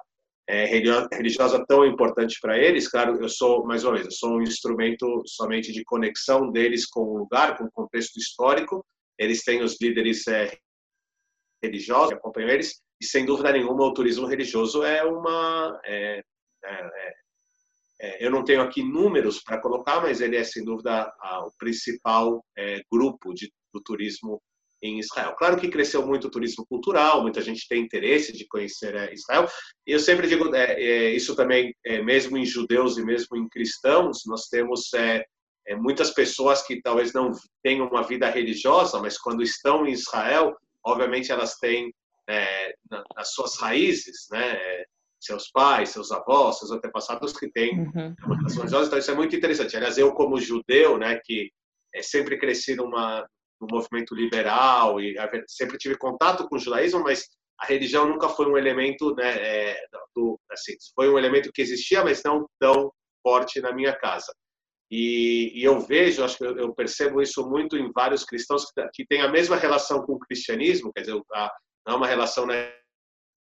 é, 0.47 0.65
religiosa 0.65 1.63
tão 1.67 1.85
importante 1.85 2.37
para 2.41 2.57
eles. 2.57 2.87
Claro, 2.87 3.21
eu 3.21 3.29
sou, 3.29 3.65
mais 3.65 3.83
uma 3.83 3.93
vez, 3.93 4.05
eu 4.05 4.11
sou 4.11 4.37
um 4.37 4.41
instrumento 4.41 5.21
somente 5.25 5.71
de 5.71 5.83
conexão 5.83 6.51
deles 6.51 6.85
com 6.85 7.01
o 7.01 7.17
lugar, 7.19 7.57
com 7.57 7.65
o 7.65 7.71
contexto 7.71 8.17
histórico. 8.17 8.85
Eles 9.17 9.43
têm 9.43 9.61
os 9.61 9.79
líderes 9.79 10.27
é, 10.27 10.57
religiosos 11.63 12.09
que 12.09 12.15
acompanham 12.15 12.49
eles, 12.49 12.81
e 12.99 13.05
sem 13.05 13.25
dúvida 13.25 13.51
nenhuma 13.51 13.85
o 13.85 13.93
turismo 13.93 14.27
religioso 14.27 14.83
é 14.83 15.03
uma 15.03 15.79
é, 15.85 16.21
é, 18.01 18.07
é 18.07 18.11
é, 18.11 18.25
eu 18.25 18.31
não 18.31 18.43
tenho 18.43 18.61
aqui 18.61 18.83
números 18.83 19.41
para 19.41 19.61
colocar, 19.61 20.01
mas 20.01 20.19
ele 20.19 20.35
é 20.35 20.43
sem 20.43 20.65
dúvida 20.65 21.13
o 21.45 21.51
principal 21.57 22.43
é, 22.57 22.81
grupo 22.91 23.33
de, 23.33 23.51
do 23.73 23.81
turismo 23.81 24.41
em 24.81 24.99
Israel. 24.99 25.35
Claro 25.37 25.57
que 25.57 25.69
cresceu 25.69 26.05
muito 26.05 26.27
o 26.27 26.31
turismo 26.31 26.65
cultural, 26.65 27.21
muita 27.21 27.39
gente 27.41 27.67
tem 27.67 27.83
interesse 27.83 28.33
de 28.33 28.47
conhecer 28.47 28.95
é, 28.95 29.13
Israel. 29.13 29.47
E 29.85 29.91
eu 29.91 29.99
sempre 29.99 30.27
digo 30.27 30.53
é, 30.55 30.73
é, 30.81 31.11
isso 31.11 31.35
também, 31.35 31.75
é, 31.85 32.01
mesmo 32.01 32.35
em 32.37 32.45
judeus 32.45 32.97
e 32.97 33.05
mesmo 33.05 33.37
em 33.37 33.47
cristãos, 33.47 34.23
nós 34.25 34.47
temos 34.47 34.89
muitas 35.77 36.09
pessoas 36.09 36.63
que 36.63 36.81
talvez 36.81 37.13
não 37.13 37.31
tenham 37.63 37.87
uma 37.87 38.01
vida 38.01 38.27
religiosa, 38.29 38.99
mas 38.99 39.17
quando 39.17 39.43
estão 39.43 39.85
em 39.85 39.91
Israel, 39.91 40.57
obviamente 40.83 41.31
elas 41.31 41.55
têm 41.57 41.93
as 43.15 43.33
suas 43.33 43.57
raízes, 43.57 44.27
né? 44.31 44.57
Seus 45.23 45.49
pais, 45.51 45.89
seus 45.89 46.11
avós, 46.11 46.59
seus 46.59 46.71
antepassados 46.71 47.33
que 47.33 47.49
têm 47.51 47.79
uhum. 47.79 48.15
uma 48.25 48.35
relação 48.37 48.57
religiosa. 48.59 48.87
Então, 48.87 48.99
isso 48.99 49.11
é 49.11 49.15
muito 49.15 49.35
interessante. 49.35 49.77
Aliás, 49.77 49.97
eu, 49.97 50.11
como 50.13 50.39
judeu, 50.39 50.97
né, 50.97 51.19
que 51.23 51.51
é, 51.93 52.01
sempre 52.01 52.37
cresci 52.37 52.75
numa, 52.75 53.25
num 53.59 53.67
movimento 53.69 54.15
liberal 54.15 54.99
e 54.99 55.15
sempre 55.47 55.77
tive 55.77 55.97
contato 55.97 56.47
com 56.47 56.55
o 56.55 56.59
judaísmo, 56.59 57.03
mas 57.03 57.27
a 57.59 57.65
religião 57.67 58.07
nunca 58.07 58.27
foi 58.27 58.47
um 58.47 58.57
elemento, 58.57 59.13
né, 59.15 59.37
é, 59.37 59.77
do, 60.15 60.39
assim, 60.51 60.73
foi 60.95 61.09
um 61.09 61.17
elemento 61.17 61.51
que 61.53 61.61
existia, 61.61 62.03
mas 62.03 62.23
não 62.25 62.47
tão 62.59 62.91
forte 63.21 63.61
na 63.61 63.71
minha 63.71 63.93
casa. 63.93 64.33
E, 64.89 65.51
e 65.55 65.63
eu 65.63 65.79
vejo, 65.79 66.23
acho 66.23 66.37
que 66.37 66.43
eu, 66.43 66.57
eu, 66.57 66.73
percebo 66.73 67.21
isso 67.21 67.47
muito 67.47 67.77
em 67.77 67.91
vários 67.93 68.25
cristãos 68.25 68.65
que, 68.65 68.89
que 68.93 69.05
têm 69.05 69.21
a 69.21 69.29
mesma 69.29 69.55
relação 69.55 70.01
com 70.05 70.13
o 70.13 70.19
cristianismo, 70.19 70.91
quer 70.91 71.01
dizer, 71.01 71.21
a, 71.33 71.51
não 71.87 71.93
é 71.93 71.97
uma 71.97 72.07
relação 72.07 72.45
né, 72.45 72.73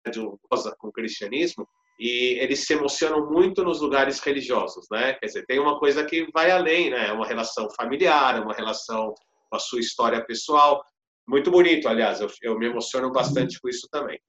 religiosa 0.05 0.75
com 0.79 0.89
o 0.89 0.93
cristianismo 0.93 1.67
e 1.99 2.39
eles 2.41 2.67
se 2.67 2.75
emocionam 2.75 3.31
muito 3.31 3.63
nos 3.63 3.81
lugares 3.81 4.19
religiosos, 4.21 4.87
né? 4.91 5.15
Quer 5.15 5.27
dizer, 5.27 5.47
tem 5.47 5.61
uma 5.61 5.79
coisa 5.79 6.05
que 6.05 6.27
vai 6.33 6.51
além, 6.51 6.91
né? 6.91 7.09
É 7.09 7.13
uma 7.13 7.27
relação 7.27 7.69
familiar, 7.71 8.37
é 8.37 8.41
uma 8.41 8.55
relação 8.55 9.15
com 9.49 9.57
a 9.57 9.61
sua 9.61 9.81
história 9.81 10.25
pessoal. 10.25 10.85
Muito 11.27 11.51
bonito, 11.51 11.89
aliás, 11.89 12.21
eu, 12.21 12.29
eu 12.43 12.59
me 12.59 12.67
emociono 12.67 13.13
bastante 13.13 13.61
com 13.61 13.69
isso 13.69 13.89
também. 13.91 14.21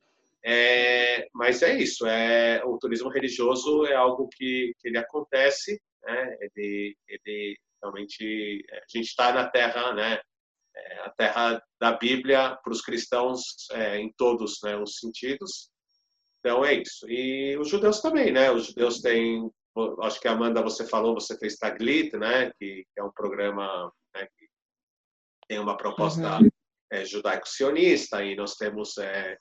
É, 0.45 1.27
mas 1.33 1.63
é 1.63 1.75
isso, 1.75 2.05
é, 2.05 2.61
o 2.63 2.77
turismo 2.77 3.09
religioso 3.09 3.83
é 3.87 3.95
algo 3.95 4.29
que, 4.29 4.73
que 4.79 4.87
ele 4.87 4.97
acontece, 4.99 5.81
né? 6.03 6.37
Ele, 6.39 6.95
ele 7.07 7.57
realmente, 7.81 8.63
a 8.71 8.97
gente 8.97 9.07
está 9.07 9.33
na 9.33 9.49
terra, 9.49 9.91
né? 9.93 10.19
É, 10.75 10.99
a 10.99 11.09
terra 11.11 11.63
da 11.79 11.93
Bíblia 11.93 12.57
para 12.63 12.73
os 12.73 12.81
cristãos 12.81 13.41
é, 13.71 13.97
em 13.97 14.13
todos 14.17 14.59
né, 14.63 14.75
os 14.77 14.97
sentidos. 14.97 15.69
Então 16.39 16.63
é 16.63 16.75
isso. 16.75 17.09
E 17.09 17.57
os 17.57 17.69
judeus 17.69 18.01
também, 18.01 18.31
né? 18.31 18.51
Os 18.51 18.67
judeus 18.67 19.01
têm, 19.01 19.49
acho 20.03 20.19
que 20.19 20.27
a 20.27 20.31
Amanda 20.31 20.61
você 20.61 20.85
falou, 20.85 21.15
você 21.15 21.37
fez 21.37 21.55
Taglit, 21.55 22.15
né? 22.17 22.51
Que, 22.59 22.85
que 22.93 22.99
é 22.99 23.03
um 23.03 23.11
programa 23.11 23.91
né, 24.15 24.27
que 24.37 24.47
tem 25.47 25.59
uma 25.59 25.77
proposta 25.77 26.39
uhum. 26.39 26.49
é, 26.91 27.03
judaico-sionista 27.05 28.23
e 28.23 28.35
nós 28.35 28.55
temos 28.55 28.97
é, 28.97 29.37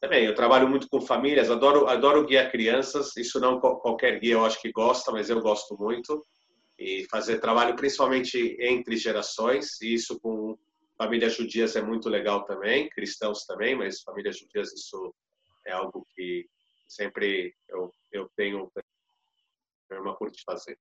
também. 0.00 0.24
Eu 0.24 0.34
trabalho 0.34 0.68
muito 0.68 0.88
com 0.88 1.00
famílias, 1.00 1.50
adoro 1.50 1.88
adoro 1.88 2.24
guiar 2.24 2.50
crianças. 2.50 3.16
Isso 3.16 3.38
não 3.38 3.60
qualquer 3.60 4.18
guia 4.18 4.34
eu 4.34 4.44
acho 4.44 4.60
que 4.60 4.72
gosta, 4.72 5.12
mas 5.12 5.28
eu 5.28 5.40
gosto 5.40 5.76
muito 5.78 6.24
e 6.78 7.06
fazer 7.10 7.38
trabalho 7.38 7.74
principalmente 7.74 8.56
entre 8.60 8.96
gerações. 8.96 9.80
E 9.80 9.94
isso 9.94 10.18
com 10.20 10.56
Famílias 10.96 11.34
judias 11.34 11.76
é 11.76 11.82
muito 11.82 12.08
legal 12.08 12.44
também, 12.44 12.88
cristãos 12.88 13.44
também, 13.44 13.74
mas 13.74 14.00
famílias 14.00 14.38
judias 14.38 14.72
isso 14.72 15.14
é 15.66 15.72
algo 15.72 16.06
que 16.14 16.48
sempre 16.88 17.54
eu, 17.68 17.92
eu 18.12 18.30
tenho 18.36 18.70
uma 19.90 20.16
curte 20.16 20.42
fazer. 20.44 20.78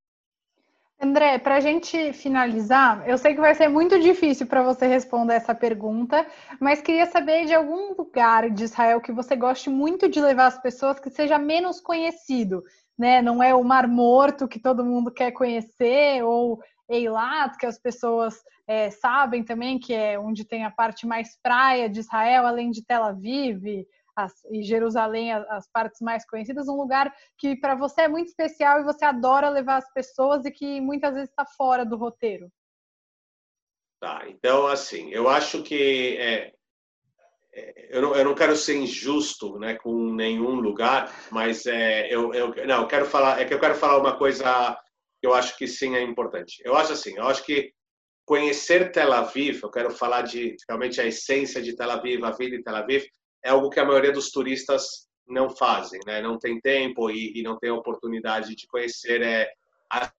André, 1.00 1.38
para 1.40 1.56
a 1.56 1.60
gente 1.60 2.14
finalizar, 2.14 3.08
eu 3.08 3.18
sei 3.18 3.34
que 3.34 3.42
vai 3.42 3.54
ser 3.54 3.68
muito 3.68 4.00
difícil 4.00 4.48
para 4.48 4.64
você 4.64 4.88
responder 4.88 5.34
essa 5.34 5.54
pergunta, 5.54 6.26
mas 6.60 6.82
queria 6.82 7.06
saber 7.06 7.46
de 7.46 7.54
algum 7.54 7.94
lugar 7.94 8.50
de 8.50 8.64
Israel 8.64 9.02
que 9.02 9.12
você 9.12 9.36
goste 9.36 9.70
muito 9.70 10.08
de 10.08 10.22
levar 10.22 10.48
as 10.48 10.58
pessoas 10.62 10.98
que 10.98 11.10
seja 11.10 11.38
menos 11.38 11.82
conhecido, 11.82 12.64
né? 12.98 13.22
Não 13.22 13.44
é 13.44 13.54
o 13.54 13.64
Mar 13.64 13.90
Morto 13.90 14.48
que 14.48 14.58
todo 14.58 14.86
mundo 14.86 15.12
quer 15.12 15.32
conhecer, 15.32 16.24
ou 16.24 16.62
Eilat, 16.90 17.58
que 17.58 17.66
as 17.66 17.80
pessoas 17.80 18.44
é, 18.68 18.90
sabem 18.90 19.44
também 19.44 19.80
que 19.80 19.94
é 19.94 20.20
onde 20.20 20.46
tem 20.46 20.64
a 20.66 20.72
parte 20.72 21.06
mais 21.06 21.38
praia 21.42 21.90
de 21.90 22.00
Israel, 22.00 22.46
além 22.46 22.72
de 22.72 22.84
Tel 22.84 23.04
Aviv 23.04 23.86
e 24.50 24.64
Jerusalém, 24.64 25.34
as, 25.34 25.46
as, 25.50 25.70
partes 25.72 26.00
mais 26.00 26.26
conhecidas, 26.26 26.68
um 26.68 26.78
lugar 26.78 27.14
que 27.38 27.56
para 27.56 27.76
você 27.76 28.04
é 28.04 28.08
muito 28.08 28.28
especial 28.28 28.80
e 28.80 28.84
você 28.84 29.04
adora 29.04 29.50
levar 29.50 29.78
as 29.78 29.92
pessoas 29.94 30.46
e 30.46 30.52
que 30.52 30.80
muitas 30.80 31.14
vezes 31.14 31.30
está 31.30 31.46
fora 31.46 31.86
do 31.86 31.98
roteiro. 31.98 32.50
Tá, 34.00 34.24
então 34.28 34.68
assim, 34.68 35.10
eu 35.10 35.28
acho 35.28 35.64
que 35.64 36.18
é, 36.18 36.54
é, 37.54 37.88
eu, 37.90 38.02
não, 38.02 38.16
eu 38.16 38.26
não 38.26 38.36
quero 38.36 38.56
ser 38.56 38.78
injusto, 38.78 39.58
né, 39.58 39.76
com 39.76 40.14
nenhum 40.14 40.56
lugar, 40.56 41.12
mas 41.32 41.66
é, 41.66 42.14
eu, 42.14 42.34
eu 42.34 42.68
não 42.68 42.82
eu 42.82 42.88
quero 42.88 43.06
falar 43.06 43.42
é 43.42 43.46
que 43.46 43.54
eu 43.54 43.60
quero 43.60 43.76
falar 43.76 43.98
uma 43.98 44.18
coisa 44.18 44.78
eu 45.26 45.34
acho 45.34 45.58
que 45.58 45.68
sim 45.68 45.96
é 45.96 46.02
importante. 46.02 46.62
Eu 46.64 46.76
acho 46.76 46.94
assim, 46.94 47.16
eu 47.18 47.28
acho 47.28 47.44
que 47.44 47.74
conhecer 48.26 48.92
Tel 48.92 49.14
Aviv, 49.14 49.62
eu 49.62 49.70
quero 49.70 49.92
falar 49.92 50.24
de 50.24 50.56
realmente 50.68 51.00
a 51.00 51.06
essência 51.06 51.62
de 51.62 51.76
Tel 51.76 51.92
Aviv, 51.92 52.24
a 52.24 52.32
vida 52.32 52.56
em 52.56 52.64
Tel 52.64 52.76
Aviv, 52.76 53.06
é 53.44 53.50
algo 53.50 53.70
que 53.70 53.80
a 53.80 53.86
maioria 53.86 54.12
dos 54.12 54.32
turistas 54.32 55.08
não 55.28 55.50
fazem, 55.50 56.00
né? 56.06 56.22
Não 56.22 56.38
tem 56.38 56.60
tempo 56.60 57.10
e, 57.10 57.40
e 57.40 57.44
não 57.44 57.58
tem 57.58 57.72
oportunidade 57.72 58.56
de 58.56 58.68
conhecer 58.68 59.22
é, 59.22 59.52
as, 59.90 60.12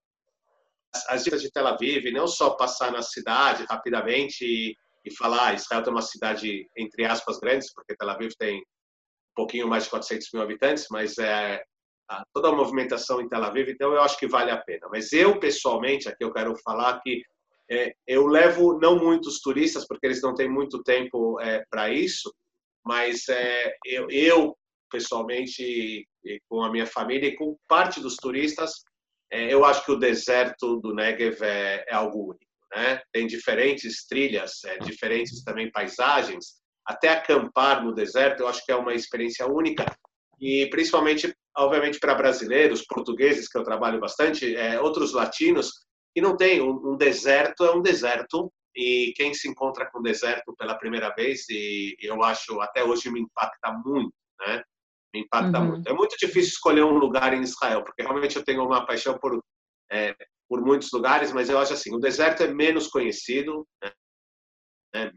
as 1.09 1.23
vistas 1.23 1.41
de 1.41 1.51
Tel 1.51 1.67
Aviv, 1.67 2.11
não 2.11 2.27
só 2.27 2.51
passar 2.51 2.91
na 2.91 3.01
cidade 3.01 3.65
rapidamente 3.69 4.45
e, 4.45 4.75
e 5.05 5.13
falar, 5.13 5.47
ah, 5.49 5.53
Israel 5.53 5.83
tem 5.83 5.93
uma 5.93 6.01
cidade 6.01 6.67
entre 6.75 7.05
aspas 7.05 7.39
grandes, 7.39 7.73
porque 7.73 7.95
Tel 7.95 8.09
Aviv 8.09 8.31
tem 8.37 8.59
um 8.59 9.35
pouquinho 9.35 9.67
mais 9.67 9.83
de 9.85 9.89
400 9.89 10.29
mil 10.33 10.43
habitantes, 10.43 10.87
mas 10.89 11.17
é 11.17 11.61
a, 12.09 12.23
toda 12.33 12.49
a 12.49 12.55
movimentação 12.55 13.21
em 13.21 13.27
Tel 13.27 13.43
Aviv, 13.43 13.69
então 13.69 13.93
eu 13.93 14.01
acho 14.01 14.17
que 14.17 14.27
vale 14.27 14.51
a 14.51 14.57
pena. 14.57 14.87
Mas 14.89 15.11
eu, 15.11 15.39
pessoalmente, 15.39 16.07
aqui 16.07 16.23
eu 16.23 16.33
quero 16.33 16.55
falar 16.63 16.99
que 17.01 17.21
é, 17.69 17.93
eu 18.07 18.27
levo 18.27 18.79
não 18.79 18.97
muitos 18.97 19.41
turistas, 19.41 19.85
porque 19.85 20.05
eles 20.05 20.21
não 20.21 20.33
têm 20.33 20.49
muito 20.49 20.81
tempo 20.83 21.39
é, 21.41 21.63
para 21.69 21.89
isso, 21.91 22.33
mas 22.85 23.27
é, 23.27 23.73
eu, 23.85 24.07
eu, 24.09 24.57
pessoalmente, 24.89 26.07
com 26.49 26.61
a 26.61 26.71
minha 26.71 26.85
família 26.85 27.27
e 27.27 27.35
com 27.35 27.57
parte 27.67 27.99
dos 27.99 28.15
turistas, 28.15 28.71
é, 29.31 29.53
eu 29.53 29.65
acho 29.65 29.83
que 29.83 29.91
o 29.91 29.99
deserto 29.99 30.79
do 30.79 30.93
Negev 30.93 31.41
é, 31.43 31.83
é 31.87 31.93
algo 31.93 32.29
único. 32.29 32.45
Né? 32.73 33.01
Tem 33.11 33.27
diferentes 33.27 34.05
trilhas, 34.07 34.63
é, 34.65 34.77
diferentes 34.79 35.43
também 35.43 35.71
paisagens. 35.71 36.57
Até 36.85 37.09
acampar 37.09 37.83
no 37.83 37.93
deserto, 37.93 38.41
eu 38.41 38.47
acho 38.47 38.65
que 38.65 38.71
é 38.71 38.75
uma 38.75 38.93
experiência 38.93 39.45
única 39.45 39.85
e 40.39 40.67
principalmente, 40.69 41.35
obviamente, 41.57 41.99
para 41.99 42.15
brasileiros, 42.15 42.85
portugueses 42.85 43.49
que 43.49 43.57
eu 43.57 43.63
trabalho 43.63 43.99
bastante, 43.99 44.55
é, 44.55 44.79
outros 44.79 45.13
latinos 45.13 45.71
que 46.13 46.21
não 46.21 46.37
tem 46.37 46.61
um, 46.61 46.93
um, 46.93 46.97
deserto 46.97 47.65
é 47.65 47.71
um 47.71 47.81
deserto 47.81 48.51
e 48.75 49.13
quem 49.15 49.33
se 49.33 49.47
encontra 49.47 49.89
com 49.89 49.99
o 49.99 50.03
deserto 50.03 50.55
pela 50.57 50.77
primeira 50.77 51.13
vez 51.15 51.49
e 51.49 51.95
eu 52.01 52.23
acho 52.23 52.59
até 52.61 52.83
hoje 52.83 53.09
me 53.11 53.21
impacta 53.21 53.71
muito, 53.83 54.13
né? 54.39 54.63
Me 55.13 55.21
impacta 55.21 55.59
uhum. 55.59 55.67
muito. 55.67 55.89
É 55.89 55.93
muito 55.93 56.15
difícil 56.17 56.51
escolher 56.51 56.83
um 56.83 56.97
lugar 56.97 57.33
em 57.33 57.41
Israel 57.41 57.83
porque 57.83 58.03
realmente 58.03 58.35
eu 58.35 58.43
tenho 58.43 58.63
uma 58.63 58.85
paixão 58.85 59.17
por 59.17 59.39
é, 59.91 60.15
por 60.49 60.61
muitos 60.61 60.91
lugares, 60.91 61.31
mas 61.33 61.49
eu 61.49 61.57
acho 61.59 61.73
assim, 61.73 61.93
o 61.93 61.99
deserto 61.99 62.43
é 62.43 62.47
menos 62.47 62.87
conhecido, 62.87 63.67
né? 63.83 63.91
É 64.93 65.11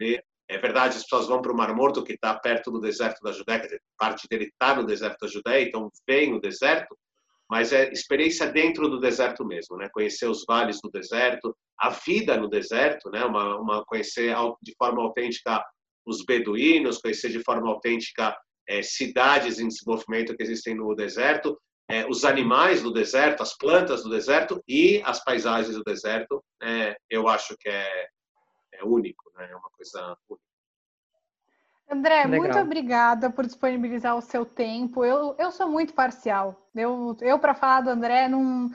verdade, 0.59 0.97
as 0.97 1.03
pessoas 1.03 1.27
vão 1.27 1.41
para 1.41 1.53
o 1.53 1.57
Mar 1.57 1.75
Morto, 1.75 2.03
que 2.03 2.15
está 2.15 2.35
perto 2.39 2.71
do 2.71 2.81
deserto 2.81 3.21
da 3.23 3.33
Judéia, 3.33 3.81
parte 3.99 4.27
dele 4.29 4.45
está 4.45 4.75
no 4.75 4.85
deserto 4.85 5.19
da 5.21 5.29
Judéia, 5.29 5.67
então 5.67 5.91
vem 6.09 6.35
o 6.35 6.41
deserto, 6.41 6.97
mas 7.49 7.73
é 7.73 7.91
experiência 7.93 8.47
dentro 8.47 8.89
do 8.89 9.01
deserto 9.01 9.45
mesmo, 9.45 9.77
né? 9.77 9.89
Conhecer 9.93 10.27
os 10.29 10.45
vales 10.47 10.81
do 10.83 10.91
deserto, 10.91 11.55
a 11.79 11.91
vida 11.91 12.37
no 12.37 12.49
deserto, 12.49 13.11
né? 13.11 13.25
Uma, 13.25 13.57
uma 13.61 13.85
conhecer 13.85 14.35
de 14.63 14.75
forma 14.79 15.03
autêntica 15.03 15.65
os 16.07 16.25
beduínos, 16.25 16.99
conhecer 16.99 17.31
de 17.31 17.43
forma 17.43 17.69
autêntica 17.69 18.37
é, 18.69 18.83
cidades 18.83 19.59
em 19.59 19.69
desenvolvimento 19.69 20.37
que 20.37 20.43
existem 20.43 20.75
no 20.75 20.95
deserto, 20.95 21.59
é, 21.91 22.07
os 22.07 22.25
animais 22.25 22.83
do 22.83 22.93
deserto, 22.93 23.43
as 23.43 23.57
plantas 23.57 24.05
do 24.05 24.11
deserto 24.11 24.63
e 24.69 25.03
as 25.05 25.23
paisagens 25.25 25.75
do 25.75 25.83
deserto. 25.83 26.43
É, 26.63 26.97
eu 27.11 27.27
acho 27.27 27.57
que 27.59 27.69
é, 27.69 28.07
é 28.81 28.85
único, 28.85 29.31
né? 29.37 29.49
É 29.51 29.57
uma 29.57 29.70
coisa 29.70 30.16
única. 30.28 30.51
André, 31.91 32.24
Legal. 32.24 32.39
muito 32.39 32.59
obrigada 32.59 33.31
por 33.31 33.45
disponibilizar 33.45 34.16
o 34.16 34.22
seu 34.22 34.47
tempo. 34.47 35.05
Eu, 35.05 35.35
eu 35.39 35.51
sou 35.51 35.68
muito 35.68 35.93
parcial. 35.93 36.68
Eu, 36.74 37.16
eu 37.20 37.39
para 37.39 37.53
falar 37.53 37.81
do 37.81 37.91
André, 37.91 38.28
não, 38.28 38.70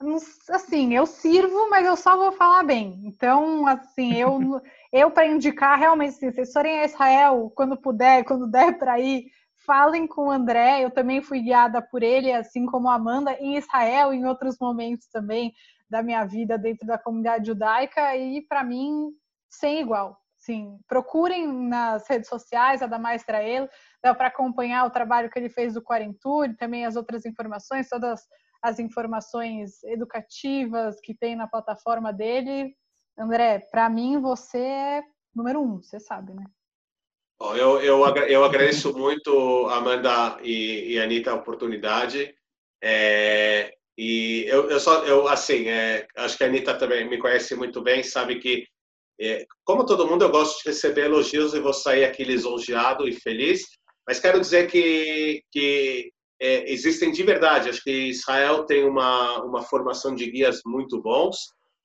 não, 0.00 0.16
assim, 0.50 0.92
eu 0.92 1.06
sirvo, 1.06 1.70
mas 1.70 1.86
eu 1.86 1.96
só 1.96 2.16
vou 2.16 2.32
falar 2.32 2.64
bem. 2.64 3.00
Então, 3.04 3.68
assim, 3.68 4.14
eu, 4.14 4.60
eu 4.92 5.10
para 5.12 5.28
indicar 5.28 5.78
realmente, 5.78 6.16
assim, 6.16 6.30
se 6.30 6.32
vocês 6.32 6.52
forem 6.52 6.80
a 6.80 6.84
Israel, 6.84 7.52
quando 7.54 7.76
puder, 7.76 8.24
quando 8.24 8.50
der 8.50 8.76
para 8.76 8.98
ir, 8.98 9.26
falem 9.64 10.06
com 10.06 10.28
o 10.28 10.30
André. 10.30 10.82
Eu 10.82 10.90
também 10.90 11.22
fui 11.22 11.40
guiada 11.40 11.80
por 11.80 12.02
ele, 12.02 12.32
assim 12.32 12.66
como 12.66 12.88
a 12.88 12.94
Amanda, 12.94 13.32
em 13.34 13.56
Israel, 13.56 14.12
em 14.12 14.26
outros 14.26 14.56
momentos 14.60 15.06
também 15.08 15.52
da 15.88 16.02
minha 16.02 16.24
vida 16.24 16.58
dentro 16.58 16.84
da 16.84 16.98
comunidade 16.98 17.46
judaica. 17.46 18.16
E 18.16 18.42
para 18.42 18.64
mim, 18.64 19.12
sem 19.50 19.80
igual. 19.80 20.18
Sim, 20.38 20.78
procurem 20.86 21.46
nas 21.46 22.08
redes 22.08 22.28
sociais 22.28 22.80
a 22.80 22.86
Damais 22.86 23.24
Traelo, 23.24 23.68
dá 24.02 24.14
para 24.14 24.28
acompanhar 24.28 24.84
o 24.84 24.90
trabalho 24.90 25.30
que 25.30 25.38
ele 25.38 25.48
fez 25.48 25.74
do 25.74 25.82
Quarentur, 25.82 26.54
também 26.56 26.84
as 26.84 26.94
outras 26.94 27.26
informações, 27.26 27.88
todas 27.88 28.20
as 28.62 28.78
informações 28.78 29.82
educativas 29.84 31.00
que 31.00 31.14
tem 31.14 31.34
na 31.34 31.48
plataforma 31.48 32.12
dele. 32.12 32.74
André, 33.18 33.66
para 33.70 33.88
mim 33.88 34.20
você 34.20 34.58
é 34.58 35.02
número 35.34 35.60
um, 35.60 35.82
você 35.82 35.98
sabe, 35.98 36.32
né? 36.34 36.44
Eu, 37.40 37.80
eu, 37.82 38.06
eu 38.28 38.44
agradeço 38.44 38.96
muito, 38.96 39.68
Amanda 39.68 40.38
e, 40.42 40.94
e 40.94 41.00
Anitta, 41.00 41.32
a 41.32 41.34
oportunidade. 41.34 42.34
É, 42.82 43.74
e 43.96 44.44
eu, 44.48 44.70
eu 44.70 44.80
só, 44.80 45.04
eu, 45.04 45.28
assim, 45.28 45.68
é, 45.68 46.06
acho 46.16 46.38
que 46.38 46.44
a 46.44 46.46
Anitta 46.46 46.78
também 46.78 47.08
me 47.08 47.18
conhece 47.18 47.54
muito 47.54 47.82
bem, 47.82 48.02
sabe 48.02 48.38
que 48.38 48.66
é, 49.20 49.46
como 49.64 49.86
todo 49.86 50.06
mundo, 50.06 50.24
eu 50.24 50.30
gosto 50.30 50.62
de 50.62 50.68
receber 50.68 51.06
elogios 51.06 51.54
e 51.54 51.60
vou 51.60 51.72
sair 51.72 52.04
aqui 52.04 52.24
lisonjeado 52.24 53.08
e 53.08 53.12
feliz, 53.12 53.62
mas 54.06 54.20
quero 54.20 54.40
dizer 54.40 54.70
que, 54.70 55.42
que 55.50 56.10
é, 56.40 56.70
existem 56.70 57.10
de 57.10 57.22
verdade. 57.22 57.68
Acho 57.68 57.82
que 57.82 58.08
Israel 58.08 58.64
tem 58.64 58.84
uma, 58.84 59.42
uma 59.42 59.62
formação 59.62 60.14
de 60.14 60.30
guias 60.30 60.60
muito 60.64 61.00
bons 61.00 61.36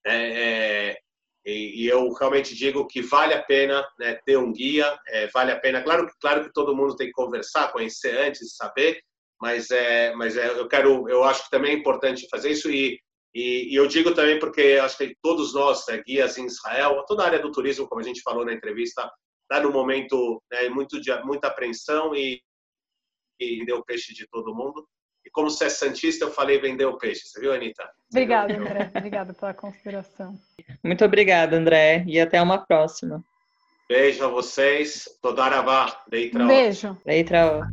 é, 0.05 0.91
é 0.93 0.97
e, 1.45 1.83
e, 1.83 1.87
eu 1.87 2.07
realmente 2.13 2.55
digo 2.55 2.85
que 2.85 3.01
vale 3.01 3.33
a 3.33 3.41
pena 3.41 3.83
né, 3.99 4.19
ter 4.25 4.37
um 4.37 4.53
guia, 4.53 4.95
é, 5.07 5.27
vale 5.27 5.51
a 5.51 5.59
pena. 5.59 5.81
Claro, 5.81 6.07
claro 6.21 6.43
que 6.43 6.53
todo 6.53 6.75
mundo 6.75 6.95
tem 6.95 7.07
que 7.07 7.13
conversar, 7.13 7.71
conhecer 7.71 8.15
antes, 8.15 8.55
saber, 8.55 9.01
mas 9.41 9.71
é, 9.71 10.13
mas 10.13 10.37
é, 10.37 10.49
eu 10.49 10.67
quero, 10.67 11.09
eu 11.09 11.23
acho 11.23 11.43
que 11.45 11.49
também 11.49 11.71
é 11.71 11.75
importante 11.75 12.27
fazer 12.29 12.51
isso 12.51 12.69
e 12.69 12.99
e, 13.33 13.73
e, 13.73 13.75
eu 13.75 13.87
digo 13.87 14.13
também 14.13 14.39
porque 14.39 14.79
acho 14.81 14.97
que 14.97 15.15
todos 15.21 15.53
nós, 15.53 15.85
né, 15.87 16.01
guias 16.05 16.37
em 16.37 16.45
Israel, 16.45 17.03
toda 17.07 17.23
a 17.23 17.27
área 17.27 17.39
do 17.39 17.51
turismo, 17.51 17.87
como 17.87 18.01
a 18.01 18.03
gente 18.03 18.21
falou 18.21 18.45
na 18.45 18.53
entrevista, 18.53 19.09
está 19.43 19.61
no 19.63 19.71
momento 19.71 20.41
né, 20.51 20.69
muito 20.69 20.99
de 20.99 21.13
muita 21.23 21.47
apreensão 21.47 22.15
e, 22.15 22.41
e 23.39 23.59
vender 23.59 23.73
o 23.73 23.83
peixe 23.83 24.13
de 24.13 24.27
todo 24.29 24.55
mundo. 24.55 24.85
E 25.25 25.29
como 25.29 25.49
você 25.49 25.65
é 25.65 25.69
santista, 25.69 26.25
eu 26.25 26.31
falei 26.31 26.59
vender 26.59 26.85
o 26.85 26.97
peixe. 26.97 27.27
Você 27.27 27.39
viu, 27.39 27.53
Anitta? 27.53 27.87
Obrigada, 28.09 28.57
André. 28.57 28.91
Obrigada 28.95 29.33
pela 29.33 29.53
consideração. 29.53 30.37
Muito 30.83 31.05
obrigada, 31.05 31.55
André. 31.55 32.03
E 32.07 32.19
até 32.19 32.41
uma 32.41 32.57
próxima. 32.65 33.23
Beijo 33.87 34.23
a 34.23 34.27
vocês. 34.27 35.07
Todaravá. 35.21 36.03
Leitra. 36.11 36.47
Beijo. 36.47 36.97
Leitra. 37.05 37.67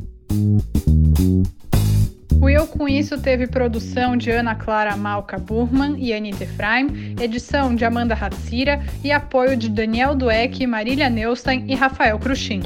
Eu 2.59 2.67
Com 2.67 2.89
Isso 2.89 3.17
teve 3.17 3.47
produção 3.47 4.17
de 4.17 4.29
Ana 4.29 4.53
Clara 4.53 4.97
Malca 4.97 5.37
Burman 5.37 5.95
e 5.97 6.11
Anita 6.11 6.43
Efraim, 6.43 7.15
edição 7.17 7.73
de 7.73 7.85
Amanda 7.85 8.13
Hatsira 8.13 8.83
e 9.01 9.13
apoio 9.13 9.55
de 9.55 9.69
Daniel 9.69 10.13
Dueck, 10.13 10.67
Marília 10.67 11.09
Neustein 11.09 11.63
e 11.69 11.73
Rafael 11.73 12.19
Cruxin. 12.19 12.61